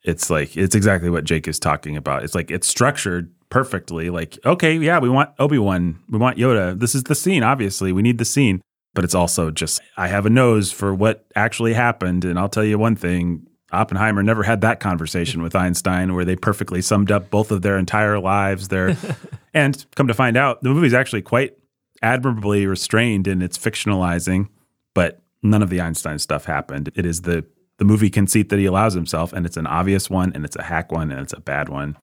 It's 0.03 0.29
like 0.29 0.55
it's 0.55 0.75
exactly 0.75 1.09
what 1.09 1.23
Jake 1.23 1.47
is 1.47 1.59
talking 1.59 1.97
about. 1.97 2.23
It's 2.23 2.35
like 2.35 2.51
it's 2.51 2.67
structured 2.67 3.31
perfectly. 3.49 4.09
Like 4.09 4.37
okay, 4.45 4.77
yeah, 4.77 4.99
we 4.99 5.09
want 5.09 5.31
Obi 5.39 5.57
Wan, 5.57 5.99
we 6.09 6.17
want 6.17 6.37
Yoda. 6.37 6.79
This 6.79 6.95
is 6.95 7.03
the 7.03 7.15
scene. 7.15 7.43
Obviously, 7.43 7.91
we 7.91 8.01
need 8.01 8.17
the 8.17 8.25
scene. 8.25 8.61
But 8.95 9.03
it's 9.03 9.15
also 9.15 9.51
just 9.51 9.81
I 9.97 10.07
have 10.07 10.25
a 10.25 10.29
nose 10.29 10.71
for 10.71 10.93
what 10.93 11.25
actually 11.35 11.73
happened, 11.73 12.25
and 12.25 12.39
I'll 12.39 12.49
tell 12.49 12.63
you 12.63 12.79
one 12.79 12.95
thing: 12.95 13.47
Oppenheimer 13.71 14.23
never 14.23 14.43
had 14.43 14.61
that 14.61 14.79
conversation 14.79 15.43
with 15.43 15.55
Einstein 15.55 16.15
where 16.15 16.25
they 16.25 16.35
perfectly 16.35 16.81
summed 16.81 17.11
up 17.11 17.29
both 17.29 17.51
of 17.51 17.61
their 17.61 17.77
entire 17.77 18.19
lives. 18.19 18.69
Their 18.69 18.97
and 19.53 19.85
come 19.95 20.07
to 20.07 20.13
find 20.13 20.37
out, 20.37 20.63
the 20.63 20.69
movie's 20.69 20.93
actually 20.93 21.21
quite 21.21 21.57
admirably 22.01 22.65
restrained 22.65 23.27
in 23.27 23.41
its 23.41 23.57
fictionalizing, 23.57 24.47
but 24.95 25.21
none 25.43 25.61
of 25.61 25.69
the 25.69 25.81
Einstein 25.81 26.19
stuff 26.19 26.45
happened. 26.45 26.91
It 26.95 27.05
is 27.05 27.21
the 27.21 27.45
the 27.77 27.85
movie 27.85 28.09
conceit 28.09 28.49
that 28.49 28.59
he 28.59 28.65
allows 28.65 28.93
himself, 28.93 29.31
and 29.31 29.45
it's 29.45 29.55
an 29.57 29.65
obvious 29.65 30.09
one, 30.09 30.33
and 30.35 30.43
it's 30.43 30.57
a 30.57 30.63
hack 30.63 30.91
one, 30.91 31.11
and 31.11 31.21
it's 31.21 31.31
a 31.33 31.39
bad 31.39 31.69
one. 31.69 31.95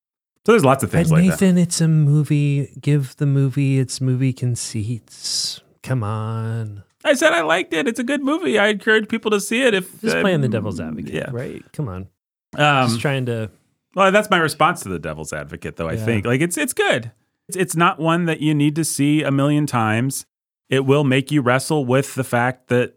So 0.46 0.53
there's 0.53 0.64
lots 0.64 0.83
of 0.83 0.90
things 0.90 1.11
But 1.11 1.16
like 1.16 1.25
that. 1.25 1.40
Nathan, 1.40 1.59
it's 1.59 1.81
a 1.81 1.88
movie. 1.88 2.68
Give 2.81 3.14
the 3.16 3.27
movie 3.27 3.79
its 3.79 4.01
movie 4.01 4.33
conceits. 4.33 5.61
Come 5.83 6.03
on. 6.03 6.83
I 7.05 7.14
said 7.14 7.33
I 7.33 7.42
liked 7.42 7.72
it. 7.72 7.87
It's 7.87 8.01
a 8.01 8.05
good 8.05 8.22
movie. 8.22 8.59
I 8.59 8.68
encourage 8.68 9.09
people 9.09 9.31
to 9.33 9.40
see 9.40 9.62
it. 9.62 9.75
If 9.75 10.01
Just 10.01 10.16
uh, 10.16 10.20
playing 10.22 10.40
the 10.40 10.49
devil's 10.49 10.81
advocate, 10.81 11.12
yeah. 11.12 11.31
right? 11.31 11.62
Come 11.72 11.88
on. 11.88 12.09
Um, 12.57 12.88
Just 12.88 13.01
trying 13.01 13.27
to. 13.27 13.51
Well, 13.94 14.11
that's 14.12 14.31
my 14.31 14.38
response 14.38 14.81
to 14.83 14.88
the 14.88 14.99
devil's 14.99 15.33
advocate, 15.33 15.77
though. 15.77 15.88
I 15.88 15.92
Yeah. 15.94 16.05
think 16.05 16.27
like 16.27 16.40
it's 16.40 16.57
it's 16.57 16.72
good. 16.72 17.12
It's, 17.49 17.57
it's 17.57 17.77
not 17.77 17.99
one 18.01 18.25
that 18.25 18.40
you 18.40 18.55
need 18.55 18.75
to 18.77 18.85
see 18.85 19.22
a 19.22 19.31
million 19.31 19.66
times. 19.66 20.27
It 20.68 20.85
will 20.85 21.05
make 21.05 21.31
you 21.31 21.42
wrestle 21.42 21.85
with 21.85 22.14
the 22.14 22.25
fact 22.25 22.68
that 22.68 22.94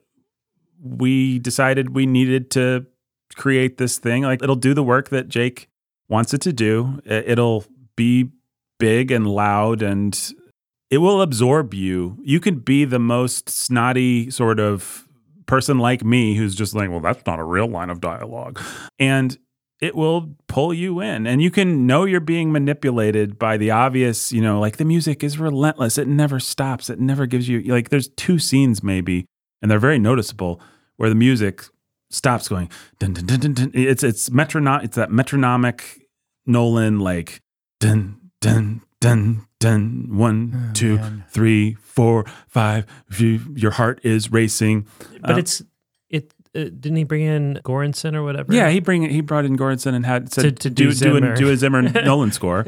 we 0.82 1.40
decided 1.40 1.96
we 1.96 2.06
needed 2.06 2.52
to 2.52 2.86
create 3.36 3.78
this 3.78 3.98
thing. 3.98 4.24
Like 4.24 4.44
it'll 4.44 4.56
do 4.56 4.74
the 4.74 4.84
work 4.84 5.10
that 5.10 5.30
Jake 5.30 5.70
wants 6.08 6.34
it 6.34 6.42
to 6.42 6.54
do. 6.54 7.00
It'll 7.06 7.66
be 7.96 8.30
big 8.80 9.12
and 9.12 9.28
loud 9.28 9.82
and 9.82 10.34
it 10.90 11.00
will 11.00 11.22
absorb 11.22 11.74
you. 11.74 12.18
You 12.24 12.40
can 12.40 12.60
be 12.60 12.86
the 12.86 13.00
most 13.00 13.50
snotty 13.50 14.32
sort 14.32 14.60
of 14.60 15.08
person 15.46 15.80
like 15.80 16.04
me 16.04 16.36
who's 16.36 16.56
just 16.56 16.74
like, 16.74 16.90
well, 16.90 17.00
that's 17.00 17.26
not 17.26 17.40
a 17.40 17.44
real 17.44 17.68
line 17.68 17.90
of 17.90 18.02
dialogue. 18.02 18.60
And 18.98 19.38
it 19.82 19.96
will 19.96 20.36
pull 20.48 20.74
you 20.74 21.00
in 21.00 21.26
and 21.26 21.42
you 21.42 21.50
can 21.50 21.88
know 21.88 22.04
you're 22.04 22.20
being 22.20 22.52
manipulated 22.52 23.40
by 23.40 23.56
the 23.56 23.72
obvious 23.72 24.32
you 24.32 24.42
know 24.42 24.60
like 24.60 24.76
the 24.76 24.84
music 24.84 25.24
is 25.24 25.40
relentless 25.40 25.98
it 25.98 26.06
never 26.06 26.38
stops 26.38 26.90
it 26.90 27.00
never 27.00 27.26
gives 27.26 27.48
you 27.48 27.62
like 27.62 27.88
there's 27.88 28.10
two 28.10 28.38
scenes 28.38 28.84
maybe 28.84 29.26
and 29.62 29.70
they're 29.70 29.80
very 29.80 30.00
noticeable 30.00 30.60
where 30.98 31.10
the 31.10 31.16
music 31.16 31.64
stops 32.10 32.48
going 32.48 32.70
dun, 33.00 33.14
dun, 33.14 33.26
dun, 33.26 33.40
dun, 33.40 33.54
dun. 33.54 33.72
it's 33.74 34.04
it's 34.04 34.30
metronom 34.30 34.84
it's 34.84 34.96
that 34.96 35.12
metronomic 35.12 36.00
nolan 36.46 37.00
like 37.00 37.42
dun 37.80 38.18
dun 38.42 38.82
dun 39.00 39.46
dun 39.60 40.08
one 40.10 40.52
Oh, 40.70 40.74
two 40.74 40.96
man. 40.98 41.26
three 41.30 41.76
four 41.76 42.26
five 42.48 42.86
you, 43.18 43.40
your 43.56 43.72
heart 43.72 44.00
is 44.04 44.32
racing 44.32 44.88
But 45.22 45.32
Um, 45.34 45.40
it's 45.40 45.62
it. 45.62 45.68
Uh, 46.56 46.64
didn't 46.64 46.96
he 46.96 47.04
bring 47.04 47.22
in 47.22 47.60
Göransson 47.64 48.16
or 48.16 48.24
whatever? 48.24 48.52
Yeah, 48.54 48.70
he 48.70 48.80
bring 48.80 49.08
he 49.08 49.22
brought 49.22 49.46
in 49.46 49.56
Göransson 49.56 49.94
and 49.94 50.04
had 50.06 50.34
said 50.34 50.42
To- 50.44 50.52
to 50.52 50.70
do 50.72 50.86
do 50.86 50.92
Zimmer. 50.92 51.34
a, 51.34 51.38
do 51.38 51.50
a 51.52 51.56
Zimmer 51.56 51.82
Nolan 52.04 52.32
score, 52.32 52.66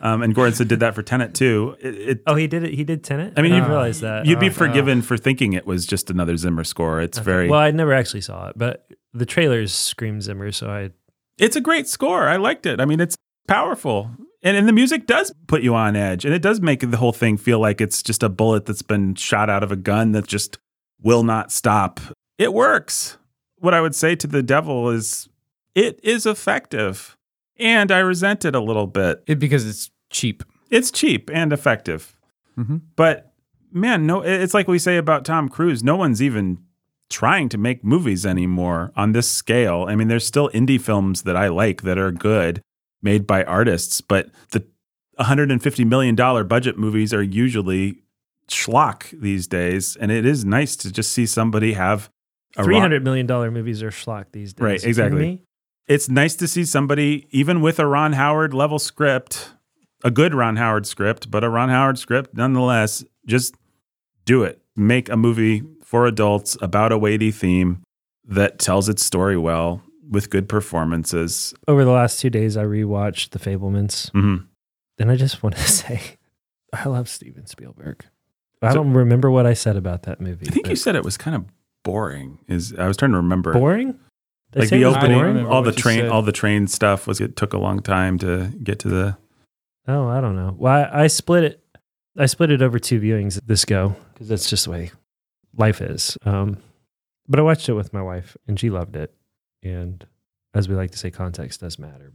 um, 0.00 0.22
and 0.22 0.34
Göransson 0.34 0.66
did 0.66 0.80
that 0.80 0.94
for 0.96 1.02
Tenet 1.02 1.32
too. 1.34 1.76
It, 1.80 1.94
it, 1.94 2.22
Oh, 2.26 2.34
he 2.34 2.46
did 2.48 2.64
it. 2.64 2.74
He 2.74 2.82
did 2.82 3.04
Tenet. 3.04 3.34
I 3.36 3.42
mean, 3.42 3.52
I 3.52 3.58
you'd 3.58 3.68
realize 3.68 4.00
that. 4.00 4.26
you'd 4.26 4.40
be 4.40 4.48
Oh. 4.48 4.52
forgiven 4.52 5.02
for 5.02 5.16
thinking 5.16 5.52
it 5.52 5.66
was 5.66 5.86
just 5.86 6.10
another 6.10 6.36
Zimmer 6.36 6.64
score. 6.64 7.00
It's 7.00 7.18
very 7.18 7.48
Well, 7.48 7.60
I 7.60 7.70
never 7.70 7.92
actually 7.92 8.22
saw 8.22 8.48
it, 8.48 8.54
but 8.58 8.86
the 9.14 9.26
trailers 9.26 9.72
scream 9.72 10.20
Zimmer, 10.20 10.50
so 10.50 10.68
I. 10.70 10.90
it's 11.38 11.54
a 11.54 11.60
great 11.60 11.86
score. 11.86 12.26
I 12.28 12.36
liked 12.36 12.66
it. 12.66 12.80
I 12.80 12.84
mean, 12.86 12.98
it's 13.00 13.14
powerful. 13.46 14.10
And, 14.42 14.56
and 14.56 14.66
the 14.66 14.72
music 14.72 15.06
does 15.06 15.32
put 15.46 15.62
you 15.62 15.76
on 15.76 15.94
edge, 15.94 16.24
and 16.24 16.34
it 16.34 16.42
does 16.42 16.60
make 16.60 16.80
the 16.90 16.96
whole 16.96 17.12
thing 17.12 17.36
feel 17.36 17.60
like 17.60 17.80
it's 17.80 18.02
just 18.02 18.24
a 18.24 18.28
bullet 18.28 18.66
that's 18.66 18.82
been 18.82 19.14
shot 19.14 19.48
out 19.48 19.62
of 19.62 19.70
a 19.70 19.76
gun 19.76 20.10
that 20.12 20.26
just 20.26 20.58
will 21.00 21.22
not 21.22 21.52
stop. 21.52 22.00
It 22.38 22.52
works. 22.52 23.18
What 23.58 23.74
I 23.74 23.80
would 23.80 23.94
say 23.94 24.14
to 24.16 24.26
the 24.26 24.42
devil 24.42 24.90
is, 24.90 25.28
it 25.74 26.00
is 26.02 26.26
effective, 26.26 27.16
and 27.58 27.90
I 27.92 27.98
resent 27.98 28.44
it 28.44 28.54
a 28.54 28.60
little 28.60 28.86
bit. 28.86 29.22
It, 29.26 29.38
because 29.38 29.66
it's 29.66 29.90
cheap. 30.10 30.42
It's 30.70 30.90
cheap 30.90 31.30
and 31.32 31.52
effective, 31.52 32.16
Mhm. 32.58 32.80
but 32.96 33.32
man, 33.72 34.06
no, 34.06 34.20
it's 34.22 34.54
like 34.54 34.68
we 34.68 34.78
say 34.78 34.96
about 34.96 35.24
Tom 35.24 35.48
Cruise. 35.48 35.82
No 35.84 35.96
one's 35.96 36.20
even 36.22 36.58
trying 37.08 37.48
to 37.50 37.58
make 37.58 37.84
movies 37.84 38.24
anymore 38.26 38.90
on 38.96 39.12
this 39.12 39.30
scale. 39.30 39.84
I 39.88 39.94
mean, 39.94 40.08
there's 40.08 40.26
still 40.26 40.48
indie 40.50 40.80
films 40.80 41.22
that 41.22 41.36
I 41.36 41.48
like 41.48 41.82
that 41.82 41.98
are 41.98 42.10
good, 42.10 42.62
made 43.02 43.26
by 43.26 43.44
artists, 43.44 44.00
but 44.00 44.30
the 44.50 44.64
150 45.18 45.84
million 45.84 46.14
dollar 46.14 46.42
budget 46.42 46.78
movies 46.78 47.12
are 47.14 47.22
usually 47.22 48.02
schlock 48.50 49.10
these 49.20 49.46
days, 49.46 49.94
and 49.96 50.10
it 50.10 50.24
is 50.26 50.44
nice 50.44 50.74
to 50.76 50.90
just 50.90 51.12
see 51.12 51.26
somebody 51.26 51.74
have 51.74 52.10
Three 52.56 52.78
hundred 52.78 53.02
million 53.04 53.26
dollar 53.26 53.50
movies 53.50 53.82
are 53.82 53.90
schlock 53.90 54.26
these 54.32 54.52
days. 54.52 54.62
Right, 54.62 54.84
exactly. 54.84 55.42
it's 55.86 56.08
nice 56.08 56.34
to 56.36 56.46
see 56.48 56.64
somebody, 56.64 57.26
even 57.30 57.60
with 57.60 57.78
a 57.78 57.86
Ron 57.86 58.12
Howard 58.12 58.52
level 58.54 58.78
script, 58.78 59.52
a 60.04 60.10
good 60.10 60.34
Ron 60.34 60.56
Howard 60.56 60.86
script, 60.86 61.30
but 61.30 61.44
a 61.44 61.48
Ron 61.48 61.68
Howard 61.70 61.98
script 61.98 62.34
nonetheless, 62.36 63.04
just 63.26 63.54
do 64.24 64.42
it. 64.42 64.60
Make 64.76 65.08
a 65.08 65.16
movie 65.16 65.62
for 65.82 66.06
adults 66.06 66.56
about 66.60 66.92
a 66.92 66.98
weighty 66.98 67.30
theme 67.30 67.82
that 68.24 68.58
tells 68.58 68.88
its 68.88 69.02
story 69.04 69.36
well 69.36 69.82
with 70.10 70.28
good 70.30 70.48
performances. 70.48 71.54
Over 71.68 71.84
the 71.84 71.90
last 71.90 72.20
two 72.20 72.30
days, 72.30 72.56
I 72.56 72.64
rewatched 72.64 73.30
The 73.30 73.38
Fabelmans, 73.38 74.10
hmm 74.12 74.44
and 74.98 75.10
I 75.10 75.16
just 75.16 75.42
want 75.42 75.56
to 75.56 75.62
say, 75.68 76.00
I 76.72 76.86
love 76.88 77.08
Steven 77.08 77.46
Spielberg. 77.46 78.04
I 78.60 78.68
So- 78.70 78.74
don't 78.76 78.92
remember 78.92 79.30
what 79.30 79.46
I 79.46 79.54
said 79.54 79.76
about 79.76 80.02
that 80.04 80.20
movie. 80.20 80.46
I 80.48 80.50
think 80.52 80.68
you 80.68 80.76
said 80.76 80.94
it 80.96 81.02
was 81.04 81.16
kind 81.16 81.34
of 81.34 81.44
boring. 81.82 82.38
Is 82.48 82.74
I 82.74 82.86
was 82.86 82.96
trying 82.96 83.12
to 83.12 83.18
remember. 83.18 83.52
boring. 83.52 83.98
I 84.54 84.60
Like 84.60 84.68
the 84.68 84.82
it 84.82 84.86
was 84.86 84.96
I 84.96 85.08
don't 85.08 85.24
opening, 85.24 85.46
all 85.46 85.62
the 85.62 85.72
train, 85.72 86.06
all 86.08 86.22
the 86.22 86.32
train 86.32 86.66
stuff 86.66 87.06
was. 87.06 87.20
It 87.20 87.36
took 87.36 87.54
a 87.54 87.58
long 87.58 87.80
time 87.80 88.18
to 88.18 88.52
get 88.62 88.78
to 88.80 88.88
the. 88.88 89.16
Oh, 89.88 90.08
I 90.08 90.20
don't 90.20 90.36
know. 90.36 90.54
Well, 90.56 90.88
I, 90.92 91.04
I 91.04 91.06
split 91.06 91.44
it. 91.44 91.64
I 92.18 92.26
split 92.26 92.50
it 92.50 92.60
over 92.60 92.78
two 92.78 93.00
viewings 93.00 93.40
this 93.46 93.64
go 93.64 93.96
because 94.12 94.28
that's 94.28 94.50
just 94.50 94.66
the 94.66 94.70
way 94.70 94.90
life 95.56 95.80
is. 95.80 96.18
Um, 96.24 96.58
but 97.28 97.40
I 97.40 97.42
watched 97.42 97.68
it 97.68 97.72
with 97.74 97.92
my 97.92 98.02
wife 98.02 98.36
and 98.46 98.60
she 98.60 98.68
loved 98.68 98.96
it. 98.96 99.14
And 99.62 100.04
as 100.54 100.68
we 100.68 100.74
like 100.74 100.90
to 100.90 100.98
say, 100.98 101.10
context 101.10 101.60
does 101.60 101.78
matter. 101.78 102.12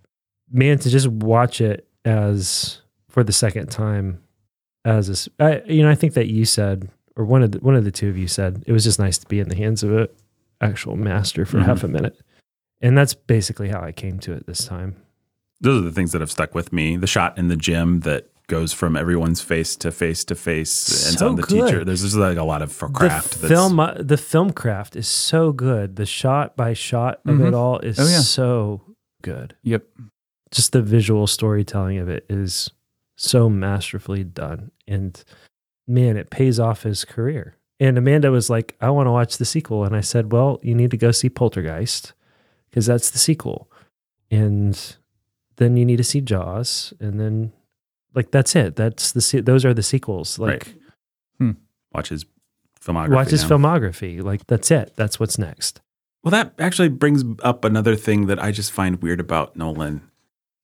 Man, 0.52 0.78
to 0.80 0.90
just 0.90 1.08
watch 1.08 1.60
it 1.62 1.88
as 2.06 2.82
for 3.10 3.24
the 3.24 3.34
second 3.34 3.72
time, 3.72 4.22
as 4.86 5.28
a, 5.40 5.44
I, 5.44 5.62
you 5.66 5.82
know, 5.82 5.90
I 5.90 5.96
think 5.96 6.14
that 6.14 6.28
you 6.28 6.46
said, 6.46 6.90
or 7.18 7.26
one 7.26 7.42
of 7.44 7.52
the, 7.52 7.60
one 7.60 7.76
of 7.76 7.84
the 7.84 7.92
two 7.92 8.08
of 8.10 8.18
you 8.18 8.28
said, 8.28 8.64
it 8.68 8.72
was 8.72 8.84
just 8.86 9.00
nice 9.00 9.18
to 9.18 9.28
be 9.28 9.40
in 9.40 9.50
the 9.50 9.56
hands 9.56 9.84
of 9.84 9.92
an 9.94 10.08
actual 10.62 10.96
master 10.96 11.46
for 11.46 11.58
Mhm. 11.58 11.66
half 11.66 11.84
a 11.84 11.88
minute. 11.88 12.18
And 12.80 12.98
that's 12.98 13.14
basically 13.16 13.70
how 13.70 13.82
I 13.82 13.92
came 13.92 14.20
to 14.20 14.34
it 14.34 14.46
this 14.48 14.66
time. 14.66 14.96
Those 15.60 15.82
are 15.82 15.86
the 15.86 15.92
things 15.92 16.12
that 16.12 16.22
have 16.22 16.32
stuck 16.32 16.54
with 16.54 16.72
me. 16.72 16.96
The 16.96 17.08
shot 17.08 17.38
in 17.38 17.48
the 17.48 17.56
gym 17.56 18.02
that 18.02 18.30
goes 18.48 18.72
from 18.72 18.96
everyone's 18.96 19.42
face 19.42 19.76
to 19.76 19.92
face 19.92 20.24
to 20.26 20.36
face 20.36 21.08
ends 21.08 21.20
So 21.20 21.28
on 21.30 21.36
the 21.36 21.42
good. 21.42 21.66
teacher. 21.68 21.84
There's 21.84 22.04
just 22.04 22.16
like 22.16 22.38
a 22.38 22.44
lot 22.44 22.62
of 22.62 22.78
craft. 22.94 23.42
The 23.42 23.48
film, 23.50 23.80
uh, 23.80 23.96
the 24.00 24.16
film 24.16 24.52
craft 24.54 24.96
is 24.96 25.08
so 25.08 25.52
good. 25.52 25.96
The 25.98 26.06
shot 26.06 26.56
by 26.56 26.74
shot 26.74 27.20
of 27.26 27.38
Mhm. 27.40 27.48
it 27.48 27.54
all 27.54 27.80
is 27.80 28.00
Oh, 28.00 28.04
yeah. 28.08 28.20
so 28.20 28.82
good. 29.24 29.56
Yep. 29.64 29.84
just 30.50 30.72
the 30.72 30.82
visual 30.82 31.28
storytelling 31.28 31.98
of 31.98 32.08
it 32.08 32.26
is 32.30 32.70
so 33.18 33.50
masterfully 33.50 34.24
done. 34.24 34.72
And 34.88 35.22
man, 35.88 36.18
it 36.18 36.30
pays 36.30 36.60
off 36.60 36.84
his 36.84 37.06
career. 37.06 37.56
And 37.80 37.98
Amanda 37.98 38.32
was 38.32 38.50
like, 38.50 38.76
I 38.82 38.90
want 38.90 39.08
to 39.08 39.12
watch 39.12 39.38
the 39.38 39.46
sequel. 39.46 39.84
And 39.84 39.96
I 39.96 40.02
said, 40.02 40.32
Well, 40.32 40.60
you 40.64 40.74
need 40.76 40.92
to 40.92 40.98
go 40.98 41.12
see 41.12 41.30
Poltergeist 41.30 42.14
because 42.70 42.86
that's 42.88 43.12
the 43.12 43.20
sequel. 43.20 43.70
And 44.32 44.96
then 45.58 45.78
you 45.78 45.86
need 45.86 45.98
to 45.98 46.04
see 46.04 46.20
Jaws. 46.22 46.94
And 47.00 47.20
then, 47.20 47.52
like, 48.16 48.32
that's 48.32 48.56
it. 48.56 48.76
That's 48.76 49.12
the, 49.12 49.22
se- 49.22 49.42
those 49.42 49.64
are 49.64 49.74
the 49.74 49.84
sequels. 49.84 50.40
Like, 50.40 50.74
Right. 51.40 51.56
Watch 51.94 52.10
his 52.10 52.26
filmography. 52.82 53.10
watch 53.16 53.30
his 53.30 53.50
now. 53.50 53.58
filmography. 53.58 54.22
Like, 54.22 54.46
that's 54.48 54.70
it. 54.72 54.94
That's 54.96 55.20
what's 55.20 55.38
next. 55.40 55.80
Well, 56.24 56.32
that 56.32 56.54
actually 56.60 56.90
brings 56.90 57.24
up 57.42 57.64
another 57.64 57.96
thing 57.96 58.26
that 58.28 58.38
I 58.44 58.52
just 58.52 58.72
find 58.72 59.02
weird 59.02 59.20
about 59.20 59.56
Nolan. 59.56 60.02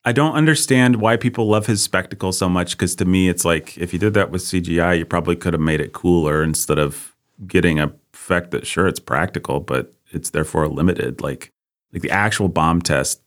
I 0.06 0.12
don't 0.12 0.34
understand 0.36 0.97
why 0.97 1.16
people 1.18 1.47
love 1.47 1.68
his 1.68 1.82
spectacle 1.82 2.32
so 2.32 2.49
much 2.49 2.72
because 2.72 2.95
to 2.97 3.06
me, 3.06 3.30
it's 3.30 3.45
like 3.45 3.78
if 3.78 3.93
you 3.93 3.99
did 3.99 4.14
that 4.16 4.32
with 4.32 4.41
CGI, 4.41 4.97
you 4.97 5.06
probably 5.06 5.36
could 5.36 5.54
have 5.54 5.62
made 5.62 5.80
it 5.80 5.93
cooler 5.93 6.43
instead 6.43 6.78
of 6.78 7.16
getting 7.47 7.80
a 7.80 7.93
effect 8.24 8.51
that 8.51 8.66
sure 8.66 8.88
it's 8.88 8.99
practical, 8.99 9.60
but 9.60 9.93
it's 10.12 10.30
therefore 10.30 10.68
limited. 10.68 11.22
Like, 11.22 11.51
like 11.91 12.01
the 12.01 12.12
actual 12.12 12.47
bomb 12.47 12.82
test 12.82 13.22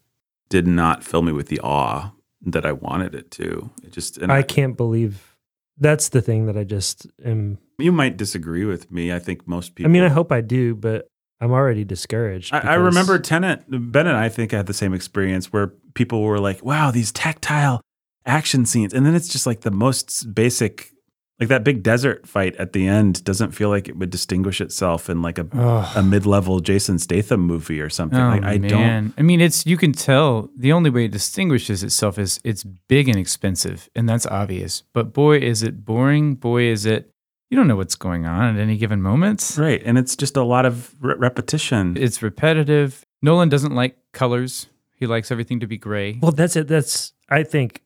did 0.49 0.67
not 0.67 1.05
fill 1.05 1.23
me 1.23 1.33
with 1.33 1.49
the 1.49 1.61
awe 1.61 2.13
that 2.43 2.65
I 2.65 2.73
wanted 2.73 3.15
it 3.15 3.31
to. 3.33 3.71
It 3.85 3.93
just, 3.93 4.19
and 4.19 4.33
I 4.33 4.43
can't 4.43 4.77
believe 4.77 5.37
that's 5.79 6.09
the 6.09 6.23
thing 6.23 6.47
that 6.47 6.57
I 6.57 6.65
just 6.65 7.07
am. 7.25 7.59
you 7.79 7.93
might 7.93 8.17
disagree 8.17 8.65
with 8.65 8.91
me. 8.91 9.13
I 9.13 9.19
think 9.19 9.47
most 9.47 9.75
people. 9.75 9.91
I 9.91 9.93
mean, 9.93 10.03
I 10.03 10.09
hope 10.09 10.33
I 10.33 10.41
do, 10.41 10.75
but 10.75 11.09
I'm 11.41 11.53
already 11.53 11.85
discouraged. 11.85 12.55
I, 12.55 12.61
I 12.61 12.75
remember 12.75 13.19
Tenet, 13.19 13.65
Ben 13.69 14.07
and 14.07 14.17
I 14.17 14.29
think 14.29 14.55
I 14.55 14.59
had 14.59 14.67
the 14.67 14.75
same 14.75 14.95
experience 14.95 15.53
where 15.53 15.69
people 15.95 16.23
were 16.23 16.39
like, 16.39 16.65
wow, 16.65 16.91
these 16.91 17.13
tactile 17.13 17.81
action 18.25 18.65
scenes. 18.65 18.95
And 18.95 19.05
then 19.05 19.15
it's 19.15 19.29
just 19.29 19.47
like 19.47 19.61
the 19.61 19.71
most 19.71 20.35
basic, 20.35 20.93
like 21.39 21.51
that 21.51 21.63
big 21.63 21.83
desert 21.83 22.27
fight 22.27 22.57
at 22.57 22.73
the 22.73 22.89
end 22.89 23.23
doesn't 23.23 23.51
feel 23.51 23.69
like 23.69 23.87
it 23.87 23.99
would 23.99 24.09
distinguish 24.09 24.63
itself 24.63 25.11
in 25.11 25.21
like 25.21 25.39
a, 25.39 25.47
a 25.95 26.03
mid 26.03 26.25
level 26.25 26.61
Jason 26.61 26.99
Statham 26.99 27.41
movie 27.41 27.83
or 27.83 27.91
something. 27.91 28.19
Oh 28.19 28.29
like, 28.29 28.43
I 28.43 28.57
don't. 28.57 28.81
man! 28.81 29.15
I 29.19 29.23
mean, 29.23 29.43
it's 29.43 29.67
you 29.67 29.77
can 29.77 29.93
tell 29.93 30.49
the 30.57 30.73
only 30.73 30.89
way 30.89 31.05
it 31.05 31.13
distinguishes 31.13 31.83
itself 31.83 32.19
is 32.19 32.41
it's 32.43 32.65
big 32.65 33.09
and 33.09 33.19
expensive, 33.19 33.91
and 33.95 34.09
that's 34.09 34.25
obvious. 34.27 34.83
But 34.95 35.13
boy, 35.13 35.39
is 35.39 35.63
it 35.63 35.85
boring! 35.85 36.37
Boy, 36.37 36.63
is 36.63 36.87
it 36.87 37.13
you 37.51 37.57
don't 37.57 37.69
know 37.69 37.77
what's 37.77 37.95
going 37.95 38.27
on 38.27 38.57
at 38.57 38.61
any 38.61 38.77
given 38.77 39.01
moment. 39.03 39.55
Right. 39.59 39.83
And 39.85 39.97
it's 39.99 40.17
just 40.17 40.37
a 40.37 40.43
lot 40.43 40.67
of 40.67 40.95
re- 41.01 41.15
repetition. 41.17 41.97
It's 41.97 42.23
repetitive. 42.23 43.05
Nolan 43.23 43.49
doesn't 43.49 43.75
like 43.75 43.97
colors. 44.13 44.67
He 44.97 45.07
likes 45.07 45.31
everything 45.31 45.61
to 45.61 45.67
be 45.67 45.77
gray. 45.79 46.19
Well, 46.21 46.33
that's 46.33 46.57
it. 46.57 46.69
That's 46.69 47.13
I 47.29 47.43
think 47.43 47.83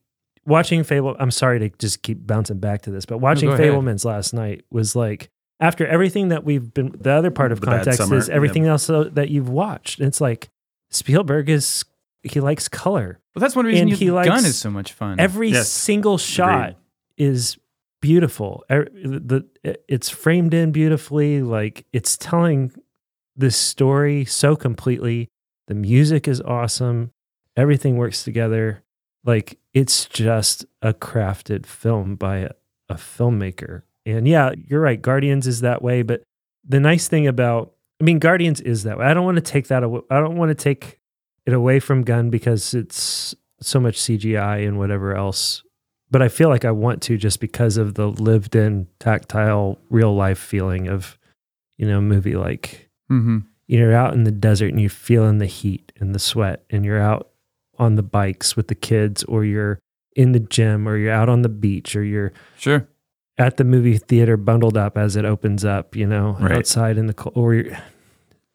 watching 0.46 0.84
Fable. 0.84 1.16
I'm 1.18 1.30
sorry 1.30 1.58
to 1.58 1.68
just 1.78 2.02
keep 2.02 2.26
bouncing 2.26 2.58
back 2.58 2.82
to 2.82 2.90
this, 2.90 3.04
but 3.06 3.18
watching 3.18 3.48
go 3.48 3.54
ahead. 3.54 3.66
Fabelmans 3.72 4.04
last 4.04 4.32
night 4.32 4.64
was 4.70 4.94
like 4.96 5.30
after 5.58 5.86
everything 5.86 6.28
that 6.28 6.44
we've 6.44 6.72
been. 6.72 6.94
The 6.98 7.10
other 7.12 7.30
part 7.30 7.52
of 7.52 7.60
The 7.60 7.66
context 7.66 8.00
is 8.12 8.28
everything 8.28 8.66
else 8.66 8.88
uh, 8.88 9.10
that 9.12 9.28
you've 9.28 9.48
watched. 9.48 10.00
It's 10.00 10.20
like 10.20 10.48
Spielberg 10.90 11.48
is 11.48 11.84
he 12.22 12.40
likes 12.40 12.68
color. 12.68 13.18
Well, 13.34 13.40
that's 13.40 13.56
one 13.56 13.64
reason 13.66 13.82
And 13.82 13.90
you, 13.90 13.96
he 13.96 14.10
likes 14.10 14.28
Gunn 14.28 14.44
is 14.44 14.58
so 14.58 14.70
much 14.70 14.92
fun. 14.92 15.18
Every 15.18 15.50
Yes. 15.50 15.68
single 15.68 16.18
shot 16.18 16.76
is 17.16 17.56
beautiful. 18.00 18.64
Er- 18.70 18.88
The 18.92 19.44
it's 19.88 20.08
framed 20.10 20.54
in 20.54 20.72
beautifully. 20.72 21.42
Like 21.42 21.86
it's 21.92 22.16
telling 22.16 22.72
this 23.36 23.56
story 23.56 24.24
so 24.24 24.56
completely. 24.56 25.28
The 25.68 25.74
music 25.74 26.26
is 26.28 26.40
awesome. 26.40 27.10
Everything 27.56 27.96
works 27.96 28.24
together. 28.24 28.82
Like 29.24 29.58
it's 29.74 30.06
just 30.06 30.64
a 30.82 30.92
crafted 30.94 31.66
film 31.66 32.16
by 32.16 32.38
a, 32.38 32.50
a 32.88 32.94
filmmaker. 32.94 33.82
And 34.06 34.26
yeah, 34.26 34.52
you're 34.56 34.80
right. 34.80 35.00
Guardians 35.00 35.46
is 35.46 35.60
that 35.60 35.82
way, 35.82 36.02
but 36.02 36.22
the 36.66 36.80
nice 36.80 37.06
thing 37.08 37.26
about 37.26 37.72
I 38.00 38.04
mean 38.04 38.18
Guardians 38.18 38.60
is 38.60 38.84
that 38.84 38.98
way. 38.98 39.04
I 39.06 39.14
don't 39.14 39.24
want 39.26 39.36
to 39.36 39.42
take 39.42 39.68
that 39.68 39.82
away. 39.82 40.00
I 40.10 40.20
don't 40.20 40.36
want 40.36 40.48
to 40.50 40.54
take 40.54 40.98
it 41.46 41.52
away 41.52 41.80
from 41.80 42.02
Gunn 42.02 42.30
because 42.30 42.74
it's 42.74 43.34
so 43.60 43.78
much 43.78 43.98
CGI 43.98 44.66
and 44.66 44.78
whatever 44.78 45.14
else. 45.14 45.62
But 46.10 46.22
I 46.22 46.28
feel 46.28 46.48
like 46.48 46.64
I 46.64 46.70
want 46.72 47.02
to 47.02 47.16
just 47.16 47.40
because 47.40 47.76
of 47.76 47.94
the 47.94 48.08
lived 48.08 48.56
in 48.56 48.88
tactile 48.98 49.78
real 49.90 50.14
life 50.14 50.38
feeling 50.38 50.88
of, 50.88 51.16
you 51.78 51.86
know, 51.86 51.98
a 51.98 52.02
movie 52.02 52.34
like 52.34 52.88
mm-hmm. 53.10 53.38
you're 53.68 53.94
out 53.94 54.14
in 54.14 54.24
the 54.24 54.32
desert 54.32 54.70
and 54.70 54.80
you're 54.80 54.90
feeling 54.90 55.38
the 55.38 55.46
heat 55.46 55.92
and 56.00 56.14
the 56.14 56.18
sweat 56.18 56.64
and 56.70 56.84
you're 56.84 57.00
out 57.00 57.28
on 57.78 57.94
the 57.94 58.02
bikes 58.02 58.56
with 58.56 58.68
the 58.68 58.74
kids 58.74 59.22
or 59.24 59.44
you're 59.44 59.78
in 60.16 60.32
the 60.32 60.40
gym 60.40 60.88
or 60.88 60.96
you're 60.96 61.12
out 61.12 61.28
on 61.28 61.42
the 61.42 61.48
beach 61.48 61.94
or 61.94 62.02
you're 62.02 62.32
Sure. 62.58 62.88
at 63.38 63.56
the 63.56 63.64
movie 63.64 63.96
theater 63.96 64.36
bundled 64.36 64.76
up 64.76 64.98
as 64.98 65.14
it 65.16 65.24
opens 65.24 65.64
up, 65.64 65.94
you 65.94 66.06
know, 66.06 66.36
Right. 66.40 66.52
outside 66.52 66.98
in 66.98 67.06
the 67.06 67.14
cold 67.14 67.36
or 67.36 67.54
you're, 67.54 67.78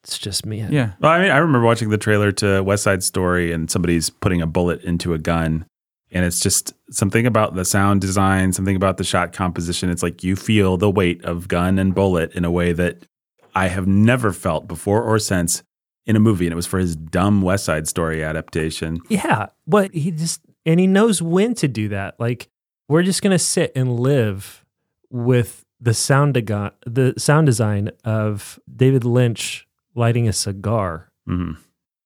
it's 0.04 0.20
just 0.20 0.46
me. 0.46 0.64
Yeah. 0.70 0.92
Well, 1.00 1.12
I 1.12 1.22
mean, 1.22 1.32
I 1.32 1.38
remember 1.38 1.66
watching 1.66 1.90
the 1.90 1.98
trailer 1.98 2.32
to 2.34 2.62
West 2.62 2.84
Side 2.84 3.04
Story 3.04 3.52
and 3.52 3.72
somebody's 3.72 4.10
putting 4.10 4.42
a 4.42 4.46
bullet 4.46 4.84
into 4.84 5.14
a 5.14 5.18
gun. 5.18 5.66
And 6.12 6.24
it's 6.24 6.40
just 6.40 6.74
something 6.92 7.26
about 7.26 7.56
the 7.56 7.66
sound 7.66 8.02
design, 8.02 8.54
something 8.54 8.76
about 8.76 8.98
the 8.98 9.04
shot 9.04 9.34
composition. 9.34 9.90
It's 9.90 10.04
like 10.04 10.24
you 10.24 10.36
feel 10.36 10.78
the 10.78 10.90
weight 10.90 11.24
of 11.26 11.48
gun 11.48 11.80
and 11.80 11.94
bullet 11.94 12.34
in 12.34 12.46
a 12.46 12.52
way 12.52 12.74
that 12.74 13.08
I 13.54 13.68
have 13.68 13.88
never 13.88 14.32
felt 14.32 14.68
before 14.68 15.02
or 15.02 15.20
since 15.20 15.64
in 16.06 16.16
a 16.16 16.20
movie. 16.20 16.46
And 16.46 16.54
it 16.54 16.56
was 16.56 16.68
for 16.68 16.80
his 16.80 16.96
dumb 16.96 17.42
West 17.42 17.66
Side 17.66 17.88
Story 17.88 18.24
adaptation. 18.24 19.00
Yeah, 19.10 19.48
but 19.66 19.94
he 19.94 20.12
just 20.12 20.42
and 20.66 20.80
he 20.80 20.88
knows 20.88 21.22
when 21.22 21.54
to 21.56 21.68
do 21.68 21.90
that. 21.90 22.20
Like 22.20 22.50
we're 22.88 23.04
just 23.04 23.22
gonna 23.22 23.40
sit 23.40 23.72
and 23.76 24.00
live 24.00 24.64
with 25.10 25.66
the 25.80 25.94
sound 25.94 26.36
dega- 26.36 26.74
the 26.86 27.14
sound 27.18 27.46
design 27.46 27.92
of 28.04 28.60
David 28.74 29.04
Lynch 29.04 29.68
lighting 29.96 30.28
a 30.28 30.34
cigar 30.34 31.12
hmm 31.26 31.54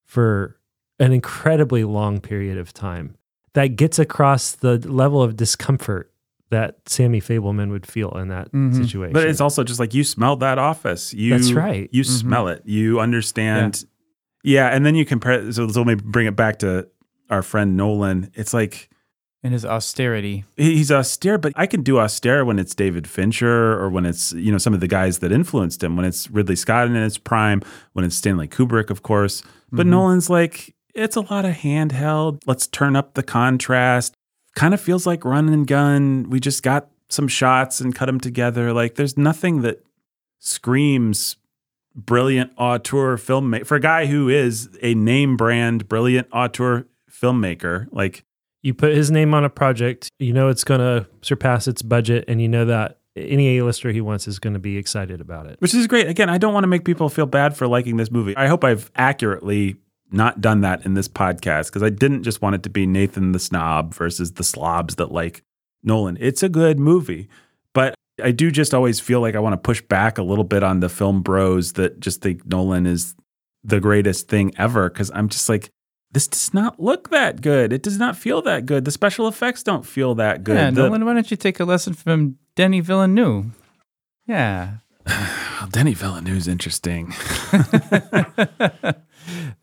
for 0.06 0.58
an 0.98 1.14
incredibly 1.14 1.84
long 1.84 2.20
period 2.20 2.58
of 2.58 2.74
time. 2.74 3.16
That 3.54 3.76
gets 3.76 4.00
across 4.00 4.52
the 4.54 4.78
level 4.90 5.22
of 5.24 5.36
discomfort 5.36 6.12
that 6.52 6.78
Sammy 6.88 7.22
Fabelman 7.22 7.70
would 7.70 7.86
feel 7.86 8.10
in 8.18 8.30
that 8.30 8.52
Mhm. 8.52 8.76
situation. 8.76 9.14
But 9.14 9.28
it's 9.28 9.42
also 9.42 9.64
just 9.64 9.80
like 9.80 9.94
you 9.94 10.04
smell 10.04 10.36
that 10.38 10.58
office. 10.58 11.14
You, 11.14 11.32
That's 11.32 11.52
right. 11.52 11.88
You 11.92 12.04
Mhm. 12.04 12.08
smell 12.20 12.48
it. 12.48 12.64
You 12.66 13.00
understand. 13.00 13.86
Yeah. 14.44 14.68
And 14.70 14.86
then 14.86 14.96
you 14.96 15.06
compare. 15.06 15.52
So, 15.52 15.68
so 15.68 15.82
let 15.82 15.88
me 15.88 15.96
bring 16.04 16.26
it 16.28 16.36
back 16.36 16.60
to 16.60 16.88
our 17.30 17.42
friend 17.44 17.78
Nolan. 17.78 18.32
It's 18.34 18.54
like, 18.54 18.90
And 19.44 19.54
his 19.54 19.64
austerity. 19.64 20.44
He's 20.58 20.92
austere, 20.92 21.38
but 21.38 21.54
I 21.56 21.66
can 21.66 21.82
do 21.82 21.98
austere 22.00 22.44
when 22.44 22.60
it's 22.60 22.76
David 22.76 23.08
Fincher 23.08 23.80
or 23.80 23.90
when 23.90 24.06
it's 24.06 24.34
you 24.34 24.52
know 24.52 24.58
some 24.58 24.74
of 24.74 24.82
the 24.82 24.88
guys 24.88 25.20
that 25.20 25.32
influenced 25.32 25.82
him. 25.82 25.96
When 25.96 26.06
it's 26.06 26.30
Ridley 26.30 26.58
Scott 26.58 26.88
in 26.88 26.96
its 26.98 27.18
prime, 27.18 27.62
when 27.94 28.04
it's 28.04 28.16
Stanley 28.18 28.48
Kubrick, 28.50 28.90
of 28.90 29.02
course. 29.02 29.42
But 29.72 29.86
Mhm. 29.86 29.92
Nolan's 29.92 30.30
like 30.30 30.76
it's 30.94 31.16
a 31.16 31.22
lot 31.22 31.46
of 31.46 31.56
handheld. 31.56 32.42
Let's 32.46 32.68
turn 32.68 32.96
up 32.96 33.14
the 33.14 33.24
contrast. 33.24 34.14
Kind 34.56 34.74
of 34.74 34.82
feels 34.82 35.06
like 35.06 35.24
run 35.26 35.50
and 35.50 35.66
gun. 35.66 36.30
We 36.30 36.40
just 36.40 36.64
got 36.64 36.90
some 37.10 37.28
shots 37.28 37.80
and 37.80 37.94
cut 37.96 38.06
them 38.06 38.20
together. 38.20 38.74
Like 38.74 38.96
there's 38.96 39.18
nothing 39.18 39.62
that 39.62 39.84
screams 40.40 41.38
brilliant 41.96 42.52
auteur 42.58 43.18
filmmaker 43.18 43.66
for 43.66 43.76
a 43.76 43.80
guy 43.80 44.06
who 44.06 44.30
is 44.30 44.70
a 44.82 44.94
name 44.96 45.36
brand 45.36 45.88
brilliant 45.90 46.28
auteur 46.32 46.88
filmmaker. 47.12 47.88
Like 47.92 48.24
you 48.62 48.74
put 48.74 48.94
his 48.94 49.12
name 49.12 49.34
on 49.34 49.44
a 49.44 49.50
project, 49.50 50.10
you 50.20 50.34
know 50.34 50.50
it's 50.50 50.64
going 50.64 50.80
to 50.80 51.08
surpass 51.22 51.68
its 51.68 51.82
budget, 51.82 52.26
and 52.28 52.42
you 52.42 52.48
know 52.48 52.66
that 52.66 53.00
any 53.16 53.58
A-lister 53.58 53.92
he 53.92 54.02
wants 54.02 54.28
is 54.28 54.40
going 54.40 54.54
to 54.54 54.60
be 54.60 54.78
excited 54.78 55.20
about 55.20 55.48
it. 55.48 55.60
which 55.60 55.74
is 55.74 55.88
great. 55.88 56.08
Again, 56.08 56.30
I 56.30 56.38
don't 56.38 56.54
want 56.54 56.64
to 56.64 56.68
make 56.68 56.86
people 56.86 57.10
feel 57.10 57.26
bad 57.26 57.56
for 57.58 57.68
liking 57.68 57.98
this 57.98 58.12
movie. 58.12 58.36
I 58.38 58.48
hope 58.48 58.64
I've 58.64 58.92
accurately 58.96 59.76
not 60.12 60.42
done 60.42 60.62
that 60.62 60.86
in 60.86 60.94
this 60.94 61.08
podcast 61.08 61.68
because 61.68 61.84
I 61.84 61.90
didn't 61.90 62.24
just 62.24 62.42
want 62.42 62.56
it 62.56 62.64
to 62.64 62.70
be 62.70 62.86
Nathan 62.86 63.32
the 63.32 63.40
snob 63.40 63.94
versus 63.94 64.34
the 64.34 64.44
slobs 64.44 64.96
that 64.96 65.12
like 65.12 65.44
Nolan. 65.84 66.18
It's 66.20 66.44
a 66.44 66.50
good 66.50 66.80
movie, 66.80 67.30
but 67.74 67.96
I 68.22 68.32
do 68.32 68.52
just 68.52 68.74
always 68.74 69.00
feel 69.00 69.22
like 69.22 69.36
I 69.36 69.40
want 69.40 69.54
to 69.54 69.58
push 69.58 69.82
back 69.82 70.18
a 70.18 70.24
little 70.24 70.44
bit 70.44 70.64
on 70.64 70.80
the 70.80 70.90
film 70.90 71.22
bros 71.22 71.74
that 71.74 72.00
just 72.00 72.22
think 72.22 72.46
Nolan 72.46 72.86
is 72.86 73.16
the 73.64 73.80
greatest 73.80 74.28
thing 74.28 74.54
ever 74.58 74.90
because 74.90 75.12
I'm 75.14 75.30
just 75.30 75.48
like, 75.50 75.70
this 76.12 76.28
does 76.28 76.54
not 76.54 76.80
look 76.80 77.12
that 77.12 77.42
good. 77.42 77.72
It 77.72 77.84
does 77.84 78.00
not 78.00 78.18
feel 78.18 78.42
that 78.42 78.66
good. 78.66 78.84
The 78.86 78.92
special 78.92 79.28
effects 79.28 79.62
don't 79.62 79.86
feel 79.86 80.16
that 80.16 80.44
good. 80.44 80.56
Yeah, 80.56 80.72
The- 80.72 80.84
Nolan, 80.84 81.06
why 81.06 81.14
don't 81.14 81.30
you 81.30 81.38
take 81.38 81.60
a 81.60 81.66
lesson 81.66 81.94
from 81.94 82.38
Denis 82.56 82.86
Villeneuve? 82.86 83.46
Yeah. 84.26 84.78
well, 85.06 85.70
Denis 85.70 86.00
Villeneuve's 86.00 86.48
interesting. 86.48 87.14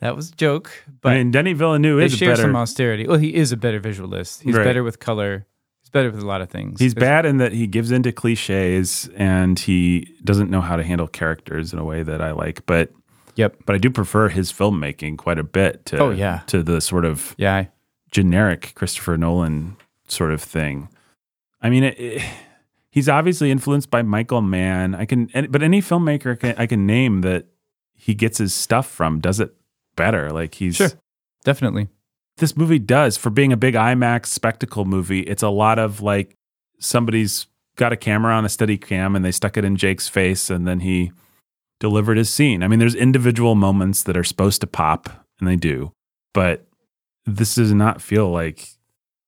that 0.01 0.15
was 0.17 0.31
a 0.31 0.35
joke, 0.35 0.71
but 1.01 1.13
I 1.13 1.19
mean, 1.19 1.31
Denis 1.31 1.57
Villeneuve 1.59 1.99
they 1.99 2.05
is 2.07 2.17
share 2.17 2.31
better. 2.33 2.43
some 2.43 2.57
austerity. 2.57 3.07
Well, 3.07 3.19
he 3.19 3.35
is 3.35 3.53
a 3.53 3.57
better 3.57 3.79
visualist. 3.81 4.43
He's 4.43 4.55
Right. 4.55 4.65
better 4.65 4.83
with 4.83 4.99
color. 4.99 5.47
He's 5.83 5.91
better 5.91 6.11
with 6.11 6.21
a 6.23 6.27
lot 6.27 6.41
of 6.41 6.49
things. 6.51 6.81
He's 6.81 6.95
There's- 6.95 7.09
bad 7.09 7.27
in 7.27 7.37
that 7.39 7.53
he 7.53 7.67
gives 7.67 7.91
into 7.93 8.13
cliches 8.13 9.09
and 9.17 9.59
he 9.59 10.09
doesn't 10.25 10.51
know 10.51 10.61
how 10.61 10.77
to 10.77 10.83
handle 10.83 11.07
characters 11.09 11.73
in 11.73 11.79
a 11.79 11.85
way 11.85 12.03
that 12.03 12.21
I 12.21 12.33
like. 12.33 12.67
But 12.67 12.93
Yep. 13.37 13.57
but 13.67 13.75
I 13.75 13.79
do 13.79 13.91
prefer 13.91 14.29
his 14.29 14.53
filmmaking 14.53 15.17
quite 15.19 15.39
a 15.39 15.45
bit 15.45 15.85
to 15.87 15.99
Oh, 15.99 16.11
yeah. 16.11 16.41
to 16.49 16.63
the 16.63 16.81
sort 16.81 17.05
of 17.05 17.35
Yeah. 17.39 17.67
generic 18.11 18.73
Christopher 18.75 19.17
Nolan 19.17 19.77
sort 20.09 20.33
of 20.33 20.41
thing. 20.43 20.89
I 21.61 21.71
mean, 21.71 21.85
it, 21.85 21.99
it, 21.99 22.23
he's 22.91 23.09
obviously 23.09 23.51
influenced 23.51 23.91
by 23.91 24.03
Michael 24.03 24.41
Mann. 24.43 24.95
I 24.95 25.05
can, 25.05 25.29
but 25.51 25.63
any 25.63 25.81
filmmaker 25.83 26.39
can, 26.39 26.55
I 26.57 26.67
can 26.67 26.87
name 26.87 27.23
that 27.23 27.47
he 27.95 28.15
gets 28.15 28.39
his 28.39 28.55
stuff 28.55 28.89
from 28.89 29.21
does 29.21 29.41
it 29.41 29.55
better. 29.97 30.31
Like 30.31 30.55
he's 30.55 30.77
Sure. 30.77 30.91
Definitely. 31.45 31.89
this 32.39 32.57
movie 32.57 32.79
does 32.79 33.17
for 33.17 33.31
being 33.31 33.53
a 33.53 33.57
big 33.57 33.75
IMAX 33.75 34.27
spectacle 34.27 34.85
movie. 34.85 35.21
It's 35.21 35.43
a 35.43 35.49
lot 35.49 35.79
of 35.79 36.01
like 36.03 36.35
somebody's 36.79 37.47
got 37.77 37.93
a 37.93 37.97
camera 37.97 38.35
on 38.35 38.45
a 38.45 38.49
steady 38.49 38.77
cam 38.79 39.15
and 39.17 39.25
they 39.25 39.31
stuck 39.33 39.57
it 39.57 39.65
in 39.65 39.77
Jake's 39.77 40.09
face 40.09 40.51
and 40.51 40.67
then 40.67 40.81
he 40.81 41.13
delivered 41.81 42.17
his 42.17 42.31
scene. 42.31 42.63
I 42.63 42.69
mean, 42.69 42.79
there's 42.79 42.95
individual 42.95 43.55
moments 43.55 44.03
that 44.05 44.17
are 44.17 44.25
supposed 44.25 44.61
to 44.63 44.67
pop 44.67 45.09
and 45.39 45.49
they 45.49 45.57
do, 45.57 45.93
but 46.35 46.67
this 47.27 47.55
does 47.55 47.73
not 47.73 48.01
feel 48.01 48.31
like 48.31 48.69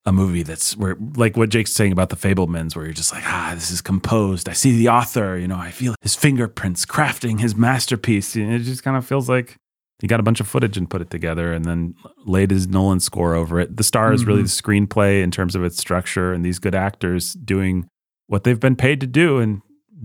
a 0.07 0.13
movie 0.13 0.43
that's 0.43 0.75
where 0.77 0.97
like 1.17 1.37
what 1.37 1.51
Jake's 1.51 1.73
saying 1.73 1.93
about 1.93 2.09
the 2.09 2.17
Fabelmans, 2.17 2.75
where 2.75 2.87
you're 2.87 2.95
just 2.95 3.13
like, 3.13 3.25
ah, 3.27 3.53
this 3.55 3.71
is 3.71 3.83
composed. 3.83 4.49
I 4.49 4.55
see 4.55 4.77
the 4.77 4.89
author, 4.89 5.37
you 5.37 5.47
know, 5.47 5.59
I 5.59 5.71
feel 5.71 5.95
his 6.01 6.15
fingerprints 6.15 6.87
crafting 6.87 7.41
his 7.41 7.55
masterpiece. 7.55 8.35
And 8.35 8.53
it 8.53 8.61
just 8.61 8.83
kind 8.83 8.97
of 8.97 9.07
feels 9.07 9.29
like 9.29 9.57
he 10.01 10.07
got 10.07 10.21
a 10.21 10.23
bunch 10.23 10.41
of 10.41 10.47
footage 10.49 10.77
and 10.77 10.89
put 10.89 11.01
it 11.03 11.11
together 11.11 11.53
and 11.53 11.65
then 11.65 11.95
laid 12.25 12.51
his 12.51 12.69
Nolan 12.69 13.01
score 13.01 13.35
over 13.35 13.59
it. 13.59 13.77
The 13.77 13.83
star 13.83 14.13
is 14.13 14.25
really 14.25 14.43
the 14.43 14.49
screenplay 14.49 15.23
in 15.23 15.31
terms 15.31 15.55
of 15.57 15.65
its 15.65 15.77
structure 15.79 16.33
and 16.33 16.45
these 16.45 16.59
good 16.59 16.75
actors 16.75 17.33
doing 17.33 17.89
what 18.27 18.45
they've 18.45 18.61
been 18.61 18.77
paid 18.77 19.01
to 19.01 19.07
do 19.07 19.39
and 19.39 19.61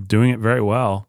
doing 0.07 0.31
it 0.31 0.39
very 0.39 0.61
well. 0.61 1.07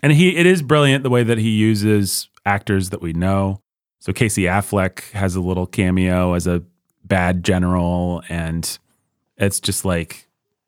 And 0.00 0.12
he 0.12 0.36
it 0.36 0.46
is 0.46 0.62
brilliant 0.62 1.02
the 1.04 1.10
way 1.10 1.22
that 1.22 1.38
he 1.38 1.50
uses 1.50 2.28
actors 2.44 2.90
that 2.90 3.00
we 3.02 3.12
know. 3.12 3.60
So 4.00 4.12
Casey 4.12 4.42
Affleck 4.44 5.10
has 5.12 5.36
a 5.36 5.40
little 5.40 5.66
cameo 5.66 6.32
as 6.34 6.46
a 6.46 6.62
bad 7.04 7.44
general 7.44 8.22
and 8.28 8.78
it's 9.36 9.60
just 9.60 9.84
like 9.84 10.26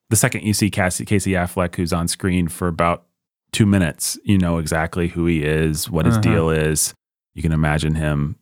the 0.09 0.17
second 0.17 0.43
you 0.43 0.53
see 0.55 0.71
Casey, 0.71 1.05
Casey 1.05 1.33
Affleck 1.33 1.75
who's 1.77 1.93
on 1.93 2.07
screen 2.09 2.49
for 2.49 2.69
about 2.69 3.07
2 3.53 3.67
minutes, 3.67 4.19
you 4.25 4.39
know 4.39 4.59
exactly 4.59 5.09
who 5.09 5.27
he 5.27 5.43
is, 5.43 5.91
what 5.91 6.07
his 6.07 6.15
Uh-huh. 6.17 6.23
deal 6.23 6.51
is. 6.51 6.95
You 7.35 7.43
can 7.43 7.53
imagine 7.53 7.95
him 7.95 8.37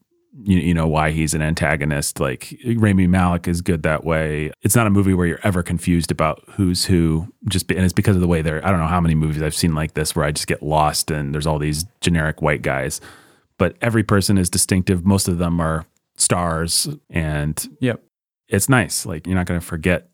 you, 0.45 0.59
you 0.59 0.74
know 0.74 0.86
why 0.86 1.11
he's 1.11 1.34
an 1.34 1.43
antagonist. 1.43 2.20
Like 2.20 2.57
Rami 2.76 3.09
Malek 3.09 3.49
is 3.49 3.61
good 3.61 3.82
that 3.82 4.05
way. 4.05 4.53
It's 4.62 4.76
not 4.76 4.86
a 4.86 4.91
movie 4.91 5.12
where 5.14 5.26
you're 5.26 5.41
ever 5.43 5.64
confused 5.64 6.12
about 6.12 6.45
who's 6.51 6.84
who. 6.84 7.32
Just 7.49 7.66
be, 7.66 7.74
and 7.74 7.84
it's 7.84 7.93
because 7.95 8.14
of 8.14 8.20
the 8.22 8.28
way 8.28 8.41
they're. 8.41 8.64
I 8.64 8.70
don't 8.70 8.78
know 8.78 8.86
how 8.86 9.01
many 9.01 9.16
movies 9.16 9.43
I've 9.43 9.55
seen 9.55 9.74
like 9.74 9.95
this 9.95 10.14
where 10.14 10.24
I 10.24 10.30
just 10.30 10.47
get 10.47 10.62
lost 10.62 11.11
and 11.11 11.34
there's 11.34 11.47
all 11.47 11.59
these 11.59 11.86
generic 12.01 12.41
white 12.41 12.62
guys, 12.62 13.01
but 13.59 13.76
every 13.80 14.05
person 14.05 14.39
is 14.39 14.49
distinctive. 14.49 15.05
Most 15.05 15.26
of 15.26 15.39
them 15.39 15.59
are 15.61 15.86
stars, 16.16 16.89
and 17.11 17.68
Yep. 17.80 18.03
it's 18.49 18.68
nice. 18.68 19.07
Like 19.07 19.26
you're 19.26 19.34
not 19.36 19.47
going 19.47 19.59
to 19.59 19.66
forget 19.66 20.09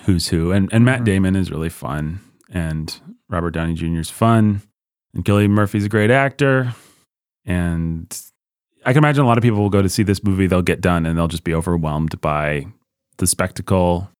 who's 0.00 0.28
who. 0.28 0.52
And 0.52 0.68
and 0.72 0.84
Matt 0.84 1.00
Mhm. 1.02 1.04
Damon 1.06 1.36
is 1.36 1.50
really 1.50 1.70
fun, 1.70 2.20
and 2.50 2.94
Robert 3.30 3.52
Downey 3.52 3.74
Jr. 3.74 4.00
is 4.00 4.10
fun, 4.10 4.60
and 5.14 5.24
Cillian 5.24 5.50
Murphy's 5.50 5.86
a 5.86 5.88
great 5.88 6.10
actor, 6.10 6.74
and 7.44 8.20
I 8.84 8.92
can 8.92 8.98
imagine 9.02 9.24
a 9.24 9.26
lot 9.26 9.38
of 9.38 9.42
people 9.42 9.58
will 9.60 9.70
go 9.70 9.82
to 9.82 9.88
see 9.88 10.02
this 10.02 10.22
movie. 10.24 10.46
They'll 10.46 10.62
get 10.62 10.80
done 10.80 11.06
and 11.06 11.18
they'll 11.18 11.28
just 11.28 11.44
be 11.44 11.54
overwhelmed 11.54 12.20
by 12.20 12.66
the 13.18 13.26
spectacle 13.26 14.10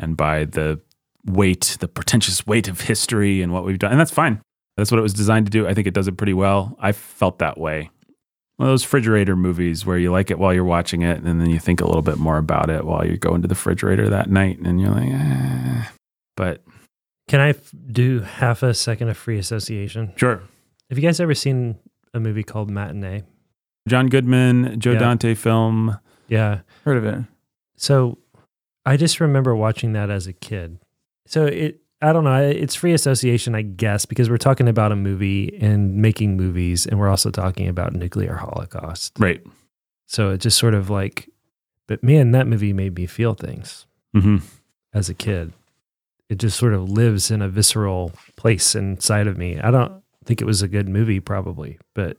and 0.00 0.16
by 0.16 0.44
the 0.44 0.80
weight, 1.24 1.76
the 1.80 1.88
pretentious 1.88 2.46
weight 2.46 2.68
of 2.68 2.80
history 2.82 3.42
and 3.42 3.52
what 3.52 3.64
we've 3.64 3.78
done. 3.78 3.92
And 3.92 4.00
that's 4.00 4.10
fine. 4.10 4.40
That's 4.76 4.90
what 4.90 4.98
it 4.98 5.02
was 5.02 5.12
designed 5.14 5.46
to 5.46 5.50
do. 5.50 5.66
I 5.66 5.74
think 5.74 5.86
it 5.86 5.94
does 5.94 6.08
it 6.08 6.16
pretty 6.16 6.34
well. 6.34 6.76
I 6.80 6.92
felt 6.92 7.38
that 7.40 7.58
way. 7.58 7.90
One 8.56 8.68
of 8.68 8.72
those 8.72 8.84
refrigerator 8.84 9.36
movies 9.36 9.86
where 9.86 9.98
you 9.98 10.10
like 10.10 10.30
it 10.32 10.38
while 10.38 10.52
you're 10.52 10.64
watching 10.64 11.02
it, 11.02 11.18
and 11.22 11.40
then 11.40 11.48
you 11.48 11.60
think 11.60 11.80
a 11.80 11.86
little 11.86 12.02
bit 12.02 12.18
more 12.18 12.38
about 12.38 12.70
it 12.70 12.84
while 12.84 13.06
you 13.06 13.16
go 13.16 13.34
into 13.36 13.46
the 13.46 13.54
refrigerator 13.54 14.08
that 14.10 14.30
night, 14.30 14.58
and 14.58 14.80
you're 14.80 14.90
like, 14.90 15.10
eh. 15.12 15.84
But 16.36 16.64
Can 17.28 17.38
I 17.40 17.50
f- 17.50 17.72
do 17.92 18.20
half 18.20 18.64
a 18.64 18.74
second 18.74 19.10
of 19.10 19.16
free 19.16 19.38
association? 19.38 20.12
sure. 20.16 20.42
Have 20.90 20.98
you 20.98 21.02
guys 21.02 21.20
ever 21.20 21.34
seen 21.34 21.76
a 22.14 22.20
movie 22.20 22.42
called 22.42 22.70
Matinee? 22.70 23.22
John 23.88 24.08
Goodman, 24.08 24.78
Joe 24.80 24.92
Yeah. 24.92 24.98
Dante 24.98 25.34
film. 25.34 25.98
Yeah. 26.28 26.60
Heard 26.84 26.98
of 26.98 27.04
it. 27.04 27.24
So 27.76 28.18
I 28.84 28.96
just 28.96 29.20
remember 29.20 29.54
watching 29.54 29.92
that 29.94 30.10
as 30.10 30.26
a 30.26 30.32
kid. 30.32 30.78
So 31.26 31.46
it, 31.46 31.80
I 32.00 32.12
don't 32.12 32.24
know, 32.24 32.42
it's 32.42 32.74
free 32.74 32.92
association, 32.92 33.54
I 33.54 33.62
guess, 33.62 34.04
because 34.06 34.30
we're 34.30 34.36
talking 34.36 34.68
about 34.68 34.92
a 34.92 34.96
movie 34.96 35.58
and 35.60 35.96
making 35.96 36.36
movies, 36.36 36.86
and 36.86 36.98
we're 36.98 37.08
also 37.08 37.30
talking 37.30 37.66
about 37.68 37.92
nuclear 37.92 38.34
holocaust. 38.34 39.14
Right. 39.18 39.44
So 40.06 40.30
it 40.30 40.38
just 40.40 40.58
sort 40.58 40.74
of 40.74 40.90
like, 40.90 41.28
but 41.86 42.02
man, 42.02 42.30
that 42.32 42.46
movie 42.46 42.72
made 42.72 42.94
me 42.96 43.06
feel 43.06 43.34
things 43.34 43.86
hmm 44.14 44.38
as 44.94 45.08
a 45.10 45.14
kid. 45.14 45.52
It 46.30 46.38
just 46.38 46.56
sort 46.58 46.72
of 46.72 46.88
lives 46.90 47.30
in 47.30 47.42
a 47.42 47.48
visceral 47.48 48.12
place 48.36 48.74
inside 48.74 49.26
of 49.26 49.36
me. 49.36 49.58
I 49.60 49.70
don't 49.70 50.02
think 50.28 50.40
it 50.42 50.44
was 50.44 50.60
a 50.62 50.68
good 50.68 50.88
movie, 50.88 51.18
probably, 51.20 51.78
but 51.94 52.18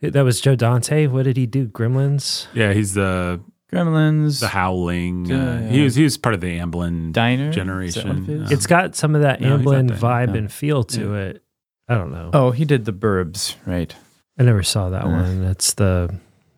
it- 0.00 0.12
that 0.14 0.22
was 0.22 0.40
Joe 0.40 0.56
Dante. 0.56 1.06
What 1.06 1.24
did 1.24 1.36
he 1.36 1.46
do? 1.46 1.68
Gremlins? 1.68 2.46
Yeah, 2.54 2.72
he's 2.72 2.94
the 2.94 3.40
Gremlins. 3.72 4.40
the 4.40 4.48
Howling. 4.48 5.26
Yeah, 5.26 5.36
Uh, 5.36 5.60
yeah. 5.60 5.68
he 5.68 5.82
was 5.84 5.94
he 5.94 6.02
was 6.04 6.16
part 6.16 6.34
of 6.34 6.40
the 6.40 6.58
Amblin 6.58 7.12
Diner 7.12 7.52
generation. 7.52 7.98
Is 8.00 8.04
that 8.04 8.06
what 8.08 8.28
it 8.28 8.42
is? 8.44 8.50
Yeah. 8.50 8.56
It's 8.56 8.66
got 8.66 8.96
some 8.96 9.14
of 9.14 9.22
that 9.22 9.40
No, 9.40 9.58
Amblin 9.58 9.90
vibe 9.90 10.28
No. 10.30 10.34
and 10.34 10.50
feel 10.52 10.84
to 10.84 11.14
it. 11.14 11.42
I 11.88 11.94
don't 11.94 12.12
know. 12.12 12.30
oh, 12.32 12.50
he 12.50 12.64
did 12.64 12.86
the 12.86 12.92
Burbs, 12.92 13.56
right? 13.66 13.94
I 14.38 14.42
never 14.42 14.62
saw 14.62 14.88
that 14.90 15.04
Uh. 15.04 15.10
one. 15.10 15.42
That's 15.44 15.74
the, 15.74 16.14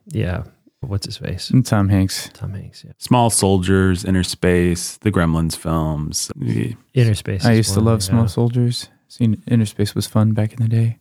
yeah. 0.07 0.45
What's 0.81 1.07
his 1.07 1.17
face? 1.17 1.51
And 1.51 1.67
Tom 1.67 1.89
Hanks. 1.89 2.31
Tom 2.33 2.53
Hanks. 2.55 2.85
Yeah. 2.87 2.93
Small 2.99 3.29
Soldiers, 3.31 4.05
Inner 4.05 4.23
Space, 4.23 4.99
the 4.99 5.11
Gremlins 5.11 5.57
films. 5.57 6.31
Yeah. 6.39 6.75
Inner 6.95 7.15
Space. 7.15 7.45
I 7.45 7.53
is 7.53 7.57
used 7.59 7.75
to 7.75 7.81
love 7.81 8.01
yeah. 8.03 8.09
Small 8.11 8.29
Soldiers. 8.29 8.89
Seen 9.09 9.43
Inner 9.49 9.67
Space 9.67 9.95
was 9.95 10.07
fun 10.07 10.33
back 10.33 10.53
in 10.53 10.63
the 10.63 10.69
day. 10.69 10.99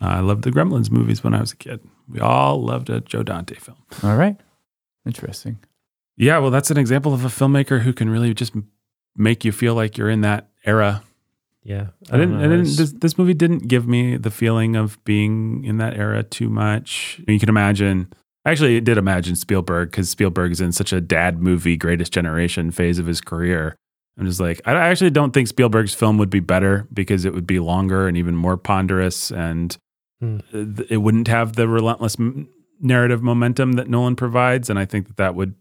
I 0.00 0.20
loved 0.20 0.42
the 0.42 0.50
Gremlins 0.50 0.90
movies 0.90 1.22
when 1.22 1.34
I 1.34 1.40
was 1.40 1.52
a 1.52 1.56
kid. 1.56 1.80
We 2.08 2.20
all 2.20 2.62
loved 2.62 2.90
a 2.90 3.00
Joe 3.00 3.22
Dante 3.22 3.54
film. 3.54 3.78
All 4.02 4.16
right. 4.16 4.36
Interesting. 5.06 5.58
Yeah, 6.16 6.38
well, 6.38 6.50
that's 6.50 6.70
an 6.70 6.76
example 6.76 7.14
of 7.14 7.24
a 7.24 7.28
filmmaker 7.28 7.80
who 7.80 7.92
can 7.92 8.10
really 8.10 8.34
just 8.34 8.54
make 9.16 9.44
you 9.44 9.52
feel 9.52 9.74
like 9.74 9.96
you're 9.96 10.10
in 10.10 10.20
that 10.22 10.48
era. 10.64 11.02
Yeah. 11.62 11.88
I 12.10 12.18
didn't. 12.18 12.32
don't 12.32 12.40
I 12.40 12.48
didn't. 12.48 12.76
This, 12.76 12.92
this 12.92 13.18
movie 13.18 13.34
didn't 13.34 13.68
give 13.68 13.86
me 13.86 14.16
the 14.16 14.30
feeling 14.30 14.76
of 14.76 15.02
being 15.04 15.64
in 15.64 15.78
that 15.78 15.96
era 15.96 16.22
too 16.22 16.48
much. 16.48 17.20
You 17.28 17.38
can 17.38 17.48
imagine. 17.48 18.12
Actually, 18.44 18.76
it 18.76 18.84
did 18.84 18.98
imagine 18.98 19.36
Spielberg 19.36 19.90
because 19.90 20.10
Spielberg 20.10 20.50
is 20.50 20.60
in 20.60 20.72
such 20.72 20.92
a 20.92 21.00
dad 21.00 21.40
movie, 21.40 21.76
greatest 21.76 22.12
generation 22.12 22.72
phase 22.72 22.98
of 22.98 23.06
his 23.06 23.20
career. 23.20 23.76
I'm 24.18 24.26
just 24.26 24.40
like, 24.40 24.60
I 24.66 24.72
actually 24.72 25.10
don't 25.10 25.32
think 25.32 25.48
Spielberg's 25.48 25.94
film 25.94 26.18
would 26.18 26.28
be 26.30 26.40
better 26.40 26.86
because 26.92 27.24
it 27.24 27.32
would 27.32 27.46
be 27.46 27.58
longer 27.58 28.06
and 28.06 28.16
even 28.16 28.36
more 28.36 28.56
ponderous, 28.56 29.30
and 29.30 29.76
th- 30.20 30.86
it 30.90 30.98
wouldn't 30.98 31.28
have 31.28 31.54
the 31.54 31.66
relentless 31.66 32.16
narrative 32.80 33.22
momentum 33.22 33.72
that 33.72 33.88
Nolan 33.88 34.16
provides. 34.16 34.68
And 34.68 34.78
I 34.78 34.84
think 34.84 35.06
that 35.08 35.16
that 35.16 35.34
would, 35.34 35.54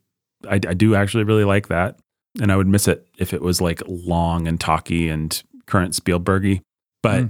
I, 0.48 0.56
I 0.56 0.74
do 0.74 0.96
actually 0.96 1.24
really 1.24 1.46
like 1.46 1.70
that, 1.70 2.00
and 2.42 2.52
I 2.52 2.58
would 2.58 2.68
miss 2.68 2.88
it 2.88 3.08
if 3.18 3.34
it 3.34 3.42
was 3.42 3.62
like 3.62 3.82
long 3.88 4.48
and 4.48 4.60
talky 4.60 5.08
and 5.08 5.42
current 5.66 5.94
Spielbergy. 5.94 6.62
But 7.02 7.22
Hmm. 7.22 7.28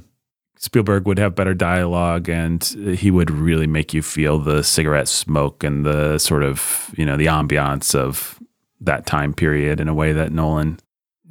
Spielberg 0.58 1.08
would 1.08 1.18
have 1.18 1.34
better 1.34 1.56
dialogue, 1.56 2.30
and 2.30 2.64
he 2.64 3.10
would 3.10 3.32
really 3.32 3.66
make 3.66 3.94
you 3.96 4.04
feel 4.04 4.38
the 4.38 4.64
cigarette 4.64 5.08
smoke 5.08 5.64
and 5.64 5.84
the 5.86 6.20
sort 6.20 6.44
of 6.44 6.94
you 6.98 7.06
know 7.06 7.18
the 7.18 7.26
ambiance 7.28 7.96
of 7.96 8.40
that 8.80 9.06
time 9.08 9.34
period 9.34 9.80
in 9.80 9.88
a 9.88 9.94
way 9.94 10.12
that 10.14 10.32
Nolan 10.32 10.80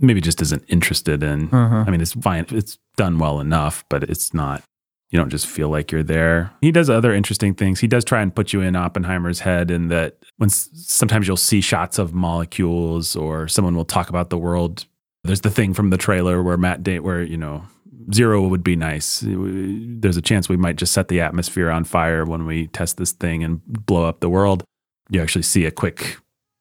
maybe 0.00 0.20
just 0.20 0.40
isn't 0.42 0.64
interested 0.68 1.22
in. 1.22 1.48
Uh-huh. 1.52 1.84
I 1.86 1.90
mean, 1.90 2.00
it's 2.00 2.14
fine. 2.14 2.46
It's 2.50 2.78
done 2.96 3.18
well 3.18 3.40
enough, 3.40 3.84
but 3.88 4.02
it's 4.04 4.34
not, 4.34 4.62
you 5.10 5.18
don't 5.18 5.30
just 5.30 5.46
feel 5.46 5.68
like 5.68 5.92
you're 5.92 6.02
there. 6.02 6.52
He 6.60 6.72
does 6.72 6.88
other 6.88 7.12
interesting 7.12 7.54
things. 7.54 7.80
He 7.80 7.86
does 7.86 8.04
try 8.04 8.22
and 8.22 8.34
put 8.34 8.52
you 8.52 8.60
in 8.60 8.76
Oppenheimer's 8.76 9.40
head, 9.40 9.70
in 9.70 9.88
that 9.88 10.16
when 10.36 10.48
sometimes 10.50 11.26
you'll 11.26 11.36
see 11.36 11.60
shots 11.60 11.98
of 11.98 12.14
molecules 12.14 13.14
or 13.16 13.46
someone 13.48 13.76
will 13.76 13.84
talk 13.84 14.08
about 14.08 14.30
the 14.30 14.38
world. 14.38 14.86
There's 15.24 15.42
the 15.42 15.50
thing 15.50 15.74
from 15.74 15.90
the 15.90 15.98
trailer 15.98 16.42
where 16.42 16.56
Matt, 16.56 16.82
da- 16.82 17.00
where, 17.00 17.22
you 17.22 17.36
know, 17.36 17.64
zero 18.12 18.46
would 18.46 18.64
be 18.64 18.74
nice. 18.74 19.22
There's 19.22 20.16
a 20.16 20.22
chance 20.22 20.48
we 20.48 20.56
might 20.56 20.76
just 20.76 20.92
set 20.92 21.08
the 21.08 21.20
atmosphere 21.20 21.70
on 21.70 21.84
fire 21.84 22.24
when 22.24 22.46
we 22.46 22.68
test 22.68 22.96
this 22.96 23.12
thing 23.12 23.44
and 23.44 23.60
blow 23.64 24.06
up 24.06 24.20
the 24.20 24.30
world. 24.30 24.64
You 25.10 25.20
actually 25.20 25.42
see 25.42 25.66
a 25.66 25.70
quick 25.70 26.16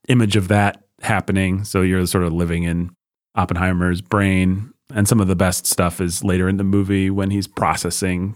image 0.09 0.35
of 0.35 0.49
that 0.49 0.83
happening. 1.01 1.63
So 1.63 1.81
you're 1.81 2.05
sort 2.05 2.25
of 2.25 2.33
living 2.33 2.63
in 2.63 2.91
Oppenheimer's 3.35 4.01
brain. 4.01 4.73
And 4.93 5.07
some 5.07 5.19
of 5.19 5.27
the 5.27 5.35
best 5.35 5.67
stuff 5.67 6.01
is 6.01 6.23
later 6.23 6.49
in 6.49 6.57
the 6.57 6.63
movie 6.63 7.09
when 7.09 7.29
he's 7.29 7.47
processing 7.47 8.35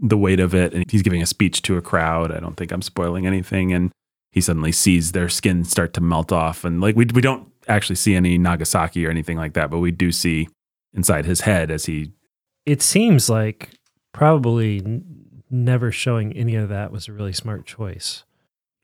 the 0.00 0.16
weight 0.16 0.40
of 0.40 0.52
it 0.54 0.74
and 0.74 0.90
he's 0.90 1.02
giving 1.02 1.22
a 1.22 1.26
speech 1.26 1.62
to 1.62 1.76
a 1.76 1.82
crowd. 1.82 2.32
I 2.32 2.40
don't 2.40 2.56
think 2.56 2.72
I'm 2.72 2.82
spoiling 2.82 3.26
anything. 3.26 3.72
And 3.72 3.92
he 4.32 4.40
suddenly 4.40 4.72
sees 4.72 5.12
their 5.12 5.28
skin 5.28 5.64
start 5.64 5.92
to 5.94 6.00
melt 6.00 6.32
off. 6.32 6.64
And 6.64 6.80
like 6.80 6.96
we, 6.96 7.06
we 7.14 7.20
don't 7.20 7.48
actually 7.68 7.96
see 7.96 8.16
any 8.16 8.36
Nagasaki 8.36 9.06
or 9.06 9.10
anything 9.10 9.36
like 9.36 9.52
that, 9.52 9.70
but 9.70 9.78
we 9.78 9.92
do 9.92 10.10
see 10.10 10.48
inside 10.92 11.24
his 11.24 11.42
head 11.42 11.70
as 11.70 11.86
he, 11.86 12.10
it 12.66 12.82
seems 12.82 13.30
like 13.30 13.70
probably 14.12 15.02
never 15.50 15.92
showing 15.92 16.32
any 16.32 16.56
of 16.56 16.68
that 16.68 16.90
was 16.90 17.06
a 17.06 17.12
really 17.12 17.32
smart 17.32 17.64
choice. 17.64 18.24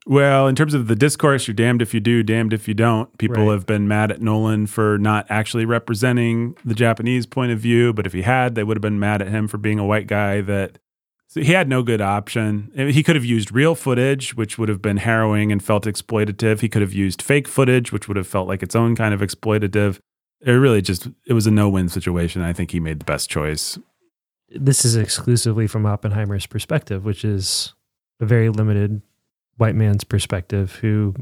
Well, 0.08 0.48
in 0.48 0.54
terms 0.54 0.72
of 0.72 0.88
the 0.88 0.96
discourse, 0.96 1.46
you're 1.46 1.54
damned 1.54 1.82
if 1.82 1.92
you 1.92 2.00
do, 2.00 2.22
damned 2.22 2.54
if 2.54 2.66
you 2.66 2.72
don't. 2.72 3.16
People 3.18 3.44
Right. 3.44 3.52
have 3.52 3.66
been 3.66 3.86
mad 3.86 4.10
at 4.10 4.22
Nolan 4.22 4.66
for 4.66 4.96
not 4.96 5.26
actually 5.28 5.66
representing 5.66 6.56
the 6.64 6.74
Japanese 6.74 7.26
point 7.26 7.52
of 7.52 7.58
view, 7.58 7.92
but 7.92 8.06
if 8.06 8.14
he 8.14 8.22
had, 8.22 8.54
they 8.54 8.64
would 8.64 8.78
have 8.78 8.82
been 8.82 8.98
mad 8.98 9.20
at 9.20 9.28
him 9.28 9.46
for 9.48 9.58
being 9.58 9.78
a 9.78 9.84
white 9.84 10.06
guy 10.06 10.40
that 10.40 10.78
so 11.26 11.42
he 11.42 11.52
had 11.52 11.68
no 11.68 11.82
good 11.82 12.00
option. 12.00 12.70
He 12.74 13.02
could 13.02 13.16
have 13.16 13.24
used 13.26 13.52
real 13.52 13.74
footage, 13.74 14.34
which 14.34 14.56
would 14.56 14.70
have 14.70 14.80
been 14.80 14.96
harrowing 14.96 15.52
and 15.52 15.62
felt 15.62 15.84
exploitative. 15.84 16.60
He 16.60 16.70
could 16.70 16.80
have 16.80 16.94
used 16.94 17.20
fake 17.20 17.46
footage, 17.46 17.92
which 17.92 18.08
would 18.08 18.16
have 18.16 18.26
felt 18.26 18.48
like 18.48 18.62
its 18.62 18.74
own 18.74 18.96
kind 18.96 19.12
of 19.12 19.20
exploitative. 19.20 19.98
It 20.40 20.52
really 20.52 20.80
just 20.80 21.08
it 21.26 21.34
was 21.34 21.46
a 21.46 21.50
no-win 21.50 21.90
situation. 21.90 22.40
I 22.40 22.54
think 22.54 22.70
he 22.70 22.80
made 22.80 23.00
the 23.00 23.04
best 23.04 23.28
choice. 23.28 23.78
This 24.48 24.86
is 24.86 24.96
exclusively 24.96 25.66
from 25.66 25.84
Oppenheimer's 25.84 26.46
perspective, 26.46 27.04
which 27.04 27.26
is 27.26 27.74
a 28.20 28.24
very 28.24 28.48
limited 28.48 29.02
white 29.58 29.74
man's 29.74 30.04
perspective. 30.04 30.76
Who 30.76 31.14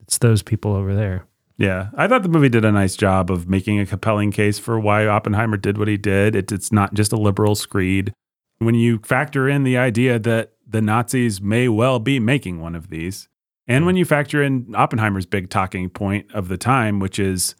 it's 0.00 0.18
those 0.18 0.42
people 0.42 0.74
over 0.74 0.94
there. 0.94 1.26
Yeah, 1.56 1.90
I 1.94 2.08
thought 2.08 2.22
the 2.22 2.30
movie 2.30 2.48
did 2.48 2.64
a 2.64 2.72
nice 2.72 2.96
job 2.96 3.30
of 3.30 3.46
making 3.46 3.78
a 3.78 3.86
compelling 3.86 4.32
case 4.32 4.58
for 4.58 4.80
why 4.80 5.06
Oppenheimer 5.06 5.58
did 5.58 5.76
what 5.76 5.88
he 5.88 5.98
did. 5.98 6.34
It, 6.34 6.50
it's 6.50 6.72
not 6.72 6.94
just 6.94 7.12
a 7.12 7.16
liberal 7.16 7.54
screed. 7.54 8.14
When 8.58 8.74
you 8.74 8.98
factor 9.04 9.46
in 9.46 9.62
the 9.62 9.76
idea 9.76 10.18
that 10.18 10.52
the 10.66 10.80
Nazis 10.80 11.42
may 11.42 11.68
well 11.68 11.98
be 11.98 12.18
making 12.18 12.62
one 12.62 12.74
of 12.74 12.88
these, 12.88 13.28
and 13.68 13.84
when 13.84 13.96
you 13.96 14.04
factor 14.04 14.42
in 14.42 14.74
Oppenheimer's 14.74 15.26
big 15.26 15.50
talking 15.50 15.90
point 15.90 16.32
of 16.32 16.48
the 16.48 16.56
time, 16.56 16.98
which 16.98 17.18
is 17.18 17.54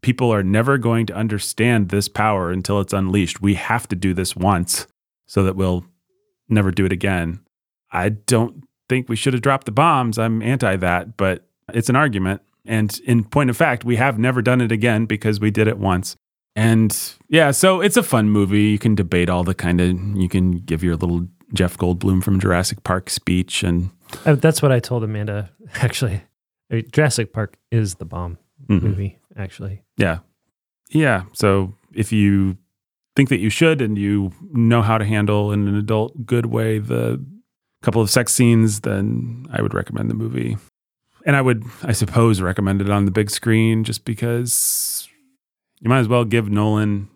people 0.00 0.32
are 0.32 0.42
never 0.42 0.76
going 0.76 1.06
to 1.06 1.14
understand 1.14 1.90
this 1.90 2.08
power 2.08 2.50
until 2.50 2.80
it's 2.80 2.92
unleashed. 2.92 3.40
We 3.40 3.54
have 3.54 3.86
to 3.88 3.96
do 3.96 4.14
this 4.14 4.34
once 4.34 4.86
so 5.26 5.42
that 5.44 5.56
we'll 5.56 5.84
never 6.48 6.70
do 6.70 6.84
it 6.84 6.92
again. 6.92 7.40
I 7.92 8.08
don't 8.08 8.64
think 8.88 9.08
we 9.08 9.16
should 9.16 9.32
have 9.32 9.42
dropped 9.42 9.66
the 9.66 9.72
bombs. 9.72 10.18
I'm 10.18 10.42
anti 10.42 10.76
that, 10.76 11.16
but 11.16 11.46
it's 11.72 11.88
an 11.88 11.96
argument. 11.96 12.42
And 12.66 12.98
in 13.04 13.24
point 13.24 13.50
of 13.50 13.56
fact, 13.56 13.84
we 13.84 13.96
have 13.96 14.18
never 14.18 14.40
done 14.42 14.60
it 14.60 14.72
again 14.72 15.06
because 15.06 15.40
we 15.40 15.50
did 15.50 15.68
it 15.68 15.78
once. 15.78 16.16
And 16.56 16.96
yeah, 17.28 17.50
so 17.50 17.80
it's 17.80 17.96
a 17.96 18.02
fun 18.02 18.30
movie. 18.30 18.62
You 18.62 18.78
can 18.78 18.94
debate 18.94 19.28
all 19.28 19.44
the 19.44 19.54
kind 19.54 19.80
of, 19.80 19.88
you 20.16 20.28
can 20.28 20.58
give 20.58 20.82
your 20.82 20.96
little 20.96 21.26
Jeff 21.52 21.76
Goldblum 21.76 22.22
from 22.22 22.40
Jurassic 22.40 22.82
Park 22.84 23.10
speech. 23.10 23.62
And 23.62 23.90
Uh, 24.24 24.34
that's 24.34 24.62
what 24.62 24.72
I 24.72 24.80
told 24.80 25.04
Amanda. 25.04 25.50
Actually, 25.74 26.22
Uh, 26.72 26.80
Jurassic 26.92 27.32
Park 27.32 27.56
is 27.70 27.96
the 27.96 28.04
bomb 28.04 28.38
mhm. 28.66 28.82
movie. 28.82 29.18
Actually, 29.36 29.82
yeah. 29.96 30.18
Yeah. 30.90 31.24
So 31.32 31.74
if 31.92 32.12
you 32.12 32.56
think 33.16 33.28
that 33.28 33.40
you 33.40 33.50
should 33.50 33.80
and 33.80 33.98
you 33.98 34.32
know 34.52 34.80
how 34.80 34.96
to 34.96 35.04
handle 35.04 35.52
in 35.52 35.66
an 35.68 35.74
adult 35.74 36.24
good 36.24 36.46
way 36.46 36.78
the 36.78 37.24
couple 37.84 38.00
of 38.00 38.10
sex 38.10 38.32
scenes, 38.34 38.80
then 38.80 39.46
I 39.50 39.62
would 39.62 39.74
recommend 39.74 40.10
the 40.10 40.14
movie. 40.14 40.56
And 41.26 41.36
I 41.36 41.42
would, 41.42 41.64
I 41.82 41.92
suppose, 41.92 42.40
recommend 42.40 42.80
it 42.80 42.90
on 42.90 43.04
the 43.04 43.10
big 43.10 43.30
screen 43.30 43.84
just 43.84 44.04
because 44.04 45.08
you 45.80 45.88
might 45.88 46.00
as 46.00 46.08
well 46.08 46.24
give 46.24 46.50
Nolan. 46.50 47.08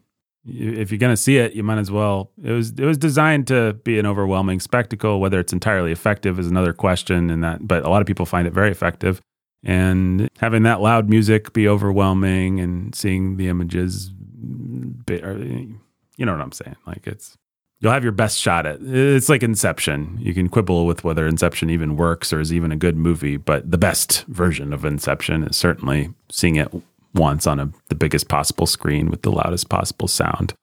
If 0.46 0.90
you're 0.90 0.98
going 0.98 1.12
to 1.12 1.16
see 1.16 1.36
it, 1.36 1.52
you 1.54 1.62
might 1.62 1.78
as 1.78 1.90
well. 1.90 2.30
It 2.42 2.52
was 2.52 2.70
it 2.70 2.84
was 2.84 2.96
designed 2.96 3.46
to 3.48 3.74
be 3.84 3.98
an 3.98 4.06
overwhelming 4.06 4.60
spectacle. 4.60 5.20
Whether 5.20 5.40
it's 5.40 5.52
entirely 5.52 5.92
effective 5.92 6.38
is 6.38 6.46
another 6.46 6.72
question. 6.72 7.28
And 7.28 7.44
that, 7.44 7.66
but 7.66 7.84
a 7.84 7.90
lot 7.90 8.00
of 8.00 8.06
people 8.06 8.24
find 8.24 8.46
it 8.46 8.54
very 8.54 8.70
effective. 8.70 9.20
And 9.64 10.30
having 10.38 10.62
that 10.62 10.80
loud 10.80 11.10
music 11.10 11.52
be 11.52 11.68
overwhelming 11.68 12.60
and 12.60 12.94
seeing 12.94 13.36
the 13.36 13.48
images, 13.48 14.10
mm, 14.10 15.78
you 16.16 16.26
know 16.26 16.32
what 16.32 16.40
I'm 16.40 16.52
saying? 16.52 16.76
Like 16.86 17.06
it's 17.06 17.36
you'll 17.80 17.92
have 17.92 18.02
your 18.02 18.12
best 18.12 18.38
shot 18.38 18.66
at. 18.66 18.80
It's 18.82 19.28
like 19.28 19.42
Inception. 19.42 20.18
You 20.20 20.34
can 20.34 20.48
quibble 20.48 20.86
with 20.86 21.04
whether 21.04 21.26
Inception 21.26 21.70
even 21.70 21.96
works 21.96 22.32
or 22.32 22.40
is 22.40 22.52
even 22.52 22.72
a 22.72 22.76
good 22.76 22.96
movie, 22.96 23.36
but 23.36 23.70
the 23.70 23.78
best 23.78 24.24
version 24.26 24.72
of 24.72 24.84
Inception 24.84 25.44
is 25.44 25.56
certainly 25.56 26.12
seeing 26.30 26.56
it 26.56 26.72
once 27.14 27.46
on 27.46 27.58
a, 27.58 27.70
the 27.88 27.94
biggest 27.94 28.28
possible 28.28 28.66
screen 28.66 29.10
with 29.10 29.22
the 29.22 29.30
loudest 29.30 29.68
possible 29.68 30.08
sound. 30.08 30.54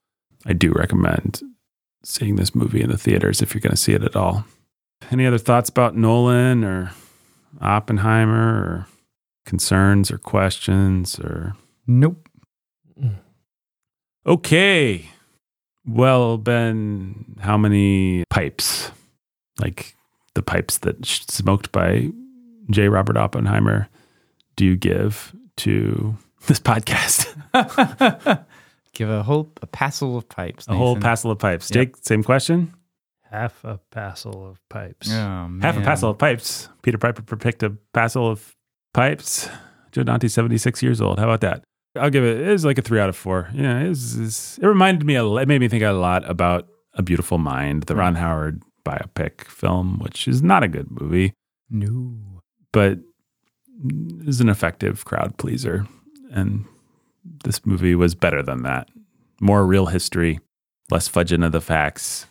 I 0.44 0.52
do 0.52 0.72
recommend 0.72 1.42
seeing 2.04 2.36
this 2.36 2.54
movie 2.54 2.82
in 2.82 2.90
the 2.90 2.98
theaters 2.98 3.42
if 3.42 3.52
you're 3.52 3.60
going 3.60 3.72
to 3.72 3.76
see 3.76 3.92
it 3.92 4.04
at 4.04 4.14
all. 4.14 4.44
Any 5.10 5.26
other 5.26 5.38
thoughts 5.38 5.68
about 5.68 5.96
Nolan 5.96 6.64
or 6.64 6.92
Oppenheimer 7.60 8.62
or 8.62 8.86
concerns 9.44 10.10
or 10.10 10.18
questions 10.18 11.18
or 11.18 11.54
Nope. 11.86 12.28
Okay. 14.26 15.08
Well, 15.86 16.36
Ben, 16.38 17.36
how 17.40 17.56
many 17.56 18.24
pipes, 18.30 18.90
like 19.60 19.94
the 20.34 20.42
pipes 20.42 20.78
that 20.78 21.04
smoked 21.06 21.70
by 21.72 22.08
J. 22.70 22.88
Robert 22.88 23.16
Oppenheimer, 23.16 23.88
do 24.56 24.64
you 24.64 24.76
give 24.76 25.34
to 25.58 26.16
this 26.46 26.58
podcast? 26.60 27.26
Give 28.94 29.10
a 29.10 29.22
whole 29.22 29.52
a 29.60 29.66
passel 29.66 30.16
of 30.16 30.26
pipes. 30.26 30.66
A 30.68 30.74
whole 30.74 30.96
passel 30.96 31.30
of 31.30 31.38
pipes. 31.38 31.70
Yep. 31.70 31.74
Jake, 31.74 31.96
same 32.00 32.24
question. 32.24 32.72
half 33.30 33.62
a 33.62 33.78
passel 33.90 34.48
of 34.48 34.58
pipes. 34.70 35.10
Oh, 35.12 35.48
man. 35.48 35.60
Half 35.60 35.76
a 35.76 35.80
passel 35.82 36.10
of 36.10 36.18
pipes. 36.18 36.70
Peter 36.80 36.96
Piper 36.96 37.36
picked 37.36 37.62
a 37.62 37.76
passel 37.92 38.30
of 38.30 38.56
pipes. 38.94 39.50
Joe 39.92 40.02
Dante's 40.02 40.32
76 40.32 40.82
years 40.82 41.02
old. 41.02 41.18
How 41.18 41.24
about 41.26 41.42
that? 41.42 41.62
I'll 41.96 42.10
give 42.10 42.24
it, 42.24 42.40
it 42.40 42.50
was 42.50 42.64
like 42.64 42.78
a 42.78 42.82
three 42.82 43.00
out 43.00 43.08
of 43.08 43.16
four. 43.16 43.48
Yeah, 43.52 43.80
it, 43.80 43.88
was, 43.88 44.14
it's- 44.16 44.58
it 44.60 44.66
reminded 44.66 45.06
me, 45.06 45.14
a, 45.16 45.26
it 45.36 45.48
made 45.48 45.60
me 45.60 45.68
think 45.68 45.82
a 45.82 45.90
lot 45.92 46.28
about 46.28 46.68
A 46.94 47.02
Beautiful 47.02 47.38
Mind, 47.38 47.84
the 47.84 47.96
Ron 47.96 48.14
hmm. 48.14 48.20
Howard 48.20 48.62
biopic 48.84 49.44
film, 49.44 49.98
which 49.98 50.28
is 50.28 50.42
not 50.42 50.62
a 50.62 50.68
good 50.68 50.90
movie, 50.90 51.32
No. 51.70 52.42
but 52.72 52.98
is 54.26 54.40
an 54.40 54.48
effective 54.48 55.04
crowd 55.04 55.36
pleaser. 55.38 55.86
And 56.30 56.64
this 57.44 57.66
movie 57.66 57.94
was 57.94 58.14
better 58.14 58.42
than 58.42 58.62
that. 58.62 58.88
More 59.40 59.66
real 59.66 59.86
history, 59.86 60.40
less 60.90 61.08
fudging 61.08 61.44
of 61.44 61.52
the 61.52 61.60
facts. 61.60 62.26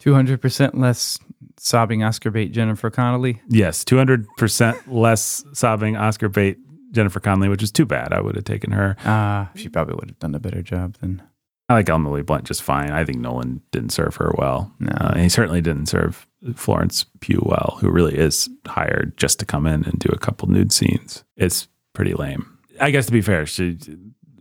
Two 0.00 0.14
hundred 0.14 0.42
percent 0.42 0.76
less 0.76 1.18
sobbing 1.58 2.02
Oscar 2.02 2.30
bait 2.30 2.48
Jennifer 2.48 2.90
Connelly. 2.90 3.40
Yes, 3.48 3.84
200% 3.84 4.82
less 4.88 5.44
sobbing 5.52 5.96
Oscar 5.96 6.28
bait 6.28 6.58
Jennifer 6.92 7.20
Connelly, 7.20 7.48
which 7.48 7.62
is 7.62 7.72
too 7.72 7.86
bad. 7.86 8.12
I 8.12 8.20
would 8.20 8.36
have 8.36 8.44
taken 8.44 8.72
her. 8.72 8.96
Uh, 9.04 9.46
she 9.56 9.68
probably 9.68 9.94
would 9.94 10.10
have 10.10 10.18
done 10.18 10.34
a 10.34 10.40
better 10.40 10.62
job 10.62 10.96
than 11.00 11.22
I 11.68 11.74
like 11.74 11.88
Emily 11.88 12.22
Blunt 12.22 12.44
just 12.44 12.62
fine. 12.62 12.90
I 12.90 13.02
think 13.04 13.18
Nolan 13.18 13.62
didn't 13.70 13.90
serve 13.90 14.16
her 14.16 14.34
well. 14.36 14.72
No. 14.78 14.92
Uh, 14.92 15.16
he 15.16 15.30
certainly 15.30 15.62
didn't 15.62 15.86
serve 15.86 16.26
Florence 16.54 17.06
Pugh 17.20 17.42
well, 17.44 17.78
who 17.80 17.90
really 17.90 18.16
is 18.16 18.50
hired 18.66 19.16
just 19.16 19.38
to 19.38 19.46
come 19.46 19.66
in 19.66 19.84
and 19.84 19.98
do 19.98 20.10
a 20.12 20.18
couple 20.18 20.48
nude 20.48 20.72
scenes. 20.72 21.24
It's 21.36 21.68
pretty 21.94 22.12
lame. 22.12 22.58
I 22.78 22.90
guess 22.90 23.06
to 23.06 23.12
be 23.12 23.22
fair, 23.22 23.46
she, 23.46 23.78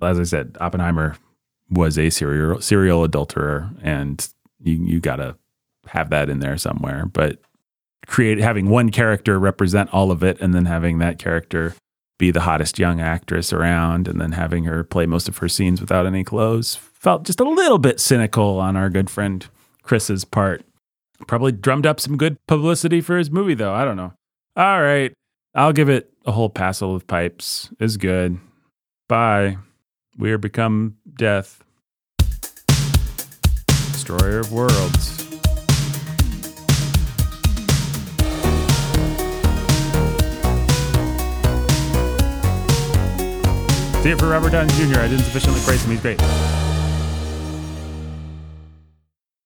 as 0.01 0.19
I 0.19 0.23
said, 0.23 0.57
Oppenheimer 0.59 1.15
was 1.69 1.97
a 1.97 2.09
serial 2.09 2.59
serial 2.59 3.03
adulterer, 3.03 3.69
and 3.81 4.27
you 4.61 4.83
you 4.83 4.99
got 4.99 5.17
to 5.17 5.37
have 5.87 6.09
that 6.09 6.29
in 6.29 6.39
there 6.39 6.57
somewhere. 6.57 7.05
But 7.05 7.39
create 8.07 8.39
having 8.39 8.69
one 8.69 8.89
character 8.89 9.39
represent 9.39 9.93
all 9.93 10.11
of 10.11 10.21
it, 10.21 10.41
and 10.41 10.53
then 10.53 10.65
having 10.65 10.99
that 10.99 11.17
character 11.17 11.75
be 12.21 12.29
the 12.29 12.41
hottest 12.41 12.77
young 12.77 13.01
actress 13.01 13.51
around, 13.51 14.07
and 14.07 14.21
then 14.21 14.33
having 14.33 14.65
her 14.65 14.83
play 14.83 15.07
most 15.07 15.27
of 15.27 15.39
her 15.39 15.49
scenes 15.49 15.81
without 15.81 16.05
any 16.05 16.23
clothes 16.23 16.75
felt 16.75 17.23
just 17.23 17.39
a 17.39 17.43
little 17.43 17.79
bit 17.79 17.99
cynical 17.99 18.59
on 18.59 18.77
our 18.77 18.91
good 18.91 19.09
friend 19.09 19.47
Chris's 19.81 20.23
part. 20.23 20.63
Probably 21.25 21.51
drummed 21.51 21.87
up 21.87 21.99
some 21.99 22.17
good 22.17 22.37
publicity 22.47 23.01
for 23.01 23.17
his 23.17 23.31
movie, 23.31 23.55
though. 23.55 23.73
I 23.73 23.85
don't 23.85 23.97
know. 23.97 24.13
All 24.55 24.81
right. 24.83 25.11
I'll 25.55 25.73
give 25.73 25.89
it 25.89 26.13
a 26.23 26.31
whole 26.31 26.51
passel 26.51 26.95
of 26.95 27.07
pipes. 27.07 27.71
Is 27.79 27.97
good. 27.97 28.37
Bye. 29.09 29.57
We 30.15 30.31
are 30.31 30.37
become 30.37 30.97
death. 31.15 31.63
Destroyer 33.67 34.41
of 34.41 34.51
worlds. 34.51 35.20
See 44.01 44.09
it 44.09 44.17
for 44.17 44.29
Robert 44.29 44.51
Downey 44.51 44.73
Jr. 44.73 44.99
I 44.99 45.07
didn't 45.07 45.25
sufficiently 45.25 45.61
praise 45.61 45.83
him. 45.83 45.91
He's 45.91 46.01
great. 46.01 46.19